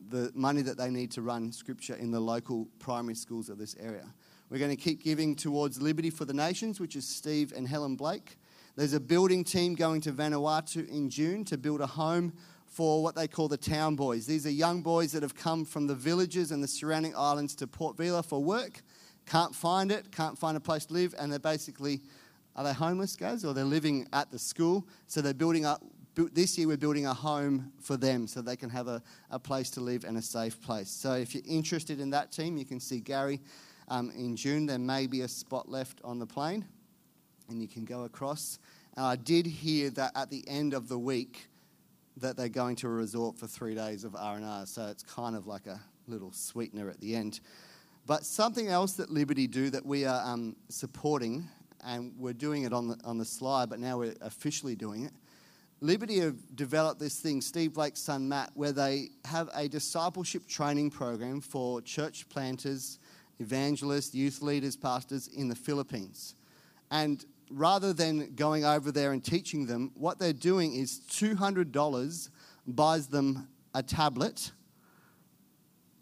the 0.09 0.31
money 0.33 0.61
that 0.61 0.77
they 0.77 0.89
need 0.89 1.11
to 1.11 1.21
run 1.21 1.51
scripture 1.51 1.95
in 1.95 2.11
the 2.11 2.19
local 2.19 2.67
primary 2.79 3.15
schools 3.15 3.49
of 3.49 3.57
this 3.57 3.75
area. 3.79 4.05
We're 4.49 4.59
going 4.59 4.75
to 4.75 4.81
keep 4.81 5.03
giving 5.03 5.35
towards 5.35 5.81
Liberty 5.81 6.09
for 6.09 6.23
the 6.23 6.33
Nations, 6.33 6.79
which 6.79 6.95
is 6.95 7.07
Steve 7.07 7.51
and 7.55 7.67
Helen 7.67 7.95
Blake. 7.95 8.37
There's 8.75 8.93
a 8.93 8.99
building 8.99 9.45
team 9.45 9.73
going 9.73 10.01
to 10.01 10.11
Vanuatu 10.11 10.87
in 10.89 11.09
June 11.09 11.45
to 11.45 11.57
build 11.57 11.79
a 11.79 11.87
home 11.87 12.33
for 12.65 13.01
what 13.01 13.15
they 13.15 13.25
call 13.25 13.47
the 13.47 13.55
town 13.55 13.95
boys. 13.95 14.25
These 14.25 14.45
are 14.45 14.51
young 14.51 14.81
boys 14.81 15.13
that 15.13 15.23
have 15.23 15.33
come 15.33 15.63
from 15.63 15.87
the 15.87 15.95
villages 15.95 16.51
and 16.51 16.61
the 16.61 16.67
surrounding 16.67 17.15
islands 17.15 17.55
to 17.55 17.67
Port 17.67 17.95
Vila 17.95 18.21
for 18.21 18.43
work, 18.43 18.81
can't 19.25 19.55
find 19.55 19.93
it, 19.93 20.11
can't 20.11 20.37
find 20.37 20.57
a 20.57 20.59
place 20.59 20.85
to 20.87 20.93
live, 20.93 21.15
and 21.17 21.31
they're 21.31 21.39
basically, 21.39 22.01
are 22.57 22.65
they 22.65 22.73
homeless, 22.73 23.15
guys, 23.15 23.45
or 23.45 23.53
they're 23.53 23.63
living 23.63 24.09
at 24.11 24.29
the 24.29 24.37
school? 24.37 24.85
So 25.07 25.21
they're 25.21 25.33
building 25.33 25.65
up, 25.65 25.81
this 26.33 26.57
year 26.57 26.67
we're 26.67 26.75
building 26.75 27.05
a 27.05 27.13
home 27.13 27.71
for 27.81 27.95
them 27.95 28.27
so 28.27 28.41
they 28.41 28.57
can 28.57 28.69
have 28.69 28.89
a, 28.89 29.01
a 29.31 29.39
place 29.39 29.69
to 29.71 29.79
live 29.79 30.03
and 30.03 30.17
a 30.17 30.21
safe 30.21 30.59
place. 30.59 30.89
So 30.89 31.13
if 31.13 31.33
you're 31.33 31.43
interested 31.47 32.01
in 32.01 32.09
that 32.09 32.33
team, 32.33 32.57
you 32.57 32.65
can 32.65 32.81
see 32.81 32.99
Gary 32.99 33.39
um, 33.87 34.11
in 34.17 34.35
June. 34.35 34.65
There 34.65 34.79
may 34.79 35.07
be 35.07 35.21
a 35.21 35.29
spot 35.29 35.69
left 35.69 36.01
on 36.03 36.19
the 36.19 36.27
plane, 36.27 36.65
and 37.49 37.61
you 37.61 37.67
can 37.67 37.85
go 37.85 38.03
across. 38.03 38.59
And 38.95 39.05
I 39.05 39.15
did 39.15 39.45
hear 39.45 39.89
that 39.91 40.11
at 40.15 40.29
the 40.29 40.47
end 40.47 40.73
of 40.73 40.87
the 40.87 40.97
week, 40.97 41.47
that 42.17 42.37
they're 42.37 42.49
going 42.49 42.75
to 42.77 42.87
a 42.87 42.91
resort 42.91 43.37
for 43.37 43.47
three 43.47 43.75
days 43.75 44.03
of 44.03 44.15
R&R. 44.15 44.65
So 44.65 44.87
it's 44.87 45.03
kind 45.03 45.35
of 45.35 45.47
like 45.47 45.67
a 45.67 45.81
little 46.07 46.31
sweetener 46.31 46.89
at 46.89 46.99
the 47.01 47.15
end. 47.15 47.41
But 48.05 48.23
something 48.23 48.67
else 48.67 48.93
that 48.93 49.09
Liberty 49.09 49.47
do 49.47 49.69
that 49.71 49.85
we 49.85 50.05
are 50.05 50.21
um, 50.25 50.55
supporting, 50.69 51.47
and 51.83 52.13
we're 52.17 52.33
doing 52.33 52.63
it 52.63 52.73
on 52.73 52.87
the, 52.87 52.97
on 53.03 53.17
the 53.17 53.25
slide, 53.25 53.69
but 53.69 53.79
now 53.79 53.97
we're 53.97 54.15
officially 54.21 54.75
doing 54.75 55.05
it. 55.05 55.11
Liberty 55.81 56.19
have 56.19 56.55
developed 56.55 56.99
this 56.99 57.19
thing, 57.19 57.41
Steve 57.41 57.73
Blake's 57.73 57.99
son 57.99 58.29
Matt, 58.29 58.51
where 58.53 58.71
they 58.71 59.09
have 59.25 59.49
a 59.53 59.67
discipleship 59.67 60.47
training 60.47 60.89
program 60.89 61.41
for 61.41 61.81
church 61.81 62.29
planters, 62.29 62.99
evangelists, 63.39 64.15
youth 64.15 64.41
leaders, 64.41 64.77
pastors 64.77 65.27
in 65.27 65.49
the 65.49 65.55
Philippines. 65.55 66.35
And 66.91 67.25
rather 67.49 67.93
than 67.93 68.33
going 68.35 68.65
over 68.65 68.91
there 68.91 69.11
and 69.11 69.23
teaching 69.23 69.65
them, 69.65 69.91
what 69.95 70.19
they're 70.19 70.33
doing 70.33 70.73
is 70.75 71.01
$200 71.09 72.29
buys 72.67 73.07
them 73.07 73.47
a 73.73 73.83
tablet. 73.83 74.51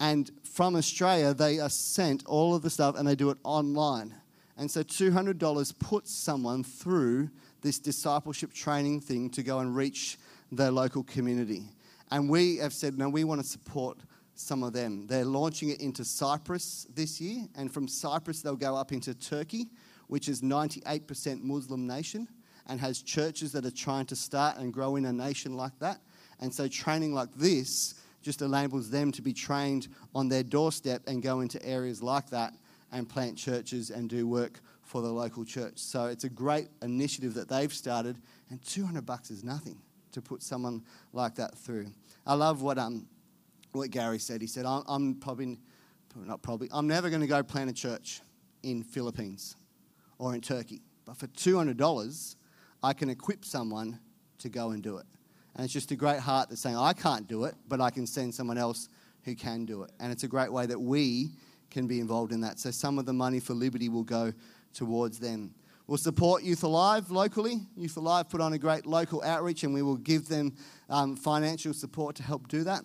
And 0.00 0.30
from 0.42 0.76
Australia, 0.76 1.34
they 1.34 1.60
are 1.60 1.70
sent 1.70 2.24
all 2.26 2.54
of 2.54 2.62
the 2.62 2.70
stuff 2.70 2.96
and 2.98 3.06
they 3.06 3.14
do 3.14 3.30
it 3.30 3.38
online. 3.44 4.14
And 4.56 4.70
so 4.70 4.82
$200 4.82 5.78
puts 5.78 6.14
someone 6.14 6.62
through 6.62 7.30
this 7.60 7.78
discipleship 7.78 8.52
training 8.52 9.00
thing 9.00 9.30
to 9.30 9.42
go 9.42 9.58
and 9.58 9.74
reach 9.74 10.18
their 10.52 10.70
local 10.70 11.02
community. 11.02 11.64
And 12.10 12.28
we 12.28 12.58
have 12.58 12.72
said, 12.72 12.98
no, 12.98 13.08
we 13.08 13.24
want 13.24 13.40
to 13.40 13.46
support 13.46 13.98
some 14.34 14.62
of 14.62 14.72
them. 14.72 15.06
They're 15.06 15.24
launching 15.24 15.70
it 15.70 15.80
into 15.80 16.04
Cyprus 16.04 16.86
this 16.94 17.20
year, 17.20 17.46
and 17.56 17.72
from 17.72 17.88
Cyprus, 17.88 18.42
they'll 18.42 18.56
go 18.56 18.76
up 18.76 18.92
into 18.92 19.14
Turkey 19.14 19.68
which 20.08 20.28
is 20.28 20.42
98% 20.42 21.42
Muslim 21.42 21.86
nation 21.86 22.28
and 22.66 22.80
has 22.80 23.02
churches 23.02 23.52
that 23.52 23.64
are 23.64 23.70
trying 23.70 24.06
to 24.06 24.16
start 24.16 24.56
and 24.58 24.72
grow 24.72 24.96
in 24.96 25.04
a 25.04 25.12
nation 25.12 25.56
like 25.56 25.78
that. 25.80 26.00
And 26.40 26.52
so 26.52 26.68
training 26.68 27.14
like 27.14 27.32
this 27.34 27.94
just 28.22 28.42
enables 28.42 28.90
them 28.90 29.12
to 29.12 29.22
be 29.22 29.32
trained 29.32 29.88
on 30.14 30.28
their 30.28 30.42
doorstep 30.42 31.02
and 31.06 31.22
go 31.22 31.40
into 31.40 31.64
areas 31.64 32.02
like 32.02 32.30
that 32.30 32.54
and 32.90 33.08
plant 33.08 33.36
churches 33.36 33.90
and 33.90 34.08
do 34.08 34.26
work 34.26 34.60
for 34.82 35.02
the 35.02 35.08
local 35.08 35.44
church. 35.44 35.78
So 35.78 36.06
it's 36.06 36.24
a 36.24 36.28
great 36.28 36.68
initiative 36.82 37.34
that 37.34 37.48
they've 37.48 37.72
started, 37.72 38.18
and 38.50 38.62
200 38.62 39.04
bucks 39.04 39.30
is 39.30 39.44
nothing 39.44 39.78
to 40.12 40.22
put 40.22 40.42
someone 40.42 40.82
like 41.12 41.34
that 41.36 41.56
through. 41.56 41.88
I 42.26 42.34
love 42.34 42.62
what 42.62 42.78
um 42.78 43.06
what 43.72 43.90
Gary 43.90 44.18
said. 44.18 44.40
He 44.40 44.46
said, 44.46 44.64
"I'm, 44.64 44.84
I'm 44.86 45.14
probably 45.16 45.58
not 46.14 46.42
probably 46.42 46.68
I'm 46.72 46.86
never 46.86 47.10
going 47.10 47.22
to 47.22 47.26
go 47.26 47.42
plant 47.42 47.68
a 47.68 47.72
church 47.72 48.20
in 48.62 48.82
Philippines 48.84 49.56
or 50.18 50.34
in 50.34 50.40
Turkey. 50.40 50.82
But 51.04 51.16
for 51.16 51.26
$200, 51.28 52.36
I 52.82 52.92
can 52.92 53.10
equip 53.10 53.44
someone 53.44 53.98
to 54.38 54.48
go 54.48 54.70
and 54.70 54.82
do 54.82 54.98
it. 54.98 55.06
And 55.56 55.64
it's 55.64 55.72
just 55.72 55.90
a 55.90 55.96
great 55.96 56.20
heart 56.20 56.48
that's 56.48 56.60
saying, 56.60 56.76
I 56.76 56.92
can't 56.92 57.28
do 57.28 57.44
it, 57.44 57.54
but 57.68 57.80
I 57.80 57.90
can 57.90 58.06
send 58.06 58.34
someone 58.34 58.58
else 58.58 58.88
who 59.24 59.34
can 59.34 59.64
do 59.64 59.82
it. 59.82 59.90
And 60.00 60.12
it's 60.12 60.24
a 60.24 60.28
great 60.28 60.52
way 60.52 60.66
that 60.66 60.78
we 60.78 61.30
can 61.70 61.86
be 61.86 62.00
involved 62.00 62.32
in 62.32 62.40
that. 62.40 62.58
So 62.58 62.70
some 62.70 62.98
of 62.98 63.06
the 63.06 63.12
money 63.12 63.40
for 63.40 63.54
Liberty 63.54 63.88
will 63.88 64.04
go 64.04 64.32
towards 64.72 65.18
them. 65.18 65.54
We'll 65.86 65.98
support 65.98 66.42
Youth 66.42 66.62
Alive 66.62 67.10
locally. 67.10 67.60
Youth 67.76 67.96
Alive 67.96 68.28
put 68.28 68.40
on 68.40 68.54
a 68.54 68.58
great 68.58 68.86
local 68.86 69.22
outreach, 69.22 69.64
and 69.64 69.74
we 69.74 69.82
will 69.82 69.96
give 69.96 70.28
them 70.28 70.54
um, 70.88 71.14
financial 71.14 71.74
support 71.74 72.16
to 72.16 72.22
help 72.22 72.48
do 72.48 72.64
that. 72.64 72.82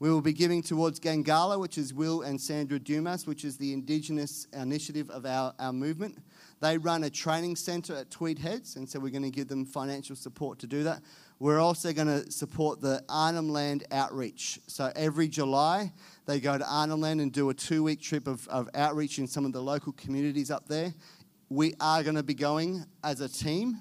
We 0.00 0.10
will 0.10 0.22
be 0.22 0.32
giving 0.32 0.62
towards 0.62 0.98
Ganggalah, 0.98 1.60
which 1.60 1.78
is 1.78 1.94
Will 1.94 2.22
and 2.22 2.40
Sandra 2.40 2.78
Dumas, 2.78 3.26
which 3.26 3.44
is 3.44 3.56
the 3.56 3.72
Indigenous 3.72 4.46
initiative 4.52 5.10
of 5.10 5.26
our, 5.26 5.54
our 5.58 5.72
movement. 5.72 6.18
They 6.60 6.76
run 6.76 7.04
a 7.04 7.10
training 7.10 7.56
centre 7.56 7.96
at 7.96 8.10
Tweed 8.10 8.38
Heads, 8.38 8.76
and 8.76 8.88
so 8.88 9.00
we're 9.00 9.10
going 9.10 9.22
to 9.22 9.30
give 9.30 9.48
them 9.48 9.64
financial 9.64 10.14
support 10.14 10.58
to 10.58 10.66
do 10.66 10.82
that. 10.84 11.02
We're 11.38 11.58
also 11.58 11.94
going 11.94 12.08
to 12.08 12.30
support 12.30 12.82
the 12.82 13.02
Arnhem 13.08 13.48
Land 13.48 13.84
outreach. 13.90 14.60
So 14.66 14.92
every 14.94 15.26
July, 15.26 15.90
they 16.26 16.38
go 16.38 16.58
to 16.58 16.70
Arnhem 16.70 17.00
Land 17.00 17.22
and 17.22 17.32
do 17.32 17.48
a 17.48 17.54
two 17.54 17.82
week 17.82 18.02
trip 18.02 18.26
of, 18.26 18.46
of 18.48 18.68
outreach 18.74 19.18
in 19.18 19.26
some 19.26 19.46
of 19.46 19.52
the 19.54 19.62
local 19.62 19.92
communities 19.92 20.50
up 20.50 20.68
there. 20.68 20.92
We 21.48 21.72
are 21.80 22.02
going 22.02 22.16
to 22.16 22.22
be 22.22 22.34
going 22.34 22.84
as 23.02 23.22
a 23.22 23.28
team 23.28 23.78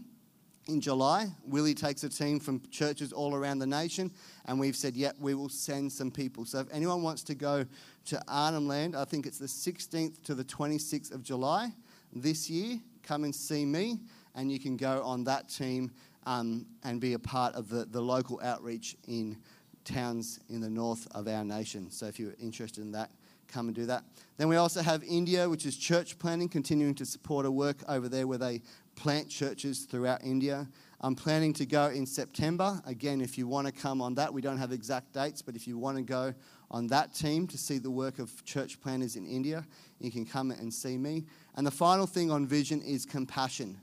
in 0.69 0.79
July. 0.79 1.27
Willie 1.43 1.73
takes 1.73 2.05
a 2.05 2.09
team 2.09 2.39
from 2.39 2.61
churches 2.71 3.11
all 3.11 3.35
around 3.35 3.59
the 3.59 3.67
nation, 3.67 4.09
and 4.45 4.57
we've 4.57 4.75
said, 4.75 4.95
yep, 4.95 5.17
we 5.19 5.33
will 5.33 5.49
send 5.49 5.91
some 5.91 6.11
people. 6.11 6.45
So 6.45 6.59
if 6.59 6.67
anyone 6.71 7.03
wants 7.03 7.23
to 7.23 7.35
go 7.35 7.65
to 8.05 8.21
Arnhem 8.29 8.69
Land, 8.69 8.95
I 8.95 9.03
think 9.03 9.25
it's 9.25 9.37
the 9.37 9.47
16th 9.47 10.23
to 10.23 10.33
the 10.33 10.45
26th 10.45 11.13
of 11.13 11.23
July 11.23 11.73
this 12.13 12.49
year, 12.49 12.79
come 13.03 13.23
and 13.23 13.33
see 13.33 13.65
me, 13.65 13.99
and 14.35 14.51
you 14.51 14.59
can 14.59 14.77
go 14.77 15.01
on 15.03 15.23
that 15.25 15.49
team 15.49 15.91
um, 16.25 16.65
and 16.83 16.99
be 16.99 17.13
a 17.13 17.19
part 17.19 17.55
of 17.55 17.69
the, 17.69 17.85
the 17.85 18.01
local 18.01 18.39
outreach 18.43 18.95
in 19.07 19.37
towns 19.85 20.39
in 20.49 20.61
the 20.61 20.69
north 20.69 21.07
of 21.11 21.27
our 21.27 21.43
nation. 21.43 21.89
So 21.89 22.05
if 22.05 22.19
you're 22.19 22.35
interested 22.39 22.81
in 22.81 22.91
that, 22.91 23.09
come 23.47 23.67
and 23.67 23.75
do 23.75 23.85
that. 23.87 24.03
Then 24.37 24.47
we 24.47 24.55
also 24.57 24.81
have 24.81 25.03
India, 25.03 25.49
which 25.49 25.65
is 25.65 25.75
church 25.75 26.19
planting, 26.19 26.49
continuing 26.49 26.93
to 26.95 27.05
support 27.05 27.45
a 27.45 27.51
work 27.51 27.77
over 27.87 28.07
there 28.07 28.27
where 28.27 28.37
they 28.37 28.61
plant 28.95 29.29
churches 29.29 29.85
throughout 29.85 30.23
India. 30.23 30.67
I'm 31.01 31.15
planning 31.15 31.53
to 31.53 31.65
go 31.65 31.87
in 31.87 32.05
September. 32.05 32.81
Again, 32.85 33.21
if 33.21 33.37
you 33.37 33.47
want 33.47 33.67
to 33.67 33.73
come 33.73 34.01
on 34.01 34.15
that, 34.15 34.33
we 34.33 34.41
don't 34.41 34.57
have 34.57 34.71
exact 34.71 35.13
dates, 35.13 35.41
but 35.41 35.55
if 35.55 35.67
you 35.67 35.77
want 35.77 35.97
to 35.97 36.03
go 36.03 36.33
on 36.69 36.87
that 36.87 37.13
team 37.13 37.47
to 37.47 37.57
see 37.57 37.77
the 37.79 37.89
work 37.89 38.19
of 38.19 38.43
church 38.45 38.79
planters 38.81 39.15
in 39.15 39.25
India, 39.25 39.65
you 39.99 40.11
can 40.11 40.25
come 40.25 40.51
and 40.51 40.73
see 40.73 40.97
me. 40.97 41.25
And 41.59 41.67
the 41.67 41.71
final 41.71 42.07
thing 42.07 42.31
on 42.31 42.47
vision 42.47 42.81
is 42.81 43.05
compassion. 43.05 43.81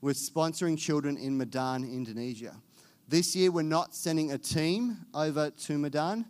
We're 0.00 0.14
sponsoring 0.14 0.78
children 0.78 1.18
in 1.18 1.36
Medan, 1.36 1.84
Indonesia. 1.84 2.56
This 3.06 3.36
year, 3.36 3.50
we're 3.50 3.60
not 3.60 3.94
sending 3.94 4.32
a 4.32 4.38
team 4.38 4.96
over 5.12 5.50
to 5.50 5.76
Medan. 5.76 6.24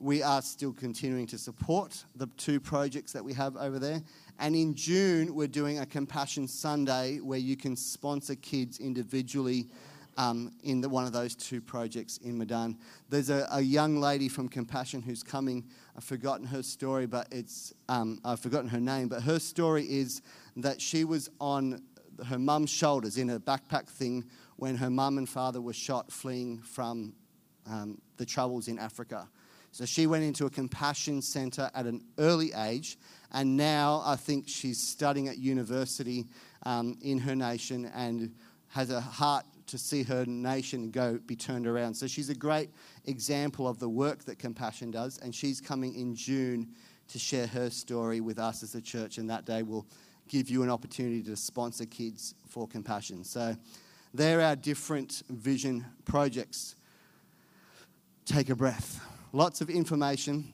We 0.00 0.20
are 0.20 0.42
still 0.42 0.72
continuing 0.72 1.28
to 1.28 1.38
support 1.38 2.04
the 2.16 2.26
two 2.38 2.58
projects 2.58 3.12
that 3.12 3.24
we 3.24 3.32
have 3.34 3.56
over 3.56 3.78
there. 3.78 4.02
And 4.40 4.56
in 4.56 4.74
June, 4.74 5.32
we're 5.32 5.46
doing 5.46 5.78
a 5.78 5.86
Compassion 5.86 6.48
Sunday 6.48 7.18
where 7.18 7.38
you 7.38 7.56
can 7.56 7.76
sponsor 7.76 8.34
kids 8.34 8.80
individually 8.80 9.68
um, 10.16 10.52
in 10.64 10.80
the, 10.80 10.88
one 10.88 11.04
of 11.04 11.12
those 11.12 11.36
two 11.36 11.60
projects 11.60 12.18
in 12.18 12.36
Medan. 12.36 12.76
There's 13.08 13.30
a, 13.30 13.46
a, 13.52 13.60
young 13.60 14.00
lady 14.00 14.28
from 14.28 14.48
Compassion 14.48 15.02
who's 15.02 15.22
coming. 15.22 15.64
I've 15.96 16.04
forgotten 16.04 16.46
her 16.46 16.62
story, 16.62 17.06
but 17.06 17.28
it's 17.30 17.72
um, 17.88 18.20
I've 18.24 18.40
forgotten 18.40 18.68
her 18.70 18.80
name. 18.80 19.08
But 19.08 19.22
her 19.22 19.38
story 19.38 19.84
is 19.84 20.22
that 20.56 20.80
she 20.80 21.04
was 21.04 21.28
on 21.40 21.82
her 22.26 22.38
mum's 22.38 22.70
shoulders 22.70 23.18
in 23.18 23.30
a 23.30 23.40
backpack 23.40 23.88
thing 23.88 24.24
when 24.56 24.76
her 24.76 24.90
mum 24.90 25.18
and 25.18 25.28
father 25.28 25.60
were 25.60 25.72
shot 25.72 26.10
fleeing 26.10 26.58
from 26.62 27.14
um, 27.66 28.00
the 28.16 28.24
troubles 28.24 28.68
in 28.68 28.78
Africa. 28.78 29.28
So 29.72 29.86
she 29.86 30.06
went 30.06 30.24
into 30.24 30.44
a 30.44 30.50
compassion 30.50 31.22
center 31.22 31.70
at 31.74 31.86
an 31.86 32.04
early 32.18 32.52
age, 32.52 32.98
and 33.32 33.56
now 33.56 34.02
I 34.04 34.16
think 34.16 34.46
she's 34.46 34.86
studying 34.86 35.28
at 35.28 35.38
university 35.38 36.26
um, 36.64 36.98
in 37.00 37.18
her 37.18 37.34
nation 37.34 37.90
and 37.94 38.34
has 38.68 38.90
a 38.90 39.00
heart 39.00 39.46
to 39.66 39.78
see 39.78 40.02
her 40.02 40.24
nation 40.26 40.90
go 40.90 41.18
be 41.26 41.36
turned 41.36 41.66
around. 41.66 41.94
So 41.94 42.06
she's 42.06 42.28
a 42.28 42.34
great 42.34 42.70
example 43.06 43.66
of 43.68 43.78
the 43.78 43.88
work 43.88 44.24
that 44.24 44.38
Compassion 44.38 44.90
does, 44.90 45.18
and 45.18 45.34
she's 45.34 45.60
coming 45.60 45.94
in 45.94 46.14
June 46.14 46.68
to 47.08 47.18
share 47.18 47.46
her 47.46 47.70
story 47.70 48.20
with 48.20 48.38
us 48.38 48.62
as 48.62 48.74
a 48.74 48.80
church, 48.80 49.18
and 49.18 49.28
that 49.30 49.44
day 49.44 49.62
will 49.62 49.86
give 50.28 50.48
you 50.48 50.62
an 50.62 50.70
opportunity 50.70 51.22
to 51.22 51.36
sponsor 51.36 51.84
kids 51.84 52.34
for 52.48 52.66
Compassion. 52.66 53.24
So 53.24 53.56
there 54.14 54.40
are 54.40 54.56
different 54.56 55.22
vision 55.28 55.84
projects. 56.04 56.76
Take 58.24 58.50
a 58.50 58.56
breath. 58.56 59.04
Lots 59.32 59.60
of 59.60 59.68
information, 59.68 60.52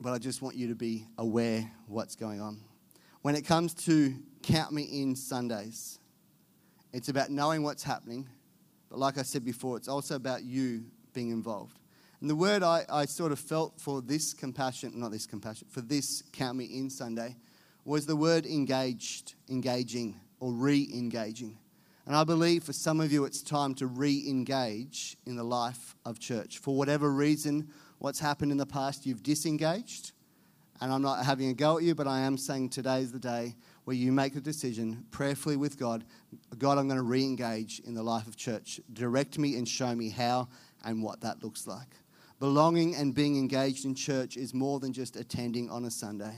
but 0.00 0.12
I 0.12 0.18
just 0.18 0.42
want 0.42 0.56
you 0.56 0.68
to 0.68 0.74
be 0.74 1.06
aware 1.16 1.70
what's 1.86 2.16
going 2.16 2.40
on. 2.40 2.60
when 3.22 3.34
it 3.34 3.44
comes 3.44 3.74
to 3.74 4.14
Count 4.42 4.72
Me 4.72 4.82
In 4.82 5.16
Sundays, 5.16 5.98
it's 6.92 7.08
about 7.08 7.30
knowing 7.30 7.62
what's 7.62 7.82
happening, 7.82 8.28
but 8.88 8.98
like 8.98 9.18
I 9.18 9.22
said 9.22 9.44
before, 9.44 9.76
it's 9.76 9.88
also 9.88 10.16
about 10.16 10.44
you 10.44 10.84
being 11.12 11.30
involved. 11.30 11.78
And 12.20 12.28
the 12.28 12.36
word 12.36 12.62
I, 12.62 12.84
I 12.88 13.04
sort 13.04 13.32
of 13.32 13.38
felt 13.38 13.80
for 13.80 14.00
this 14.00 14.34
compassion, 14.34 14.92
not 14.96 15.12
this 15.12 15.26
compassion, 15.26 15.68
for 15.70 15.80
this 15.80 16.22
Count 16.32 16.58
Me 16.58 16.64
In 16.64 16.90
Sunday, 16.90 17.36
was 17.84 18.06
the 18.06 18.16
word 18.16 18.44
engaged, 18.44 19.34
engaging, 19.48 20.20
or 20.40 20.52
re 20.52 20.88
engaging. 20.92 21.58
And 22.06 22.16
I 22.16 22.24
believe 22.24 22.64
for 22.64 22.72
some 22.72 23.00
of 23.00 23.12
you, 23.12 23.24
it's 23.24 23.42
time 23.42 23.74
to 23.76 23.86
re 23.86 24.24
engage 24.26 25.16
in 25.26 25.36
the 25.36 25.44
life 25.44 25.94
of 26.04 26.18
church. 26.18 26.58
For 26.58 26.74
whatever 26.74 27.12
reason, 27.12 27.68
what's 27.98 28.18
happened 28.18 28.50
in 28.50 28.58
the 28.58 28.66
past, 28.66 29.06
you've 29.06 29.22
disengaged. 29.22 30.12
And 30.80 30.92
I'm 30.92 31.02
not 31.02 31.24
having 31.24 31.50
a 31.50 31.54
go 31.54 31.76
at 31.76 31.84
you, 31.84 31.94
but 31.94 32.06
I 32.06 32.20
am 32.20 32.38
saying 32.38 32.70
today 32.70 33.00
is 33.00 33.12
the 33.12 33.18
day 33.18 33.54
where 33.88 33.96
you 33.96 34.12
make 34.12 34.36
a 34.36 34.40
decision 34.40 35.02
prayerfully 35.10 35.56
with 35.56 35.78
God 35.78 36.04
God, 36.58 36.76
I'm 36.76 36.88
going 36.88 36.98
to 36.98 37.02
re 37.02 37.24
engage 37.24 37.80
in 37.86 37.94
the 37.94 38.02
life 38.02 38.26
of 38.26 38.36
church. 38.36 38.82
Direct 38.92 39.38
me 39.38 39.56
and 39.56 39.66
show 39.66 39.94
me 39.94 40.10
how 40.10 40.48
and 40.84 41.02
what 41.02 41.22
that 41.22 41.42
looks 41.42 41.66
like. 41.66 41.96
Belonging 42.38 42.96
and 42.96 43.14
being 43.14 43.38
engaged 43.38 43.86
in 43.86 43.94
church 43.94 44.36
is 44.36 44.52
more 44.52 44.78
than 44.78 44.92
just 44.92 45.16
attending 45.16 45.70
on 45.70 45.86
a 45.86 45.90
Sunday. 45.90 46.34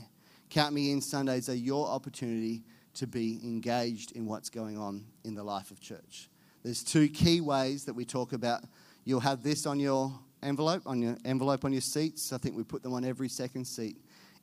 Count 0.49 0.73
Me 0.73 0.93
In 0.93 1.01
Sundays 1.01 1.49
are 1.49 1.55
your 1.55 1.89
opportunity 1.89 2.63
to 2.93 3.05
be 3.05 3.41
engaged 3.43 4.13
in 4.13 4.25
what's 4.25 4.49
going 4.49 4.77
on 4.77 5.03
in 5.25 5.35
the 5.35 5.43
life 5.43 5.71
of 5.71 5.81
church. 5.81 6.29
There's 6.63 6.85
two 6.85 7.09
key 7.09 7.41
ways 7.41 7.83
that 7.83 7.93
we 7.93 8.05
talk 8.05 8.31
about. 8.31 8.61
You'll 9.03 9.19
have 9.19 9.43
this 9.43 9.65
on 9.65 9.77
your 9.77 10.17
envelope, 10.41 10.83
on 10.85 11.01
your 11.01 11.17
envelope 11.25 11.65
on 11.65 11.73
your 11.73 11.81
seats. 11.81 12.31
I 12.31 12.37
think 12.37 12.55
we 12.55 12.63
put 12.63 12.81
them 12.81 12.93
on 12.93 13.03
every 13.03 13.27
second 13.27 13.65
seat. 13.65 13.97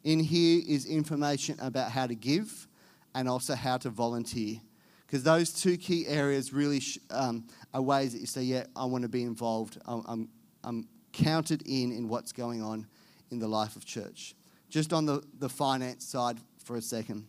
In 0.05 0.21
here 0.21 0.63
is 0.69 0.85
information 0.85 1.59
about 1.61 1.91
how 1.91 2.07
to 2.07 2.15
give 2.15 2.68
and 3.15 3.29
also 3.29 3.55
how 3.55 3.77
to 3.79 3.91
volunteer. 3.91 4.61
Because 5.07 5.23
those 5.23 5.53
two 5.53 5.77
key 5.77 6.07
areas 6.07 6.53
really 6.53 6.81
sh- 6.81 6.99
um, 7.11 7.47
are 7.73 7.81
ways 7.81 8.13
that 8.13 8.21
you 8.21 8.27
say, 8.27 8.43
yeah, 8.43 8.65
I 8.77 8.85
want 8.85 9.03
to 9.03 9.09
be 9.09 9.23
involved. 9.23 9.79
I'm, 9.87 10.03
I'm, 10.07 10.29
I'm 10.63 10.89
counted 11.13 11.63
in 11.67 11.93
in 11.93 12.09
what's 12.09 12.33
going 12.33 12.63
on 12.63 12.87
in 13.31 13.39
the 13.39 13.49
life 13.49 13.75
of 13.77 13.85
church. 13.85 14.35
Just 14.69 14.93
on 14.93 15.07
the, 15.07 15.23
the 15.39 15.49
finance 15.49 16.05
side 16.05 16.39
for 16.63 16.77
a 16.77 16.83
second. 16.83 17.27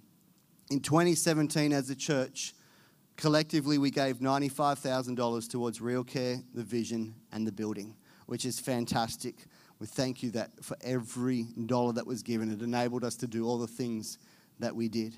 In 0.70 0.82
2017, 0.82 1.72
as 1.72 1.90
a 1.90 1.96
church, 1.96 2.54
collectively 3.16 3.78
we 3.78 3.92
gave 3.92 4.18
$95,000 4.18 5.50
towards 5.50 5.82
Real 5.82 6.04
Care, 6.04 6.38
the 6.54 6.64
vision, 6.64 7.16
and 7.32 7.48
the 7.48 7.52
building, 7.52 7.96
which 8.26 8.46
is 8.46 8.60
fantastic. 8.60 9.36
We 9.80 9.88
thank 9.88 10.22
you 10.22 10.32
that 10.32 10.52
for 10.62 10.76
every 10.82 11.48
dollar 11.66 11.94
that 11.94 12.06
was 12.06 12.24
given, 12.24 12.52
it 12.52 12.62
enabled 12.62 13.06
us 13.06 13.16
to 13.18 13.28
do 13.28 13.48
all 13.48 13.58
the 13.58 13.68
things 13.68 14.18
that 14.60 14.76
we 14.76 14.90
did. 14.90 15.16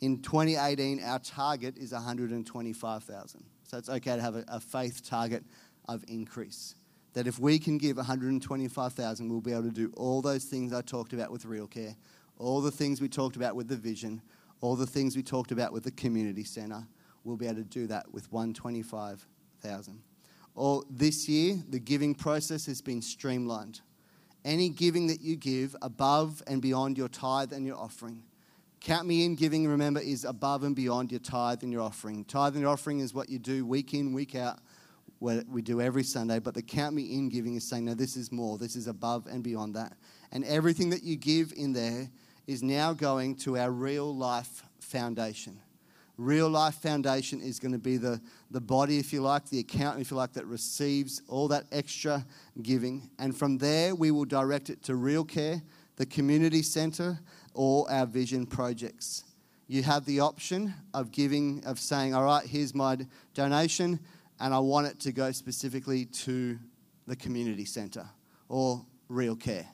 In 0.00 0.22
2018, 0.22 1.02
our 1.02 1.18
target 1.18 1.76
is 1.76 1.92
125,000. 1.92 3.44
So 3.64 3.78
it's 3.78 3.88
okay 3.88 4.16
to 4.16 4.22
have 4.22 4.36
a, 4.36 4.44
a 4.48 4.60
faith 4.60 5.06
target 5.06 5.44
of 5.88 6.04
increase 6.08 6.74
that 7.12 7.26
if 7.26 7.38
we 7.38 7.58
can 7.58 7.76
give 7.76 7.96
125,000, 7.96 9.28
we'll 9.28 9.40
be 9.40 9.52
able 9.52 9.64
to 9.64 9.70
do 9.70 9.92
all 9.96 10.22
those 10.22 10.44
things 10.44 10.72
I 10.72 10.80
talked 10.80 11.12
about 11.12 11.30
with 11.30 11.44
Real 11.44 11.66
Care, 11.66 11.96
all 12.38 12.60
the 12.60 12.70
things 12.70 13.00
we 13.00 13.08
talked 13.08 13.36
about 13.36 13.56
with 13.56 13.68
the 13.68 13.76
vision, 13.76 14.22
all 14.60 14.76
the 14.76 14.86
things 14.86 15.16
we 15.16 15.22
talked 15.22 15.52
about 15.52 15.72
with 15.72 15.84
the 15.84 15.90
community 15.90 16.44
centre. 16.44 16.86
We'll 17.24 17.36
be 17.36 17.46
able 17.46 17.56
to 17.56 17.64
do 17.64 17.86
that 17.88 18.12
with 18.12 18.30
125,000. 18.32 20.02
Or 20.54 20.84
this 20.88 21.28
year, 21.28 21.56
the 21.68 21.78
giving 21.78 22.14
process 22.14 22.66
has 22.66 22.80
been 22.80 23.02
streamlined. 23.02 23.80
Any 24.44 24.68
giving 24.68 25.08
that 25.08 25.20
you 25.20 25.36
give 25.36 25.76
above 25.82 26.42
and 26.46 26.62
beyond 26.62 26.96
your 26.96 27.08
tithe 27.08 27.52
and 27.52 27.66
your 27.66 27.76
offering. 27.76 28.22
Count 28.80 29.06
me 29.06 29.24
in 29.24 29.34
giving, 29.34 29.68
remember, 29.68 30.00
is 30.00 30.24
above 30.24 30.62
and 30.62 30.74
beyond 30.74 31.10
your 31.10 31.20
tithe 31.20 31.62
and 31.62 31.72
your 31.72 31.82
offering. 31.82 32.24
Tithe 32.24 32.54
and 32.54 32.62
your 32.62 32.70
offering 32.70 33.00
is 33.00 33.12
what 33.12 33.28
you 33.28 33.38
do 33.38 33.66
week 33.66 33.92
in, 33.92 34.12
week 34.14 34.34
out 34.34 34.58
what 35.20 35.46
we 35.48 35.60
do 35.60 35.82
every 35.82 36.02
Sunday, 36.02 36.38
but 36.38 36.54
the 36.54 36.62
count 36.62 36.94
me 36.94 37.14
in 37.14 37.28
giving 37.28 37.54
is 37.54 37.62
saying, 37.62 37.84
no, 37.84 37.92
this 37.94 38.16
is 38.16 38.32
more. 38.32 38.56
This 38.56 38.74
is 38.74 38.86
above 38.86 39.26
and 39.26 39.42
beyond 39.42 39.76
that. 39.76 39.92
And 40.32 40.44
everything 40.46 40.88
that 40.90 41.02
you 41.02 41.16
give 41.16 41.52
in 41.54 41.74
there 41.74 42.08
is 42.46 42.62
now 42.62 42.94
going 42.94 43.36
to 43.36 43.58
our 43.58 43.70
real 43.70 44.16
life 44.16 44.64
foundation. 44.80 45.60
Real 46.16 46.48
life 46.48 46.76
foundation 46.76 47.40
is 47.40 47.58
going 47.58 47.72
to 47.72 47.78
be 47.78 47.98
the, 47.98 48.20
the 48.50 48.60
body, 48.60 48.98
if 48.98 49.12
you 49.12 49.20
like, 49.20 49.48
the 49.50 49.58
account, 49.58 50.00
if 50.00 50.10
you 50.10 50.16
like, 50.16 50.32
that 50.32 50.46
receives 50.46 51.20
all 51.28 51.48
that 51.48 51.64
extra 51.70 52.24
giving. 52.62 53.10
And 53.18 53.36
from 53.36 53.58
there, 53.58 53.94
we 53.94 54.10
will 54.10 54.24
direct 54.24 54.70
it 54.70 54.82
to 54.84 54.96
Real 54.96 55.24
Care, 55.24 55.62
the 55.96 56.06
community 56.06 56.62
centre, 56.62 57.18
or 57.54 57.90
our 57.90 58.06
vision 58.06 58.46
projects. 58.46 59.24
You 59.66 59.82
have 59.82 60.04
the 60.04 60.20
option 60.20 60.74
of 60.94 61.12
giving, 61.12 61.62
of 61.64 61.78
saying, 61.78 62.14
all 62.14 62.24
right, 62.24 62.44
here's 62.44 62.74
my 62.74 62.98
donation 63.34 64.00
and 64.40 64.54
I 64.54 64.58
want 64.58 64.86
it 64.86 64.98
to 65.00 65.12
go 65.12 65.30
specifically 65.32 66.06
to 66.06 66.58
the 67.06 67.14
community 67.14 67.64
centre 67.64 68.08
or 68.48 68.84
real 69.08 69.36
care 69.36 69.66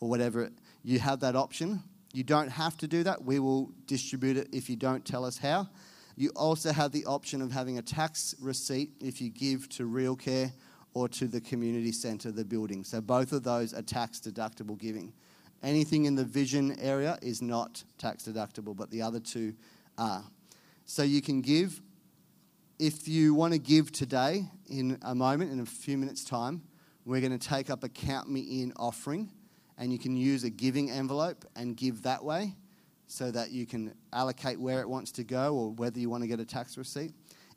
or 0.00 0.08
whatever. 0.08 0.48
You 0.84 0.98
have 1.00 1.20
that 1.20 1.36
option. 1.36 1.82
You 2.12 2.22
don't 2.22 2.48
have 2.48 2.76
to 2.78 2.86
do 2.86 3.02
that. 3.02 3.22
We 3.22 3.40
will 3.40 3.72
distribute 3.86 4.36
it 4.36 4.48
if 4.52 4.70
you 4.70 4.76
don't 4.76 5.04
tell 5.04 5.24
us 5.24 5.38
how. 5.38 5.68
You 6.16 6.30
also 6.36 6.72
have 6.72 6.92
the 6.92 7.04
option 7.06 7.42
of 7.42 7.50
having 7.50 7.78
a 7.78 7.82
tax 7.82 8.34
receipt 8.40 8.90
if 9.00 9.20
you 9.20 9.30
give 9.30 9.68
to 9.70 9.86
Real 9.86 10.14
Care 10.14 10.52
or 10.94 11.08
to 11.08 11.26
the 11.26 11.40
community 11.40 11.90
centre, 11.90 12.30
the 12.30 12.44
building. 12.44 12.84
So 12.84 13.00
both 13.00 13.32
of 13.32 13.42
those 13.42 13.72
are 13.72 13.82
tax 13.82 14.20
deductible 14.20 14.78
giving. 14.78 15.14
Anything 15.62 16.06
in 16.06 16.14
the 16.14 16.24
vision 16.24 16.78
area 16.80 17.18
is 17.22 17.40
not 17.40 17.84
tax 17.98 18.24
deductible, 18.24 18.76
but 18.76 18.90
the 18.90 19.02
other 19.02 19.20
two 19.20 19.54
are. 19.96 20.24
So 20.84 21.02
you 21.02 21.22
can 21.22 21.40
give 21.40 21.80
if 22.82 23.06
you 23.06 23.32
want 23.32 23.52
to 23.52 23.60
give 23.60 23.92
today, 23.92 24.44
in 24.68 24.98
a 25.02 25.14
moment, 25.14 25.52
in 25.52 25.60
a 25.60 25.64
few 25.64 25.96
minutes' 25.96 26.24
time, 26.24 26.62
we're 27.04 27.20
going 27.20 27.38
to 27.38 27.48
take 27.48 27.70
up 27.70 27.84
a 27.84 27.88
Count 27.88 28.28
Me 28.28 28.40
In 28.40 28.72
offering, 28.74 29.30
and 29.78 29.92
you 29.92 30.00
can 30.00 30.16
use 30.16 30.42
a 30.42 30.50
giving 30.50 30.90
envelope 30.90 31.44
and 31.54 31.76
give 31.76 32.02
that 32.02 32.24
way 32.24 32.56
so 33.06 33.30
that 33.30 33.52
you 33.52 33.66
can 33.66 33.94
allocate 34.12 34.58
where 34.58 34.80
it 34.80 34.88
wants 34.88 35.12
to 35.12 35.22
go 35.22 35.54
or 35.54 35.70
whether 35.70 36.00
you 36.00 36.10
want 36.10 36.24
to 36.24 36.26
get 36.26 36.40
a 36.40 36.44
tax 36.44 36.76
receipt. 36.76 37.12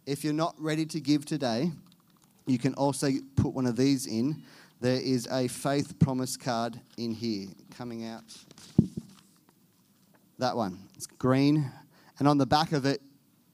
If 0.06 0.24
you're 0.24 0.32
not 0.32 0.53
ready 0.60 0.86
to 0.86 0.99
give 0.99 1.26
today, 1.26 1.72
you 2.45 2.60
can 2.60 2.76
also 2.76 3.10
put 3.36 3.53
one 3.53 3.66
of 3.66 3.76
these 3.76 4.06
in. 4.06 4.43
There 4.82 4.99
is 4.99 5.28
a 5.32 5.47
faith 5.47 5.97
promise 5.99 6.38
card 6.38 6.80
in 6.97 7.11
here 7.11 7.47
coming 7.78 8.05
out. 8.05 8.23
That 10.38 10.55
one. 10.55 10.80
It's 10.95 11.07
green. 11.07 11.71
And 12.19 12.28
on 12.28 12.38
the 12.38 12.45
back 12.45 12.71
of 12.71 12.86
it, 12.86 13.01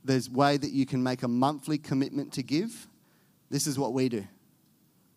there's 0.04 0.30
way 0.30 0.58
that 0.58 0.72
you 0.72 0.86
can 0.86 1.02
make 1.04 1.24
a 1.24 1.28
monthly 1.28 1.78
commitment 1.78 2.34
to 2.34 2.44
give. 2.44 2.88
This 3.50 3.68
is 3.68 3.78
what 3.78 3.94
we 3.94 4.10
do. 4.10 4.26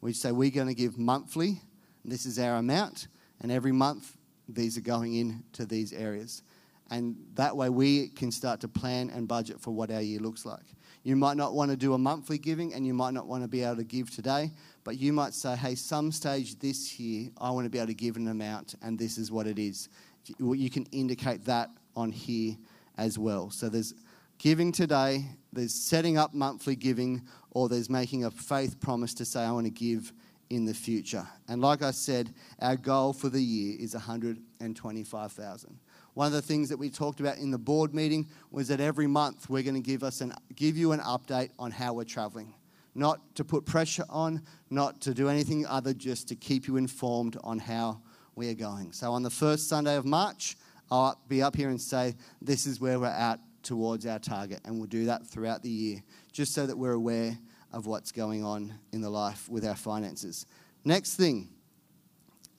We 0.00 0.12
say 0.12 0.32
we're 0.32 0.50
going 0.50 0.68
to 0.68 0.74
give 0.74 0.98
monthly. 0.98 1.62
This 2.04 2.26
is 2.26 2.38
our 2.38 2.56
amount, 2.56 3.08
and 3.40 3.50
every 3.50 3.72
month 3.72 4.18
these 4.46 4.76
are 4.76 4.82
going 4.82 5.14
into 5.14 5.64
these 5.64 5.94
areas. 5.94 6.42
And 6.90 7.16
that 7.34 7.56
way 7.56 7.70
we 7.70 8.08
can 8.08 8.30
start 8.30 8.60
to 8.60 8.68
plan 8.68 9.08
and 9.08 9.26
budget 9.26 9.58
for 9.58 9.70
what 9.70 9.90
our 9.90 10.02
year 10.02 10.20
looks 10.20 10.44
like. 10.44 10.73
You 11.04 11.16
might 11.16 11.36
not 11.36 11.54
want 11.54 11.70
to 11.70 11.76
do 11.76 11.92
a 11.92 11.98
monthly 11.98 12.38
giving 12.38 12.74
and 12.74 12.86
you 12.86 12.94
might 12.94 13.12
not 13.12 13.26
want 13.26 13.44
to 13.44 13.48
be 13.48 13.62
able 13.62 13.76
to 13.76 13.84
give 13.84 14.10
today, 14.10 14.50
but 14.84 14.98
you 14.98 15.12
might 15.12 15.34
say, 15.34 15.54
hey, 15.54 15.74
some 15.74 16.10
stage 16.10 16.58
this 16.58 16.98
year, 16.98 17.30
I 17.38 17.50
want 17.50 17.66
to 17.66 17.70
be 17.70 17.78
able 17.78 17.88
to 17.88 17.94
give 17.94 18.16
an 18.16 18.26
amount 18.28 18.74
and 18.82 18.98
this 18.98 19.18
is 19.18 19.30
what 19.30 19.46
it 19.46 19.58
is. 19.58 19.90
You 20.38 20.70
can 20.70 20.86
indicate 20.92 21.44
that 21.44 21.68
on 21.94 22.10
here 22.10 22.56
as 22.96 23.18
well. 23.18 23.50
So 23.50 23.68
there's 23.68 23.94
giving 24.38 24.72
today, 24.72 25.26
there's 25.52 25.74
setting 25.74 26.16
up 26.16 26.32
monthly 26.32 26.74
giving, 26.74 27.22
or 27.50 27.68
there's 27.68 27.90
making 27.90 28.24
a 28.24 28.30
faith 28.30 28.80
promise 28.80 29.14
to 29.14 29.24
say, 29.24 29.42
I 29.42 29.52
want 29.52 29.66
to 29.66 29.70
give 29.70 30.12
in 30.50 30.64
the 30.64 30.74
future. 30.74 31.26
And 31.48 31.60
like 31.60 31.82
I 31.82 31.90
said, 31.90 32.32
our 32.60 32.76
goal 32.76 33.12
for 33.12 33.28
the 33.28 33.42
year 33.42 33.76
is 33.78 33.94
125,000. 33.94 35.78
One 36.14 36.28
of 36.28 36.32
the 36.32 36.42
things 36.42 36.68
that 36.68 36.76
we 36.76 36.90
talked 36.90 37.20
about 37.20 37.38
in 37.38 37.50
the 37.50 37.58
board 37.58 37.94
meeting 37.94 38.28
was 38.50 38.68
that 38.68 38.80
every 38.80 39.06
month 39.06 39.50
we're 39.50 39.64
going 39.64 39.74
to 39.74 39.80
give 39.80 40.02
us 40.02 40.20
an 40.20 40.32
give 40.54 40.76
you 40.76 40.92
an 40.92 41.00
update 41.00 41.50
on 41.58 41.70
how 41.70 41.92
we're 41.92 42.04
traveling. 42.04 42.54
Not 42.94 43.20
to 43.34 43.44
put 43.44 43.66
pressure 43.66 44.04
on, 44.08 44.42
not 44.70 45.00
to 45.02 45.14
do 45.14 45.28
anything 45.28 45.66
other 45.66 45.92
just 45.92 46.28
to 46.28 46.36
keep 46.36 46.68
you 46.68 46.76
informed 46.76 47.36
on 47.42 47.58
how 47.58 48.00
we 48.36 48.48
are 48.50 48.54
going. 48.54 48.92
So 48.92 49.12
on 49.12 49.24
the 49.24 49.30
first 49.30 49.68
Sunday 49.68 49.96
of 49.96 50.04
March, 50.04 50.56
I'll 50.90 51.20
be 51.28 51.42
up 51.42 51.56
here 51.56 51.70
and 51.70 51.80
say 51.80 52.14
this 52.40 52.66
is 52.66 52.80
where 52.80 53.00
we're 53.00 53.06
at 53.06 53.40
towards 53.64 54.06
our 54.06 54.20
target. 54.20 54.60
And 54.64 54.78
we'll 54.78 54.86
do 54.86 55.06
that 55.06 55.26
throughout 55.26 55.62
the 55.62 55.70
year, 55.70 56.02
just 56.32 56.54
so 56.54 56.66
that 56.66 56.76
we're 56.76 56.92
aware 56.92 57.36
of 57.72 57.86
what's 57.86 58.12
going 58.12 58.44
on 58.44 58.72
in 58.92 59.00
the 59.00 59.10
life 59.10 59.48
with 59.48 59.66
our 59.66 59.74
finances. 59.74 60.46
Next 60.84 61.16
thing 61.16 61.48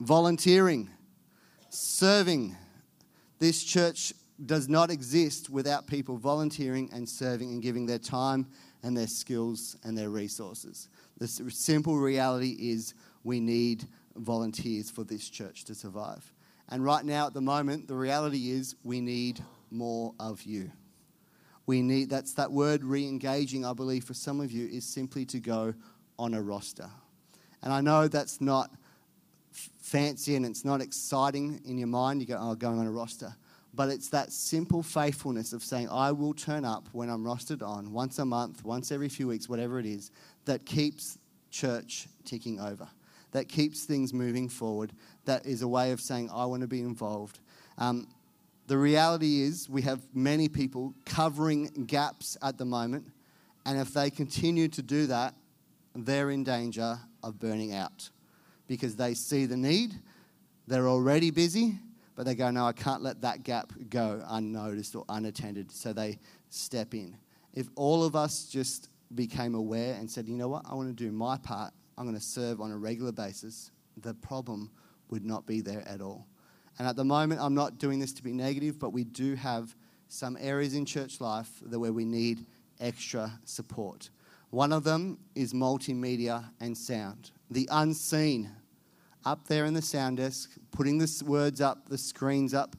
volunteering, 0.00 0.90
serving. 1.70 2.54
This 3.38 3.62
church 3.62 4.12
does 4.44 4.68
not 4.68 4.90
exist 4.90 5.48
without 5.50 5.86
people 5.86 6.16
volunteering 6.16 6.90
and 6.92 7.08
serving 7.08 7.50
and 7.50 7.62
giving 7.62 7.86
their 7.86 7.98
time 7.98 8.46
and 8.82 8.96
their 8.96 9.06
skills 9.06 9.76
and 9.84 9.96
their 9.96 10.10
resources. 10.10 10.88
The 11.18 11.28
simple 11.28 11.96
reality 11.96 12.56
is 12.58 12.94
we 13.24 13.40
need 13.40 13.84
volunteers 14.14 14.90
for 14.90 15.04
this 15.04 15.28
church 15.28 15.64
to 15.64 15.74
survive. 15.74 16.32
And 16.68 16.84
right 16.84 17.04
now, 17.04 17.26
at 17.26 17.34
the 17.34 17.40
moment, 17.40 17.88
the 17.88 17.96
reality 17.96 18.50
is 18.50 18.74
we 18.82 19.00
need 19.00 19.40
more 19.70 20.14
of 20.18 20.42
you. 20.42 20.70
We 21.66 21.82
need 21.82 22.10
that's 22.10 22.34
that 22.34 22.52
word 22.52 22.84
re-engaging, 22.84 23.64
I 23.64 23.72
believe, 23.72 24.04
for 24.04 24.14
some 24.14 24.40
of 24.40 24.52
you 24.52 24.68
is 24.68 24.84
simply 24.84 25.24
to 25.26 25.40
go 25.40 25.74
on 26.18 26.34
a 26.34 26.42
roster. 26.42 26.88
And 27.62 27.72
I 27.72 27.80
know 27.80 28.08
that's 28.08 28.40
not 28.40 28.70
fancy 29.80 30.36
and 30.36 30.44
it's 30.44 30.64
not 30.64 30.80
exciting 30.80 31.60
in 31.64 31.78
your 31.78 31.88
mind. 31.88 32.20
You 32.20 32.26
go, 32.26 32.38
oh, 32.40 32.54
going 32.54 32.78
on 32.78 32.86
a 32.86 32.90
roster. 32.90 33.34
But 33.74 33.90
it's 33.90 34.08
that 34.08 34.32
simple 34.32 34.82
faithfulness 34.82 35.52
of 35.52 35.62
saying, 35.62 35.88
I 35.90 36.10
will 36.12 36.32
turn 36.32 36.64
up 36.64 36.88
when 36.92 37.10
I'm 37.10 37.22
rostered 37.24 37.62
on 37.62 37.92
once 37.92 38.18
a 38.18 38.24
month, 38.24 38.64
once 38.64 38.90
every 38.90 39.08
few 39.08 39.28
weeks, 39.28 39.48
whatever 39.48 39.78
it 39.78 39.84
is, 39.84 40.10
that 40.46 40.64
keeps 40.64 41.18
church 41.50 42.08
ticking 42.24 42.58
over, 42.58 42.88
that 43.32 43.48
keeps 43.48 43.84
things 43.84 44.14
moving 44.14 44.48
forward, 44.48 44.92
that 45.26 45.44
is 45.44 45.60
a 45.60 45.68
way 45.68 45.92
of 45.92 46.00
saying, 46.00 46.30
I 46.32 46.46
want 46.46 46.62
to 46.62 46.66
be 46.66 46.80
involved. 46.80 47.38
Um, 47.76 48.08
the 48.66 48.78
reality 48.78 49.42
is, 49.42 49.68
we 49.68 49.82
have 49.82 50.00
many 50.14 50.48
people 50.48 50.94
covering 51.04 51.84
gaps 51.86 52.36
at 52.42 52.56
the 52.56 52.64
moment, 52.64 53.06
and 53.66 53.78
if 53.78 53.92
they 53.92 54.08
continue 54.08 54.68
to 54.68 54.82
do 54.82 55.06
that, 55.06 55.34
they're 55.94 56.30
in 56.30 56.44
danger 56.44 56.98
of 57.22 57.38
burning 57.38 57.74
out 57.74 58.10
because 58.66 58.96
they 58.96 59.14
see 59.14 59.46
the 59.46 59.56
need, 59.56 59.94
they're 60.66 60.88
already 60.88 61.30
busy, 61.30 61.78
but 62.14 62.26
they 62.26 62.34
go, 62.34 62.50
No, 62.50 62.66
I 62.66 62.72
can't 62.72 63.02
let 63.02 63.20
that 63.22 63.42
gap 63.42 63.72
go 63.88 64.22
unnoticed 64.28 64.96
or 64.96 65.04
unattended. 65.08 65.70
So 65.70 65.92
they 65.92 66.18
step 66.48 66.94
in. 66.94 67.16
If 67.54 67.68
all 67.74 68.04
of 68.04 68.16
us 68.16 68.46
just 68.46 68.88
became 69.14 69.54
aware 69.54 69.94
and 69.94 70.10
said, 70.10 70.28
You 70.28 70.36
know 70.36 70.48
what, 70.48 70.62
I 70.68 70.74
want 70.74 70.88
to 70.88 71.04
do 71.04 71.12
my 71.12 71.36
part, 71.38 71.72
I'm 71.96 72.04
going 72.04 72.16
to 72.16 72.22
serve 72.22 72.60
on 72.60 72.70
a 72.70 72.76
regular 72.76 73.12
basis, 73.12 73.70
the 73.96 74.14
problem 74.14 74.70
would 75.08 75.24
not 75.24 75.46
be 75.46 75.60
there 75.60 75.84
at 75.86 76.00
all. 76.00 76.26
And 76.78 76.86
at 76.86 76.96
the 76.96 77.04
moment, 77.04 77.40
I'm 77.40 77.54
not 77.54 77.78
doing 77.78 77.98
this 77.98 78.12
to 78.14 78.22
be 78.22 78.32
negative, 78.32 78.78
but 78.78 78.90
we 78.90 79.04
do 79.04 79.34
have 79.34 79.74
some 80.08 80.36
areas 80.40 80.74
in 80.74 80.84
church 80.84 81.20
life 81.20 81.48
where 81.62 81.92
we 81.92 82.04
need 82.04 82.44
extra 82.80 83.38
support. 83.44 84.10
One 84.50 84.72
of 84.72 84.84
them 84.84 85.18
is 85.34 85.52
multimedia 85.52 86.50
and 86.60 86.76
sound. 86.76 87.30
The 87.50 87.68
unseen, 87.70 88.50
up 89.24 89.46
there 89.48 89.64
in 89.64 89.74
the 89.74 89.82
sound 89.82 90.18
desk, 90.18 90.50
putting 90.70 90.98
the 90.98 91.22
words 91.26 91.60
up, 91.60 91.88
the 91.88 91.98
screens 91.98 92.54
up, 92.54 92.76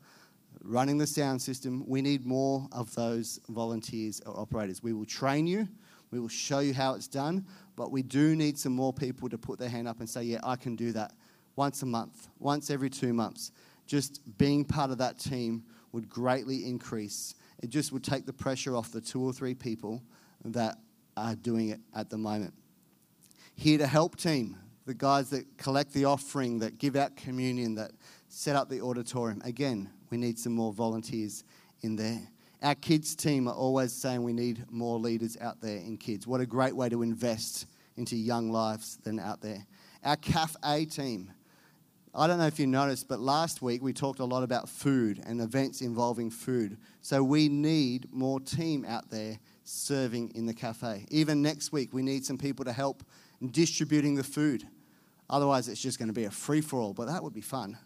running 0.63 0.97
the 0.97 1.07
sound 1.07 1.41
system. 1.41 1.83
We 1.87 2.01
need 2.01 2.25
more 2.25 2.67
of 2.71 2.93
those 2.95 3.39
volunteers 3.49 4.21
or 4.25 4.39
operators. 4.39 4.81
We 4.81 4.93
will 4.93 5.05
train 5.05 5.47
you, 5.47 5.67
we 6.11 6.19
will 6.19 6.29
show 6.29 6.59
you 6.59 6.73
how 6.73 6.93
it's 6.93 7.07
done, 7.07 7.45
but 7.75 7.91
we 7.91 8.01
do 8.01 8.35
need 8.35 8.57
some 8.57 8.73
more 8.73 8.93
people 8.93 9.29
to 9.29 9.37
put 9.37 9.59
their 9.59 9.69
hand 9.69 9.87
up 9.87 9.99
and 9.99 10.09
say, 10.09 10.23
Yeah, 10.23 10.39
I 10.43 10.55
can 10.55 10.75
do 10.75 10.93
that 10.93 11.13
once 11.55 11.81
a 11.81 11.85
month, 11.85 12.29
once 12.39 12.69
every 12.69 12.89
two 12.89 13.13
months 13.13 13.51
just 13.87 14.21
being 14.37 14.63
part 14.65 14.91
of 14.91 14.99
that 14.99 15.17
team 15.17 15.63
would 15.93 16.09
greatly 16.09 16.65
increase. 16.65 17.33
It 17.63 17.69
just 17.69 17.91
would 17.91 18.03
take 18.03 18.25
the 18.25 18.33
pressure 18.33 18.75
off 18.75 18.91
the 18.91 19.01
two 19.01 19.23
or 19.23 19.33
three 19.33 19.55
people 19.55 20.03
that 20.45 20.77
are 21.17 21.35
doing 21.35 21.69
it 21.69 21.79
at 21.95 22.09
the 22.09 22.17
moment. 22.17 22.53
Here 23.55 23.77
to 23.77 23.87
help 23.87 24.15
team, 24.15 24.55
the 24.85 24.93
guys 24.93 25.29
that 25.31 25.57
collect 25.57 25.93
the 25.93 26.05
offering, 26.05 26.59
that 26.59 26.77
give 26.77 26.95
out 26.95 27.17
communion, 27.17 27.75
that 27.75 27.91
set 28.29 28.55
up 28.55 28.69
the 28.69 28.81
auditorium. 28.81 29.41
Again, 29.43 29.89
we 30.09 30.17
need 30.17 30.39
some 30.39 30.53
more 30.53 30.71
volunteers 30.71 31.43
in 31.81 31.95
there. 31.95 32.21
Our 32.61 32.75
kids 32.75 33.15
team 33.15 33.47
are 33.47 33.53
always 33.53 33.93
saying 33.93 34.23
we 34.23 34.33
need 34.33 34.65
more 34.71 34.97
leaders 34.97 35.37
out 35.41 35.61
there 35.61 35.77
in 35.77 35.97
kids. 35.97 36.25
What 36.25 36.41
a 36.41 36.45
great 36.45 36.75
way 36.75 36.89
to 36.89 37.01
invest 37.01 37.67
into 37.97 38.15
young 38.15 38.51
lives 38.51 38.97
than 39.03 39.19
out 39.19 39.41
there. 39.41 39.65
Our 40.03 40.15
CAF 40.17 40.55
A 40.63 40.85
team, 40.85 41.31
I 42.15 42.25
don't 42.25 42.39
know 42.39 42.47
if 42.47 42.59
you 42.59 42.65
noticed, 42.65 43.07
but 43.07 43.19
last 43.19 43.61
week 43.61 43.83
we 43.83 43.93
talked 43.93 44.19
a 44.19 44.25
lot 44.25 44.41
about 44.41 44.69
food 44.69 45.21
and 45.25 45.39
events 45.41 45.81
involving 45.81 46.31
food. 46.31 46.77
So 47.01 47.23
we 47.23 47.47
need 47.47 48.07
more 48.11 48.39
team 48.39 48.85
out 48.85 49.09
there 49.11 49.37
serving 49.67 50.31
in 50.35 50.45
the 50.45 50.53
cafe. 50.53 51.05
Even 51.09 51.41
next 51.41 51.71
week, 51.71 51.93
we 51.93 52.01
need 52.01 52.25
some 52.25 52.37
people 52.37 52.65
to 52.65 52.71
help 52.71 53.03
in 53.41 53.51
distributing 53.51 54.15
the 54.15 54.23
food. 54.23 54.67
Otherwise, 55.29 55.67
it's 55.67 55.81
just 55.81 55.99
going 55.99 56.07
to 56.07 56.13
be 56.13 56.23
a 56.23 56.31
free 56.31 56.61
for 56.61 56.79
all, 56.79 56.93
but 56.93 57.07
that 57.07 57.21
would 57.23 57.33
be 57.33 57.41
fun. 57.41 57.77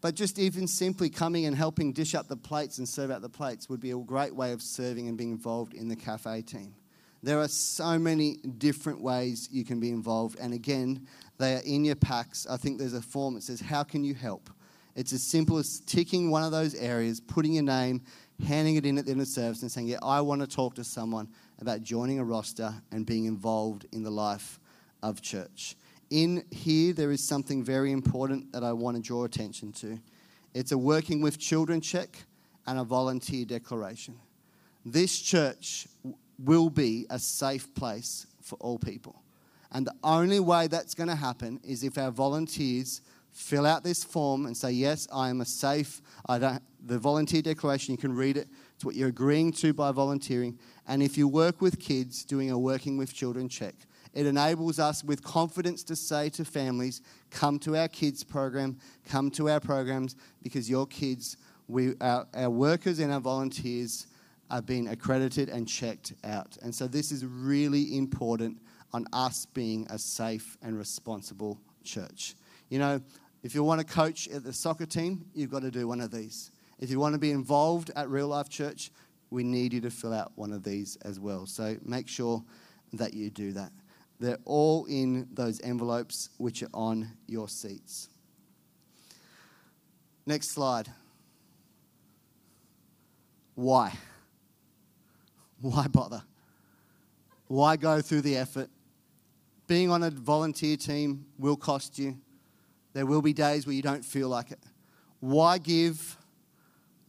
but 0.00 0.14
just 0.14 0.38
even 0.38 0.66
simply 0.66 1.10
coming 1.10 1.46
and 1.46 1.56
helping 1.56 1.92
dish 1.92 2.14
up 2.14 2.28
the 2.28 2.36
plates 2.36 2.78
and 2.78 2.88
serve 2.88 3.10
out 3.10 3.20
the 3.20 3.28
plates 3.28 3.68
would 3.68 3.80
be 3.80 3.90
a 3.90 3.96
great 3.96 4.34
way 4.34 4.52
of 4.52 4.62
serving 4.62 5.08
and 5.08 5.18
being 5.18 5.32
involved 5.32 5.74
in 5.74 5.88
the 5.88 5.96
cafe 5.96 6.42
team. 6.42 6.74
There 7.22 7.38
are 7.40 7.48
so 7.48 7.98
many 7.98 8.36
different 8.36 9.02
ways 9.02 9.48
you 9.52 9.64
can 9.64 9.78
be 9.78 9.90
involved. 9.90 10.38
And 10.40 10.54
again, 10.54 11.06
they 11.38 11.56
are 11.56 11.62
in 11.66 11.84
your 11.84 11.96
packs. 11.96 12.46
I 12.48 12.56
think 12.56 12.78
there's 12.78 12.94
a 12.94 13.02
form 13.02 13.34
that 13.34 13.42
says, 13.42 13.60
How 13.60 13.82
can 13.82 14.04
you 14.04 14.14
help? 14.14 14.48
It's 14.96 15.12
as 15.12 15.22
simple 15.22 15.58
as 15.58 15.80
ticking 15.80 16.30
one 16.30 16.42
of 16.42 16.50
those 16.50 16.74
areas, 16.74 17.20
putting 17.20 17.54
your 17.54 17.62
name, 17.62 18.02
handing 18.42 18.76
it 18.76 18.86
in 18.86 18.98
at 18.98 19.06
the 19.06 19.12
end 19.12 19.20
of 19.20 19.28
service, 19.28 19.62
and 19.62 19.70
saying, 19.70 19.88
Yeah, 19.88 19.98
I 20.02 20.20
want 20.20 20.40
to 20.40 20.46
talk 20.46 20.74
to 20.74 20.84
someone 20.84 21.28
about 21.60 21.82
joining 21.82 22.18
a 22.18 22.24
roster 22.24 22.74
and 22.90 23.04
being 23.06 23.26
involved 23.26 23.86
in 23.92 24.02
the 24.02 24.10
life 24.10 24.58
of 25.02 25.20
church. 25.22 25.76
In 26.10 26.44
here, 26.50 26.92
there 26.92 27.12
is 27.12 27.22
something 27.22 27.62
very 27.62 27.92
important 27.92 28.52
that 28.52 28.64
I 28.64 28.72
want 28.72 28.96
to 28.96 29.02
draw 29.02 29.24
attention 29.24 29.72
to. 29.74 29.98
It's 30.54 30.72
a 30.72 30.78
working 30.78 31.20
with 31.22 31.38
children 31.38 31.80
check 31.80 32.24
and 32.66 32.78
a 32.78 32.84
volunteer 32.84 33.44
declaration. 33.44 34.18
This 34.84 35.18
church 35.20 35.86
will 36.38 36.70
be 36.70 37.06
a 37.10 37.18
safe 37.18 37.72
place 37.74 38.26
for 38.42 38.56
all 38.56 38.78
people. 38.78 39.22
And 39.72 39.86
the 39.86 39.94
only 40.02 40.40
way 40.40 40.66
that's 40.66 40.94
going 40.94 41.08
to 41.08 41.14
happen 41.14 41.60
is 41.62 41.84
if 41.84 41.96
our 41.96 42.10
volunteers 42.10 43.02
fill 43.30 43.66
out 43.66 43.84
this 43.84 44.02
form 44.02 44.46
and 44.46 44.56
say, 44.56 44.72
Yes, 44.72 45.06
I 45.12 45.30
am 45.30 45.40
a 45.40 45.44
safe, 45.44 46.02
I 46.26 46.38
don't, 46.38 46.62
the 46.84 46.98
volunteer 46.98 47.42
declaration, 47.42 47.92
you 47.92 47.98
can 47.98 48.14
read 48.14 48.36
it. 48.36 48.48
It's 48.74 48.84
what 48.84 48.94
you're 48.94 49.08
agreeing 49.08 49.52
to 49.54 49.72
by 49.72 49.92
volunteering. 49.92 50.58
And 50.86 51.02
if 51.02 51.18
you 51.18 51.28
work 51.28 51.60
with 51.60 51.78
kids, 51.78 52.24
doing 52.24 52.50
a 52.50 52.58
working 52.58 52.96
with 52.96 53.12
children 53.12 53.48
check, 53.48 53.74
it 54.12 54.26
enables 54.26 54.78
us 54.78 55.04
with 55.04 55.22
confidence 55.22 55.84
to 55.84 55.96
say 55.96 56.28
to 56.30 56.44
families, 56.44 57.02
Come 57.30 57.58
to 57.60 57.76
our 57.76 57.88
kids 57.88 58.24
program, 58.24 58.78
come 59.08 59.30
to 59.32 59.48
our 59.48 59.60
programs, 59.60 60.16
because 60.42 60.68
your 60.68 60.86
kids, 60.86 61.36
we, 61.68 61.94
our, 62.00 62.26
our 62.34 62.50
workers 62.50 62.98
and 62.98 63.12
our 63.12 63.20
volunteers 63.20 64.08
are 64.50 64.62
being 64.62 64.88
accredited 64.88 65.48
and 65.48 65.68
checked 65.68 66.12
out. 66.24 66.56
And 66.62 66.74
so 66.74 66.88
this 66.88 67.12
is 67.12 67.24
really 67.24 67.96
important 67.96 68.60
on 68.92 69.06
us 69.12 69.46
being 69.46 69.86
a 69.90 69.98
safe 69.98 70.56
and 70.62 70.76
responsible 70.76 71.60
church. 71.84 72.34
You 72.68 72.80
know, 72.80 73.00
if 73.44 73.54
you 73.54 73.62
want 73.62 73.80
to 73.80 73.86
coach 73.86 74.28
at 74.28 74.42
the 74.42 74.52
soccer 74.52 74.86
team, 74.86 75.24
you've 75.34 75.50
got 75.50 75.62
to 75.62 75.70
do 75.70 75.86
one 75.86 76.00
of 76.00 76.10
these. 76.10 76.50
If 76.80 76.90
you 76.90 76.98
want 76.98 77.12
to 77.12 77.20
be 77.20 77.30
involved 77.30 77.92
at 77.94 78.08
Real 78.08 78.26
Life 78.26 78.48
Church, 78.48 78.90
we 79.30 79.44
need 79.44 79.72
you 79.72 79.80
to 79.82 79.90
fill 79.90 80.12
out 80.12 80.32
one 80.34 80.52
of 80.52 80.64
these 80.64 80.96
as 81.02 81.20
well. 81.20 81.46
So 81.46 81.76
make 81.84 82.08
sure 82.08 82.42
that 82.94 83.14
you 83.14 83.30
do 83.30 83.52
that. 83.52 83.70
They're 84.18 84.38
all 84.44 84.86
in 84.86 85.28
those 85.32 85.60
envelopes 85.60 86.30
which 86.38 86.64
are 86.64 86.70
on 86.74 87.08
your 87.28 87.48
seats. 87.48 88.08
Next 90.26 90.50
slide. 90.50 90.88
Why? 93.54 93.92
Why 95.60 95.86
bother? 95.86 96.24
Why 97.46 97.76
go 97.76 98.00
through 98.00 98.22
the 98.22 98.36
effort? 98.36 98.70
being 99.70 99.88
on 99.88 100.02
a 100.02 100.10
volunteer 100.10 100.76
team 100.76 101.24
will 101.38 101.54
cost 101.54 101.96
you. 101.96 102.18
There 102.92 103.06
will 103.06 103.22
be 103.22 103.32
days 103.32 103.68
where 103.68 103.72
you 103.72 103.82
don't 103.82 104.04
feel 104.04 104.28
like 104.28 104.50
it. 104.50 104.58
Why 105.20 105.58
give? 105.58 106.16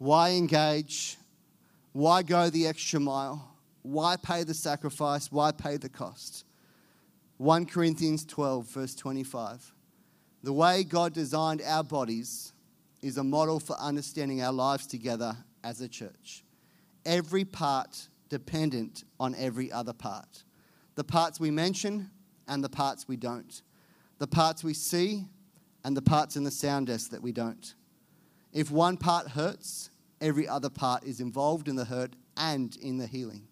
Why 0.01 0.31
engage? 0.31 1.15
Why 1.91 2.23
go 2.23 2.49
the 2.49 2.65
extra 2.65 2.99
mile? 2.99 3.55
Why 3.83 4.15
pay 4.15 4.43
the 4.43 4.55
sacrifice? 4.55 5.31
Why 5.31 5.51
pay 5.51 5.77
the 5.77 5.89
cost? 5.89 6.43
1 7.37 7.67
Corinthians 7.67 8.25
12, 8.25 8.65
verse 8.65 8.95
25. 8.95 9.75
The 10.41 10.53
way 10.53 10.83
God 10.83 11.13
designed 11.13 11.61
our 11.61 11.83
bodies 11.83 12.51
is 13.03 13.17
a 13.17 13.23
model 13.23 13.59
for 13.59 13.79
understanding 13.79 14.41
our 14.41 14.51
lives 14.51 14.87
together 14.87 15.37
as 15.63 15.81
a 15.81 15.87
church. 15.87 16.43
Every 17.05 17.45
part 17.45 18.07
dependent 18.27 19.03
on 19.19 19.35
every 19.35 19.71
other 19.71 19.93
part. 19.93 20.45
The 20.95 21.03
parts 21.03 21.39
we 21.39 21.51
mention 21.51 22.09
and 22.47 22.63
the 22.63 22.69
parts 22.69 23.07
we 23.07 23.17
don't. 23.17 23.61
The 24.17 24.25
parts 24.25 24.63
we 24.63 24.73
see 24.73 25.27
and 25.83 25.95
the 25.95 26.01
parts 26.01 26.37
in 26.37 26.43
the 26.43 26.49
sound 26.49 26.87
desk 26.87 27.11
that 27.11 27.21
we 27.21 27.31
don't. 27.31 27.75
If 28.51 28.71
one 28.71 28.97
part 28.97 29.29
hurts, 29.29 29.90
every 30.21 30.47
other 30.47 30.69
part 30.69 31.03
is 31.03 31.19
involved 31.19 31.67
in 31.67 31.75
the 31.75 31.85
hurt 31.85 32.15
and 32.37 32.77
in 32.77 32.97
the 32.97 33.07
healing. 33.07 33.47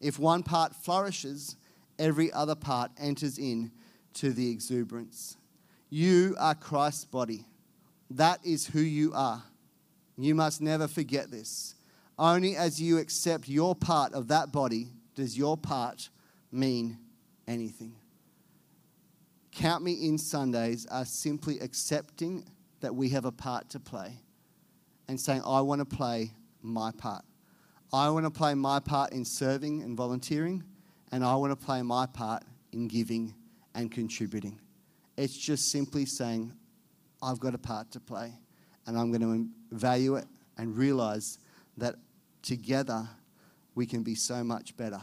If 0.00 0.18
one 0.18 0.42
part 0.42 0.74
flourishes, 0.74 1.56
every 1.98 2.32
other 2.32 2.54
part 2.54 2.90
enters 2.98 3.38
in 3.38 3.70
to 4.14 4.32
the 4.32 4.50
exuberance. 4.50 5.36
You 5.90 6.34
are 6.38 6.54
Christ's 6.54 7.04
body. 7.04 7.46
That 8.10 8.40
is 8.44 8.66
who 8.66 8.80
you 8.80 9.12
are. 9.14 9.42
You 10.16 10.34
must 10.34 10.60
never 10.60 10.88
forget 10.88 11.30
this. 11.30 11.74
Only 12.18 12.56
as 12.56 12.80
you 12.80 12.98
accept 12.98 13.48
your 13.48 13.74
part 13.74 14.12
of 14.12 14.28
that 14.28 14.52
body 14.52 14.88
does 15.14 15.36
your 15.36 15.56
part 15.56 16.08
mean 16.50 16.98
anything. 17.46 17.96
Count 19.50 19.84
me 19.84 19.92
in 19.92 20.18
Sundays 20.18 20.86
are 20.86 21.04
simply 21.04 21.58
accepting 21.60 22.44
that 22.80 22.94
we 22.94 23.08
have 23.10 23.24
a 23.24 23.32
part 23.32 23.70
to 23.70 23.80
play 23.80 24.23
and 25.08 25.20
saying, 25.20 25.42
I 25.46 25.60
want 25.60 25.80
to 25.80 25.84
play 25.84 26.32
my 26.62 26.90
part. 26.92 27.24
I 27.92 28.08
want 28.10 28.26
to 28.26 28.30
play 28.30 28.54
my 28.54 28.80
part 28.80 29.12
in 29.12 29.24
serving 29.24 29.82
and 29.82 29.96
volunteering, 29.96 30.64
and 31.12 31.24
I 31.24 31.36
want 31.36 31.58
to 31.58 31.66
play 31.66 31.82
my 31.82 32.06
part 32.06 32.42
in 32.72 32.88
giving 32.88 33.34
and 33.74 33.90
contributing. 33.90 34.58
It's 35.16 35.36
just 35.36 35.70
simply 35.70 36.06
saying, 36.06 36.52
I've 37.22 37.38
got 37.38 37.54
a 37.54 37.58
part 37.58 37.90
to 37.92 38.00
play, 38.00 38.32
and 38.86 38.98
I'm 38.98 39.12
going 39.12 39.20
to 39.20 39.76
value 39.76 40.16
it 40.16 40.26
and 40.58 40.76
realize 40.76 41.38
that 41.76 41.96
together 42.42 43.08
we 43.74 43.86
can 43.86 44.02
be 44.02 44.14
so 44.14 44.42
much 44.42 44.76
better. 44.76 45.00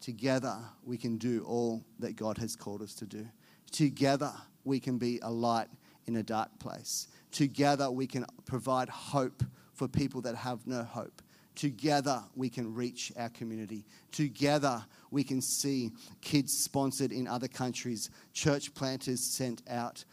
Together 0.00 0.58
we 0.84 0.96
can 0.96 1.16
do 1.18 1.44
all 1.46 1.84
that 1.98 2.16
God 2.16 2.38
has 2.38 2.56
called 2.56 2.82
us 2.82 2.94
to 2.94 3.06
do. 3.06 3.26
Together 3.70 4.32
we 4.64 4.80
can 4.80 4.98
be 4.98 5.18
a 5.22 5.30
light 5.30 5.68
in 6.06 6.16
a 6.16 6.22
dark 6.22 6.56
place. 6.58 7.08
Together 7.32 7.90
we 7.90 8.06
can 8.06 8.24
provide 8.44 8.88
hope 8.88 9.42
for 9.72 9.88
people 9.88 10.20
that 10.22 10.36
have 10.36 10.66
no 10.66 10.84
hope. 10.84 11.22
Together, 11.54 12.22
we 12.34 12.48
can 12.48 12.72
reach 12.74 13.12
our 13.16 13.28
community. 13.28 13.84
Together, 14.10 14.82
we 15.10 15.22
can 15.22 15.42
see 15.42 15.90
kids 16.22 16.56
sponsored 16.56 17.12
in 17.12 17.28
other 17.28 17.48
countries, 17.48 18.10
church 18.32 18.72
planters 18.74 19.20
sent 19.20 19.62
out. 19.68 20.04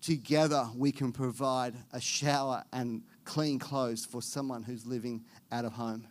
Together, 0.00 0.68
we 0.76 0.92
can 0.92 1.12
provide 1.12 1.74
a 1.92 2.00
shower 2.00 2.62
and 2.72 3.02
clean 3.24 3.58
clothes 3.58 4.06
for 4.06 4.22
someone 4.22 4.62
who's 4.62 4.86
living 4.86 5.24
out 5.50 5.64
of 5.64 5.72
home. 5.72 6.06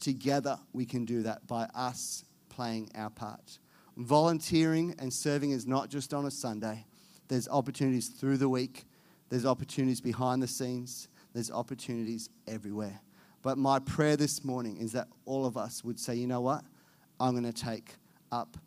Together, 0.00 0.58
we 0.72 0.84
can 0.84 1.04
do 1.04 1.22
that 1.22 1.46
by 1.46 1.62
us 1.74 2.24
playing 2.48 2.90
our 2.96 3.10
part. 3.10 3.58
Volunteering 3.96 4.94
and 4.98 5.12
serving 5.12 5.52
is 5.52 5.66
not 5.66 5.88
just 5.88 6.12
on 6.12 6.26
a 6.26 6.30
Sunday, 6.30 6.84
there's 7.28 7.48
opportunities 7.48 8.08
through 8.08 8.36
the 8.36 8.48
week, 8.48 8.84
there's 9.32 9.46
opportunities 9.46 10.02
behind 10.02 10.42
the 10.42 10.46
scenes, 10.46 11.08
there's 11.32 11.50
opportunities 11.50 12.28
everywhere. 12.46 13.00
But 13.40 13.56
my 13.56 13.78
prayer 13.78 14.14
this 14.14 14.44
morning 14.44 14.76
is 14.76 14.92
that 14.92 15.08
all 15.24 15.46
of 15.46 15.56
us 15.56 15.82
would 15.82 15.98
say, 15.98 16.16
you 16.16 16.26
know 16.26 16.42
what? 16.42 16.62
I'm 17.18 17.32
going 17.32 17.50
to 17.50 17.64
take 17.64 17.94
up 18.30 18.58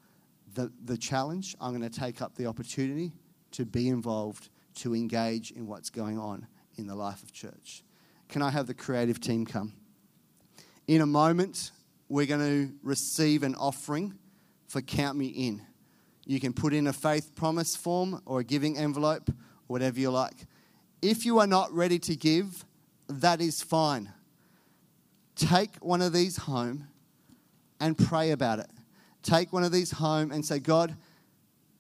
the, 0.55 0.72
the 0.84 0.97
challenge, 0.97 1.55
I'm 1.61 1.78
going 1.78 1.88
to 1.88 1.99
take 1.99 2.20
up 2.20 2.34
the 2.34 2.47
opportunity 2.47 3.11
to 3.51 3.63
be 3.63 3.89
involved, 3.89 4.49
to 4.78 4.95
engage 4.95 5.51
in 5.51 5.68
what's 5.68 5.91
going 5.91 6.18
on 6.18 6.47
in 6.80 6.88
the 6.88 6.95
life 6.95 7.22
of 7.22 7.32
church. 7.32 7.84
Can 8.28 8.41
I 8.41 8.49
have 8.49 8.66
the 8.66 8.74
creative 8.74 9.20
team 9.20 9.45
come? 9.45 9.72
In 10.88 11.01
a 11.01 11.05
moment, 11.05 11.70
we're 12.09 12.26
going 12.26 12.41
to 12.41 12.74
receive 12.82 13.43
an 13.43 13.53
offering 13.53 14.18
for 14.68 14.82
Count 14.82 15.16
Me 15.16 15.28
In. 15.28 15.61
You 16.26 16.39
can 16.39 16.53
put 16.53 16.74
in 16.74 16.88
a 16.88 16.93
faith 16.93 17.36
promise 17.36 17.76
form 17.76 18.20
or 18.26 18.39
a 18.39 18.43
giving 18.43 18.80
envelope, 18.80 19.30
whatever 19.68 19.99
you 19.99 20.09
like. 20.09 20.47
If 21.08 21.24
you 21.24 21.38
are 21.38 21.45
not 21.45 21.72
ready 21.72 21.99
to 21.99 22.16
give, 22.16 22.66
that 23.08 23.39
is 23.39 23.62
fine 23.62 24.12
take 25.36 25.76
one 25.76 26.01
of 26.01 26.14
these 26.14 26.38
home 26.38 26.88
and 27.80 27.95
pray 27.95 28.32
about 28.32 28.58
it. 28.58 28.70
Take 29.22 29.53
one 29.53 29.64
of 29.64 29.72
these 29.72 29.91
home 29.91 30.32
and 30.32 30.43
say, 30.43 30.60
God, 30.60 30.95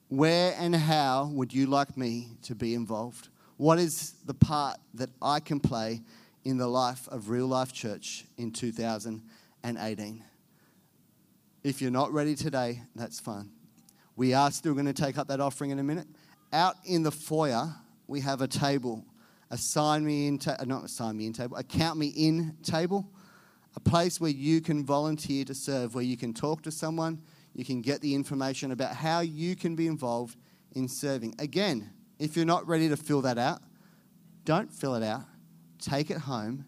where 0.09 0.53
and 0.59 0.75
how 0.75 1.31
would 1.33 1.53
you 1.53 1.65
like 1.65 1.97
me 1.97 2.37
to 2.43 2.53
be 2.53 2.75
involved? 2.75 3.29
What 3.57 3.79
is 3.79 4.13
the 4.25 4.33
part 4.35 4.77
that 4.93 5.09
I 5.21 5.39
can 5.39 5.59
play 5.59 6.01
in 6.43 6.57
the 6.57 6.67
life 6.67 7.07
of 7.07 7.29
Real 7.29 7.47
Life 7.47 7.73
Church 7.73 8.25
in 8.37 8.51
2018? 8.51 10.23
If 11.63 11.81
you're 11.81 11.91
not 11.91 12.11
ready 12.13 12.35
today, 12.35 12.81
that's 12.95 13.19
fine. 13.19 13.49
We 14.15 14.33
are 14.33 14.51
still 14.51 14.73
going 14.73 14.85
to 14.85 14.93
take 14.93 15.17
up 15.17 15.29
that 15.29 15.39
offering 15.39 15.71
in 15.71 15.79
a 15.79 15.83
minute. 15.83 16.07
Out 16.53 16.75
in 16.85 17.01
the 17.03 17.11
foyer, 17.11 17.73
we 18.07 18.21
have 18.21 18.41
a 18.41 18.47
table, 18.47 19.03
a 19.55 19.57
sign 19.57 20.05
me 20.05 20.27
in, 20.27 20.37
ta- 20.37 20.57
not 20.65 20.83
a 20.83 20.87
sign 20.87 21.17
me 21.17 21.25
in 21.25 21.33
table, 21.33 21.57
a 21.57 21.63
count 21.63 21.97
me 21.97 22.07
in 22.07 22.55
table 22.61 23.09
a 23.75 23.79
place 23.79 24.21
where 24.21 24.31
you 24.31 24.61
can 24.61 24.85
volunteer 24.85 25.43
to 25.45 25.53
serve, 25.53 25.95
where 25.95 26.03
you 26.03 26.17
can 26.17 26.33
talk 26.33 26.61
to 26.63 26.71
someone, 26.71 27.21
you 27.53 27.65
can 27.65 27.81
get 27.81 28.01
the 28.01 28.15
information 28.15 28.71
about 28.71 28.95
how 28.95 29.19
you 29.19 29.55
can 29.55 29.75
be 29.75 29.87
involved 29.87 30.37
in 30.73 30.87
serving. 30.87 31.35
Again, 31.39 31.91
if 32.19 32.35
you're 32.35 32.45
not 32.45 32.67
ready 32.67 32.89
to 32.89 32.97
fill 32.97 33.21
that 33.21 33.37
out, 33.37 33.61
don't 34.45 34.71
fill 34.71 34.95
it 34.95 35.03
out. 35.03 35.23
Take 35.79 36.09
it 36.09 36.17
home, 36.17 36.65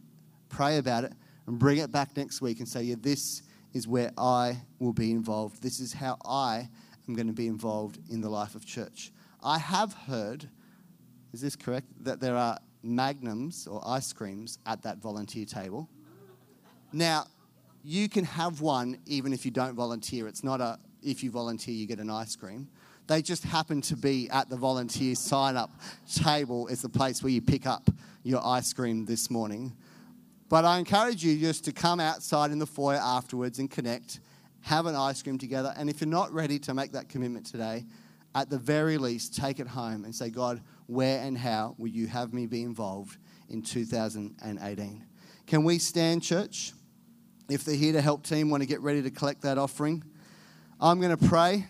pray 0.50 0.78
about 0.78 1.06
it, 1.06 1.14
and 1.46 1.58
bring 1.58 1.78
it 1.78 1.92
back 1.92 2.16
next 2.18 2.42
week 2.42 2.60
and 2.60 2.68
say, 2.68 2.84
Yeah, 2.84 2.96
this 3.00 3.44
is 3.74 3.88
where 3.88 4.12
I 4.18 4.58
will 4.80 4.94
be 4.94 5.12
involved. 5.12 5.62
This 5.62 5.80
is 5.80 5.94
how 5.94 6.18
I 6.26 6.68
am 7.08 7.16
going 7.16 7.28
to 7.28 7.34
be 7.34 7.48
involved 7.48 8.00
in 8.10 8.22
the 8.22 8.30
life 8.30 8.56
of 8.56 8.66
church. 8.66 9.12
I 9.42 9.60
have 9.60 9.94
heard, 9.94 10.50
is 11.32 11.42
this 11.42 11.56
correct, 11.56 11.88
that 12.04 12.20
there 12.20 12.36
are 12.36 12.58
magnums 12.84 13.68
or 13.68 13.82
ice 13.86 14.14
creams 14.14 14.60
at 14.66 14.84
that 14.84 14.98
volunteer 14.98 15.46
table. 15.46 15.90
Now, 16.94 17.26
you 17.84 18.10
can 18.10 18.26
have 18.26 18.62
one 18.62 19.00
even 19.06 19.34
if 19.34 19.46
you 19.46 19.52
don't 19.52 19.76
volunteer. 19.76 20.28
It's 20.28 20.44
not 20.44 20.62
a 20.62 20.80
if 21.04 21.24
you 21.24 21.32
volunteer, 21.32 21.74
you 21.74 21.86
get 21.86 22.00
an 22.00 22.10
ice 22.10 22.36
cream. 22.36 22.68
They 23.08 23.22
just 23.22 23.44
happen 23.44 23.82
to 23.84 23.96
be 23.96 24.30
at 24.30 24.50
the 24.50 24.58
volunteer 24.58 25.16
sign 25.16 25.56
up 25.56 25.72
table, 26.14 26.68
is 26.68 26.82
the 26.82 26.90
place 26.90 27.24
where 27.24 27.32
you 27.32 27.42
pick 27.42 27.66
up 27.66 27.90
your 28.24 28.46
ice 28.46 28.74
cream 28.74 29.06
this 29.06 29.30
morning. 29.32 29.76
But 30.50 30.66
I 30.66 30.78
encourage 30.80 31.24
you 31.24 31.38
just 31.38 31.66
to 31.66 31.72
come 31.72 32.00
outside 32.00 32.52
in 32.52 32.60
the 32.60 32.66
foyer 32.66 33.00
afterwards 33.02 33.60
and 33.60 33.70
connect, 33.70 34.20
have 34.62 34.86
an 34.86 34.96
ice 34.96 35.22
cream 35.22 35.38
together. 35.38 35.74
And 35.78 35.90
if 35.90 36.02
you're 36.02 36.10
not 36.10 36.34
ready 36.34 36.60
to 36.60 36.74
make 36.74 36.92
that 36.94 37.10
commitment 37.10 37.46
today, 37.46 37.86
at 38.36 38.50
the 38.50 38.58
very 38.58 38.98
least, 38.98 39.36
take 39.36 39.60
it 39.60 39.68
home 39.68 40.04
and 40.04 40.14
say, 40.14 40.30
God, 40.30 40.62
where 40.88 41.22
and 41.22 41.38
how 41.38 41.76
will 41.78 41.90
you 41.90 42.08
have 42.08 42.34
me 42.34 42.48
be 42.48 42.64
involved 42.64 43.18
in 43.50 43.62
2018? 43.62 45.06
Can 45.46 45.64
we 45.64 45.78
stand, 45.78 46.24
church? 46.24 46.74
If 47.50 47.64
the 47.64 47.76
Here 47.76 47.94
to 47.94 48.02
Help 48.02 48.24
team 48.24 48.50
want 48.50 48.64
to 48.64 48.68
get 48.68 48.82
ready 48.82 49.02
to 49.04 49.12
collect 49.12 49.44
that 49.44 49.58
offering, 49.58 50.04
I'm 50.82 51.00
going 51.00 51.16
to 51.16 51.28
pray. 51.28 51.68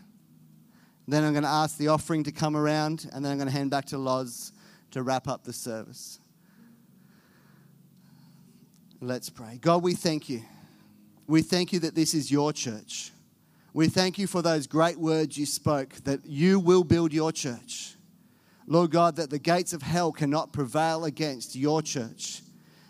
Then 1.08 1.24
I'm 1.24 1.34
going 1.34 1.44
to 1.44 1.50
ask 1.50 1.78
the 1.78 1.90
offering 1.90 2.24
to 2.24 2.32
come 2.32 2.58
around, 2.58 3.10
and 3.14 3.24
then 3.24 3.32
I'm 3.32 3.38
going 3.38 3.48
to 3.48 3.54
hand 3.54 3.72
back 3.72 3.86
to 3.86 3.98
Loz 3.98 4.52
to 4.92 5.04
wrap 5.04 5.28
up 5.28 5.44
the 5.44 5.54
service. 5.54 6.20
Let's 9.00 9.30
pray. 9.30 9.60
God, 9.62 9.84
we 9.84 9.94
thank 9.94 10.28
you. 10.28 10.42
We 11.28 11.42
thank 11.42 11.72
you 11.72 11.80
that 11.82 11.94
this 11.94 12.14
is 12.14 12.32
your 12.32 12.52
church. 12.52 13.12
We 13.74 13.88
thank 13.90 14.18
you 14.18 14.26
for 14.26 14.42
those 14.42 14.66
great 14.66 14.98
words 14.98 15.38
you 15.38 15.46
spoke, 15.46 15.94
that 16.06 16.26
you 16.26 16.60
will 16.60 16.84
build 16.84 17.14
your 17.14 17.32
church. 17.32 17.97
Lord 18.68 18.92
God, 18.92 19.16
that 19.16 19.30
the 19.30 19.40
gates 19.40 19.72
of 19.72 19.82
hell 19.82 20.12
cannot 20.12 20.52
prevail 20.52 21.06
against 21.06 21.56
your 21.56 21.82
church. 21.82 22.42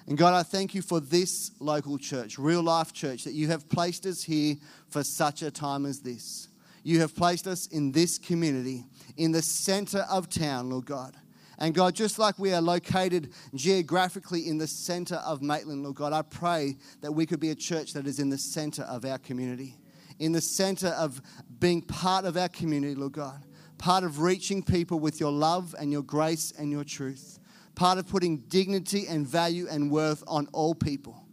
And 0.07 0.17
God, 0.17 0.33
I 0.33 0.41
thank 0.41 0.73
you 0.73 0.81
for 0.81 0.99
this 0.99 1.51
local 1.59 1.97
church, 1.97 2.39
Real 2.39 2.63
Life 2.63 2.93
Church, 2.93 3.23
that 3.25 3.33
you 3.33 3.47
have 3.49 3.69
placed 3.69 4.05
us 4.05 4.23
here 4.23 4.55
for 4.89 5.03
such 5.03 5.43
a 5.43 5.51
time 5.51 5.85
as 5.85 5.99
this. 5.99 6.47
You 6.83 7.01
have 7.01 7.15
placed 7.15 7.45
us 7.45 7.67
in 7.67 7.91
this 7.91 8.17
community, 8.17 8.85
in 9.17 9.33
the 9.33 9.41
center 9.41 10.05
of 10.09 10.29
town, 10.29 10.69
Lord 10.69 10.85
God. 10.85 11.15
And 11.59 11.75
God, 11.75 11.93
just 11.93 12.17
like 12.17 12.39
we 12.39 12.53
are 12.53 12.61
located 12.61 13.33
geographically 13.53 14.47
in 14.47 14.57
the 14.57 14.67
center 14.67 15.15
of 15.15 15.41
Maitland, 15.41 15.83
Lord 15.83 15.95
God, 15.95 16.13
I 16.13 16.21
pray 16.21 16.77
that 17.01 17.11
we 17.11 17.25
could 17.25 17.39
be 17.39 17.49
a 17.49 17.55
church 17.55 17.93
that 17.93 18.07
is 18.07 18.19
in 18.19 18.29
the 18.29 18.37
center 18.37 18.83
of 18.83 19.05
our 19.05 19.17
community, 19.17 19.75
in 20.19 20.31
the 20.31 20.41
center 20.41 20.89
of 20.89 21.21
being 21.59 21.81
part 21.81 22.25
of 22.25 22.37
our 22.37 22.49
community, 22.49 22.95
Lord 22.95 23.13
God, 23.13 23.43
part 23.77 24.03
of 24.03 24.21
reaching 24.21 24.63
people 24.63 24.99
with 24.99 25.19
your 25.19 25.31
love 25.31 25.75
and 25.79 25.91
your 25.91 26.03
grace 26.03 26.53
and 26.57 26.71
your 26.71 26.83
truth 26.83 27.39
part 27.77 27.99
of 27.99 28.07
putting 28.07 28.37
dignity 28.49 29.05
and 29.07 29.25
value 29.25 29.67
and 29.69 29.91
worth 29.91 30.23
on 30.27 30.47
all 30.51 30.73
people. 30.73 31.23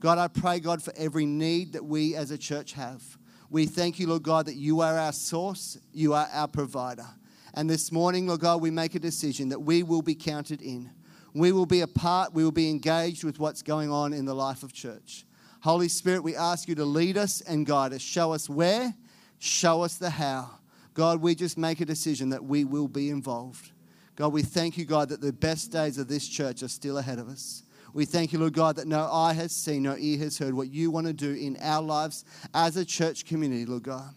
God, 0.00 0.18
I 0.18 0.26
pray, 0.26 0.58
God, 0.58 0.82
for 0.82 0.92
every 0.96 1.24
need 1.24 1.72
that 1.74 1.84
we 1.84 2.16
as 2.16 2.32
a 2.32 2.36
church 2.36 2.72
have. 2.72 3.02
We 3.48 3.66
thank 3.66 4.00
you, 4.00 4.08
Lord 4.08 4.24
God, 4.24 4.46
that 4.46 4.56
you 4.56 4.80
are 4.80 4.98
our 4.98 5.12
source, 5.12 5.78
you 5.92 6.12
are 6.12 6.28
our 6.32 6.48
provider. 6.48 7.06
And 7.54 7.70
this 7.70 7.92
morning, 7.92 8.26
Lord 8.26 8.40
God, 8.40 8.60
we 8.60 8.72
make 8.72 8.96
a 8.96 8.98
decision 8.98 9.50
that 9.50 9.60
we 9.60 9.84
will 9.84 10.02
be 10.02 10.16
counted 10.16 10.60
in. 10.60 10.90
We 11.32 11.52
will 11.52 11.64
be 11.64 11.82
a 11.82 11.86
part, 11.86 12.34
we 12.34 12.42
will 12.42 12.50
be 12.50 12.68
engaged 12.68 13.22
with 13.22 13.38
what's 13.38 13.62
going 13.62 13.90
on 13.92 14.12
in 14.12 14.24
the 14.24 14.34
life 14.34 14.64
of 14.64 14.72
church. 14.72 15.24
Holy 15.60 15.88
Spirit, 15.88 16.24
we 16.24 16.34
ask 16.34 16.68
you 16.68 16.74
to 16.74 16.84
lead 16.84 17.16
us 17.16 17.40
and 17.40 17.64
guide 17.64 17.92
us. 17.92 18.02
Show 18.02 18.32
us 18.32 18.50
where, 18.50 18.92
show 19.38 19.82
us 19.82 19.96
the 19.96 20.10
how. 20.10 20.50
God, 20.94 21.20
we 21.20 21.34
just 21.34 21.58
make 21.58 21.80
a 21.80 21.84
decision 21.84 22.30
that 22.30 22.44
we 22.44 22.64
will 22.64 22.88
be 22.88 23.10
involved. 23.10 23.72
God, 24.16 24.32
we 24.32 24.42
thank 24.42 24.78
you, 24.78 24.84
God, 24.84 25.08
that 25.08 25.20
the 25.20 25.32
best 25.32 25.72
days 25.72 25.98
of 25.98 26.06
this 26.06 26.26
church 26.26 26.62
are 26.62 26.68
still 26.68 26.98
ahead 26.98 27.18
of 27.18 27.28
us. 27.28 27.64
We 27.92 28.04
thank 28.04 28.32
you, 28.32 28.38
Lord 28.38 28.54
God, 28.54 28.76
that 28.76 28.86
no 28.86 29.10
eye 29.10 29.34
has 29.34 29.52
seen, 29.52 29.82
no 29.82 29.96
ear 29.96 30.18
has 30.18 30.38
heard 30.38 30.54
what 30.54 30.70
you 30.70 30.90
want 30.90 31.06
to 31.06 31.12
do 31.12 31.32
in 31.32 31.56
our 31.60 31.82
lives 31.82 32.24
as 32.52 32.76
a 32.76 32.84
church 32.84 33.24
community, 33.24 33.66
Lord 33.66 33.84
God. 33.84 34.14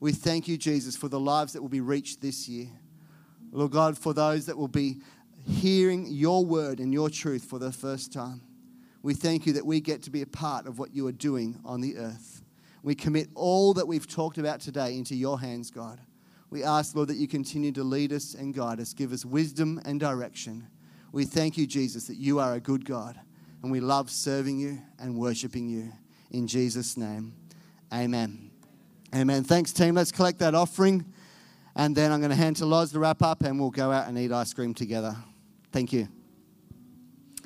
We 0.00 0.12
thank 0.12 0.48
you, 0.48 0.56
Jesus, 0.56 0.96
for 0.96 1.08
the 1.08 1.20
lives 1.20 1.52
that 1.52 1.62
will 1.62 1.68
be 1.68 1.80
reached 1.80 2.20
this 2.20 2.48
year. 2.48 2.68
Lord 3.52 3.72
God, 3.72 3.98
for 3.98 4.14
those 4.14 4.46
that 4.46 4.56
will 4.56 4.66
be 4.66 5.02
hearing 5.46 6.06
your 6.08 6.44
word 6.44 6.80
and 6.80 6.92
your 6.92 7.10
truth 7.10 7.44
for 7.44 7.58
the 7.58 7.72
first 7.72 8.12
time. 8.12 8.40
We 9.02 9.14
thank 9.14 9.46
you 9.46 9.52
that 9.54 9.66
we 9.66 9.80
get 9.80 10.02
to 10.04 10.10
be 10.10 10.22
a 10.22 10.26
part 10.26 10.66
of 10.66 10.78
what 10.78 10.94
you 10.94 11.06
are 11.08 11.12
doing 11.12 11.58
on 11.64 11.80
the 11.80 11.96
earth. 11.96 12.42
We 12.82 12.94
commit 12.94 13.28
all 13.34 13.74
that 13.74 13.86
we've 13.86 14.06
talked 14.06 14.38
about 14.38 14.60
today 14.60 14.96
into 14.96 15.14
your 15.14 15.38
hands, 15.38 15.70
God. 15.70 16.00
We 16.52 16.62
ask, 16.62 16.94
Lord, 16.94 17.08
that 17.08 17.16
you 17.16 17.26
continue 17.26 17.72
to 17.72 17.82
lead 17.82 18.12
us 18.12 18.34
and 18.34 18.52
guide 18.52 18.78
us, 18.78 18.92
give 18.92 19.10
us 19.14 19.24
wisdom 19.24 19.80
and 19.86 19.98
direction. 19.98 20.68
We 21.10 21.24
thank 21.24 21.56
you, 21.56 21.66
Jesus, 21.66 22.06
that 22.08 22.18
you 22.18 22.40
are 22.40 22.52
a 22.52 22.60
good 22.60 22.84
God. 22.84 23.18
and 23.62 23.70
we 23.70 23.80
love 23.80 24.10
serving 24.10 24.58
you 24.58 24.82
and 24.98 25.16
worshiping 25.16 25.68
you. 25.68 25.92
In 26.30 26.46
Jesus' 26.46 26.96
name, 26.96 27.32
amen. 27.92 28.50
Amen. 29.14 29.44
Thanks, 29.44 29.72
team. 29.72 29.94
Let's 29.94 30.12
collect 30.12 30.38
that 30.40 30.54
offering. 30.54 31.04
And 31.76 31.94
then 31.94 32.12
I'm 32.12 32.20
going 32.20 32.30
to 32.30 32.36
hand 32.36 32.56
to 32.56 32.66
Loz 32.66 32.92
to 32.92 32.98
wrap 32.98 33.22
up, 33.22 33.42
and 33.42 33.58
we'll 33.58 33.70
go 33.70 33.90
out 33.90 34.08
and 34.08 34.18
eat 34.18 34.32
ice 34.32 34.52
cream 34.52 34.74
together. 34.74 35.16
Thank 35.70 35.92
you. 35.92 36.08